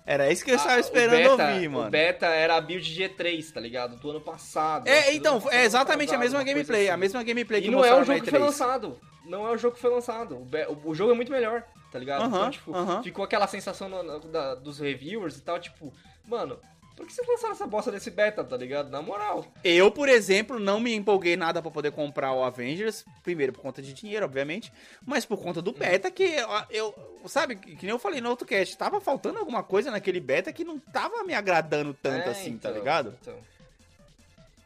[0.07, 1.87] Era isso que eu estava Ah, o esperando beta- ouvir, mano.
[1.87, 3.97] O beta era a build G3, tá ligado?
[3.97, 4.87] Do ano passado.
[4.89, 7.01] É, então, passado, é exatamente a retrasado, mesma gameplay, a assim.
[7.01, 8.43] mesma gameplay que E não é o jogo que foi E3.
[8.45, 8.99] lançado.
[9.25, 10.37] Não é o jogo que foi lançado.
[10.37, 11.63] O, be- o- o jogo é muito melhor,
[11.93, 12.23] tá ligado?
[12.23, 13.03] Aham, então, tipo, aham.
[13.03, 15.93] ficou aquela sensação no- no- da- dos reviewers e tal, tipo,
[16.27, 16.59] mano,
[17.01, 18.91] por que vocês lançaram essa bosta desse beta, tá ligado?
[18.91, 19.47] Na moral.
[19.65, 23.07] Eu, por exemplo, não me empolguei nada pra poder comprar o Avengers.
[23.23, 24.71] Primeiro, por conta de dinheiro, obviamente.
[25.07, 28.47] Mas por conta do beta, que eu, eu- sabe, que nem eu falei no outro
[28.47, 32.51] cast, tava faltando alguma coisa naquele beta que não tava me agradando tanto É, assim,
[32.51, 33.17] então, tá ligado?
[33.23, 33.39] então.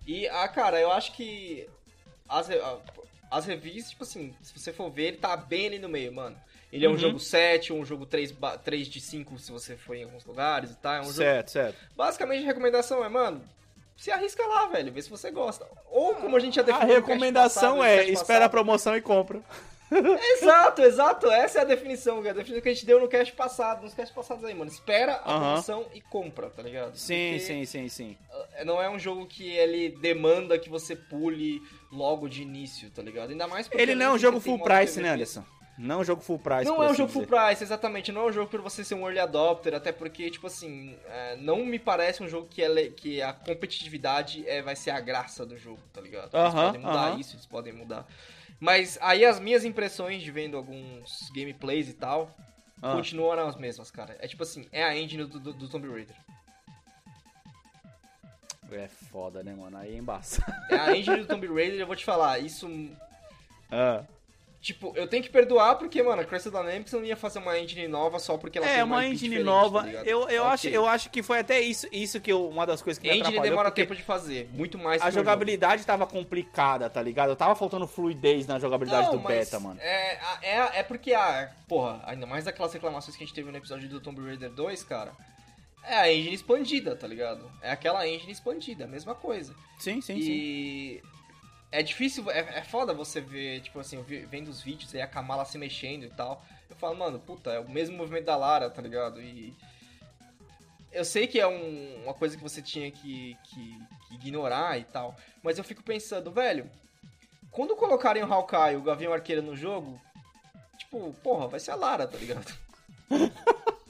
[0.07, 1.68] E, ah, cara, eu acho que
[2.28, 2.78] as, re- a-
[3.30, 6.37] as reviews, tipo assim, se você for ver, ele tá bem ali no meio, mano.
[6.75, 6.99] Ele é um Uhum.
[6.99, 10.72] jogo 7, um jogo 3, ba- 3 de 5 se você for em alguns lugares
[10.72, 10.95] e tal.
[10.95, 11.79] É um jogo certo, certo.
[11.97, 13.41] Basicamente, a recomendação é, mano,
[13.97, 15.64] se arrisca lá, velho, vê se você gosta.
[15.89, 19.01] Ou como a gente já A definiu cast recomendação passado, é espera a promoção e
[19.01, 19.41] compra.
[20.41, 22.31] Exato, exato, essa é a definição, cara.
[22.31, 24.68] A definição que a gente deu no cast passado, nos cast passados aí, mano.
[24.70, 25.41] Espera a Aham.
[25.41, 26.97] promoção e compra, tá ligado?
[26.97, 28.16] Sim, Porque, sim, sim, sim.
[28.61, 31.62] uh, Não é um jogo que ele demanda que você pule
[31.93, 33.31] logo de início, tá ligado?
[33.31, 35.45] Ainda mais porque Ele não é um jogo full price, né, Anderson?
[35.77, 36.64] Não é um jogo full price.
[36.64, 37.37] Não é um assim jogo full dizer.
[37.37, 38.12] price, exatamente.
[38.12, 41.37] Não é um jogo pra você ser um early adopter, até porque, tipo assim, é,
[41.37, 45.45] não me parece um jogo que, é que a competitividade é, vai ser a graça
[45.45, 46.31] do jogo, tá ligado?
[46.33, 47.18] Eles Aham, podem mudar aham.
[47.20, 48.07] isso, eles podem mudar.
[48.61, 52.31] Mas aí as minhas impressões de vendo alguns gameplays e tal
[52.81, 52.93] Ah.
[52.93, 54.16] continuam as mesmas, cara.
[54.20, 56.14] É tipo assim, é a engine do, do, do Tomb Raider.
[58.70, 59.77] É foda, né, mano?
[59.77, 60.53] Aí é embaçado.
[60.70, 62.68] É a engine do Tomb Raider, eu vou te falar, isso
[63.70, 64.03] Ah.
[64.65, 67.87] Tipo, eu tenho que perdoar porque, mano, a Crystal Dynamics não ia fazer uma engine
[67.87, 69.83] nova só porque ela tem É, uma IP engine diferente, nova.
[69.83, 70.53] tá eu, eu, Ok.
[70.55, 73.21] acho, eu acho que foi até isso, isso que eu, uma das coisas que me
[73.21, 75.23] Engine demora tempo de fazer, muito mais A o jogo.
[75.23, 77.37] jogabilidade tava complicada, tá ligado?
[77.37, 79.79] Tava faltando fluidez na jogabilidade Não, do beta, mano.
[79.83, 83.59] É, é, é porque, a, porra, ainda mais daquelas reclamações que a gente teve no
[83.59, 85.12] episódio do Tomb Raider 2, cara,
[85.87, 87.53] é a engine expandida, tá ligado?
[87.61, 89.55] É aquela engine expandida, a mesma coisa.
[89.79, 91.01] Sim, sim, sim.
[91.79, 95.45] É difícil, é, é foda você ver, tipo assim, vendo os vídeos aí a Kamala
[95.45, 96.45] se mexendo e tal.
[96.70, 99.20] Eu falo, mano, puta, é o mesmo movimento da Lara, tá ligado?
[99.20, 99.55] E.
[100.93, 103.78] Eu sei que é um- uma coisa que você tinha que, que-
[104.09, 106.70] que ignorar e tal, mas eu fico pensando, velho,
[107.51, 110.01] quando colocarem o Hawkeye e o Gavião Arqueiro no jogo,
[110.78, 112.47] tipo, porra, vai ser a Lara, tá ligado?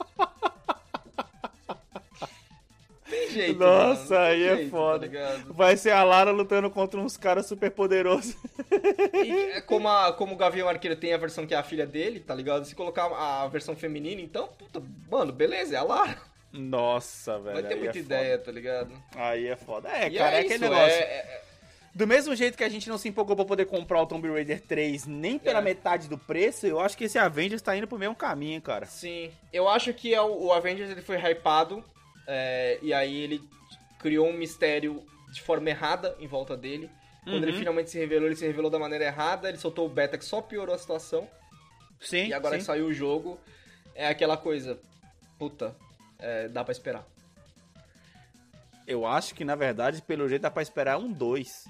[3.39, 5.07] jeito, Nossa, mano, aí é jeito, foda.
[5.09, 5.43] Tá?
[5.49, 8.35] Vai ser a Lara lutando contra uns caras super poderosos.
[9.13, 11.85] E é como, a, como o Gavião Arqueiro tem a versão que é a filha
[11.85, 12.65] dele, tá ligado?
[12.65, 16.17] Se colocar a versão feminina, então, puta, mano, beleza, é a Lara.
[16.51, 17.53] Nossa, velho.
[17.53, 18.89] Vai ter aí muita é ideia, tá ligado?
[18.89, 19.25] Foda.
[19.27, 19.89] Aí é foda.
[19.89, 20.95] É, E cara, é, isso, aquele negócio.
[20.97, 21.41] é- é-
[21.93, 24.61] Do mesmo jeito que a gente não se empolgou pra poder comprar o Tomb Raider
[24.61, 25.61] 3 nem pela É.
[25.61, 28.85] metade do preço, eu acho que esse Avengers tá indo pro mesmo caminho, cara.
[28.85, 29.31] sim.
[29.51, 31.81] Eu acho que é o, o Avengers ele foi hypado,
[32.27, 33.41] é, e aí ele
[33.99, 36.89] criou um mistério de forma errada em volta dele.
[37.23, 37.57] Quando ele Uhum.
[37.59, 40.41] finalmente se revelou, ele se revelou da maneira errada, ele soltou o beta que só
[40.41, 41.27] piorou a situação.
[41.99, 42.59] Sim, e agora sim.
[42.59, 43.39] que saiu o jogo,
[43.95, 44.77] é aquela coisa,
[45.39, 45.75] puta,
[46.19, 47.03] é, dá pra esperar.
[48.85, 51.65] Eu acho que, na verdade, pelo jeito dá pra esperar um 2.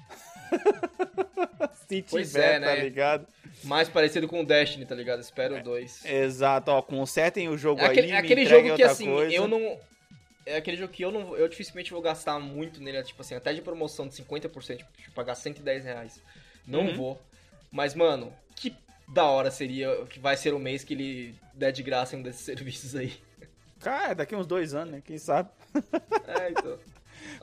[1.88, 2.80] Se Pois tiver, é, tá né?
[2.80, 3.26] ligado?
[3.64, 5.20] Mais parecido com o Destiny, tá ligado?
[5.20, 6.04] Espero o 2.
[6.04, 9.32] Exato, ó, consertem o jogo É aquele, aí, é aquele jogo que assim, coisa.
[9.32, 9.78] eu não.
[10.46, 13.52] É aquele jogo que eu não eu dificilmente vou gastar muito nele, tipo assim, até
[13.52, 16.20] de promoção de 50%, tipo, pagar 110 reais.
[16.66, 16.96] Não Uhum.
[16.96, 17.22] vou.
[17.70, 18.74] Mas, mano, que
[19.08, 22.22] da hora seria que vai ser o mês que ele der de graça em um
[22.22, 23.12] desses serviços aí.
[23.80, 25.02] Cara, daqui uns dois anos, né?
[25.04, 25.50] Quem sabe?
[26.26, 26.78] É, então.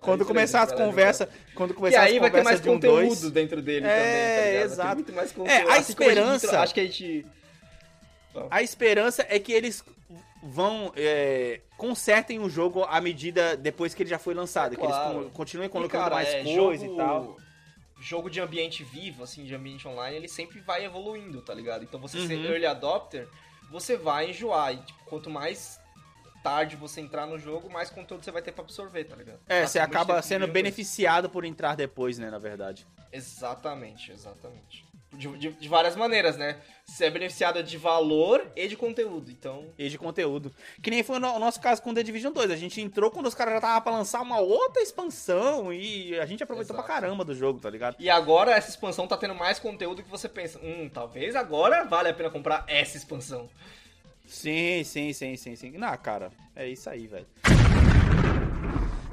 [0.01, 1.27] Quando Aí, começar as conversas.
[1.55, 3.31] Quando começar aí as vai ter conversas mais de um conteúdo dois.
[3.31, 4.95] dentro dele É, também, tá exato.
[4.95, 5.51] muito mais É, conteúdo.
[5.69, 7.25] a Assim gente esperança- intro- acho que a gente.
[8.49, 9.83] A esperança é que eles
[10.41, 10.91] vão.
[10.95, 14.71] É, consertem o jogo à medida depois que ele já foi lançado.
[14.73, 15.23] É, que eles claro.
[15.25, 17.37] con- continuem E, colocando cara, mais é, coisa jogo, e tal.
[17.99, 21.83] Jogo de ambiente vivo, assim, de ambiente online, ele sempre vai evoluindo, tá ligado?
[21.83, 22.45] Então você ser Uhum.
[22.45, 23.27] early adopter,
[23.69, 24.73] você vai enjoar.
[24.73, 25.77] E tipo, quanto mais
[26.41, 29.39] tarde você entrar no jogo, mais conteúdo você vai ter pra absorver, tá ligado?
[29.47, 32.29] É, você acaba sendo beneficiado por entrar depois, né?
[32.31, 32.87] Na verdade.
[33.11, 34.85] Exatamente, exatamente.
[35.13, 36.57] De, de- de várias maneiras, né?
[36.85, 39.65] Você é beneficiado de valor e de conteúdo, então...
[39.77, 40.53] E de conteúdo.
[40.81, 42.51] Que nem foi o nosso caso com The Division 2.
[42.51, 46.25] A gente entrou quando os caras já estavam pra lançar uma outra expansão e a
[46.25, 46.85] gente aproveitou Exato.
[46.87, 47.95] pra caramba do jogo, tá ligado?
[47.99, 52.09] E agora essa expansão tá tendo mais conteúdo que você pensa, hum, talvez agora vale
[52.09, 53.49] a pena comprar essa expansão.
[54.25, 55.71] Sim, sim, sim, sim, sim.
[55.77, 57.27] Na cara, é isso aí, velho.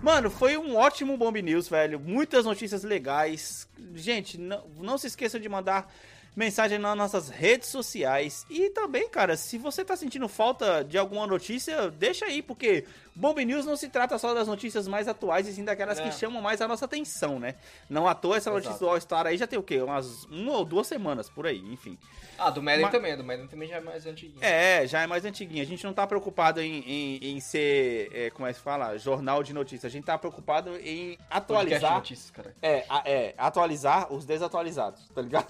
[0.03, 2.01] Mano, foi um ótimo Bomb News, velho.
[2.01, 3.69] Muitas notícias legais.
[3.95, 5.93] Gente, não, não se esqueçam de mandar
[6.35, 8.47] mensagem nas nossas redes sociais.
[8.49, 13.39] E também, cara, se você tá sentindo falta de alguma notícia, deixa aí, porque Bomb
[13.45, 16.03] News não se trata só das notícias mais atuais, e sim daquelas É.
[16.03, 17.57] que chamam mais a nossa atenção, né?
[17.89, 18.85] Não à toa essa notícia Exato.
[18.85, 19.81] do All-Star aí já tem o quê?
[19.83, 21.99] Umas uma ou duas semanas por aí, enfim.
[22.39, 24.43] Ah, do Madden Mas- também, do Madden também já é mais antiguinho.
[24.43, 25.63] É, já é mais antiguinha.
[25.63, 28.97] A gente não tá preocupado em, em, em ser, é, como é que se fala?
[28.97, 29.85] Jornal de notícias.
[29.85, 31.95] A gente tá preocupado em atualizar.
[31.97, 32.55] notícias, cara.
[32.63, 35.47] É, é, atualizar os desatualizados, tá ligado?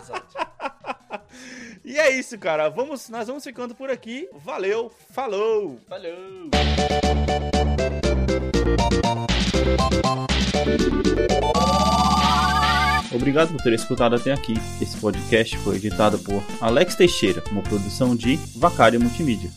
[0.00, 0.26] Exato.
[1.84, 2.68] E é isso, cara.
[2.68, 4.28] Vamos, nós vamos ficando por aqui.
[4.32, 5.78] Valeu, falou!
[5.88, 6.50] Valeu!
[13.12, 14.54] Obrigado por ter escutado até aqui.
[14.80, 19.50] Esse podcast foi editado por Alex Teixeira, uma produção de Vacário Multimídia.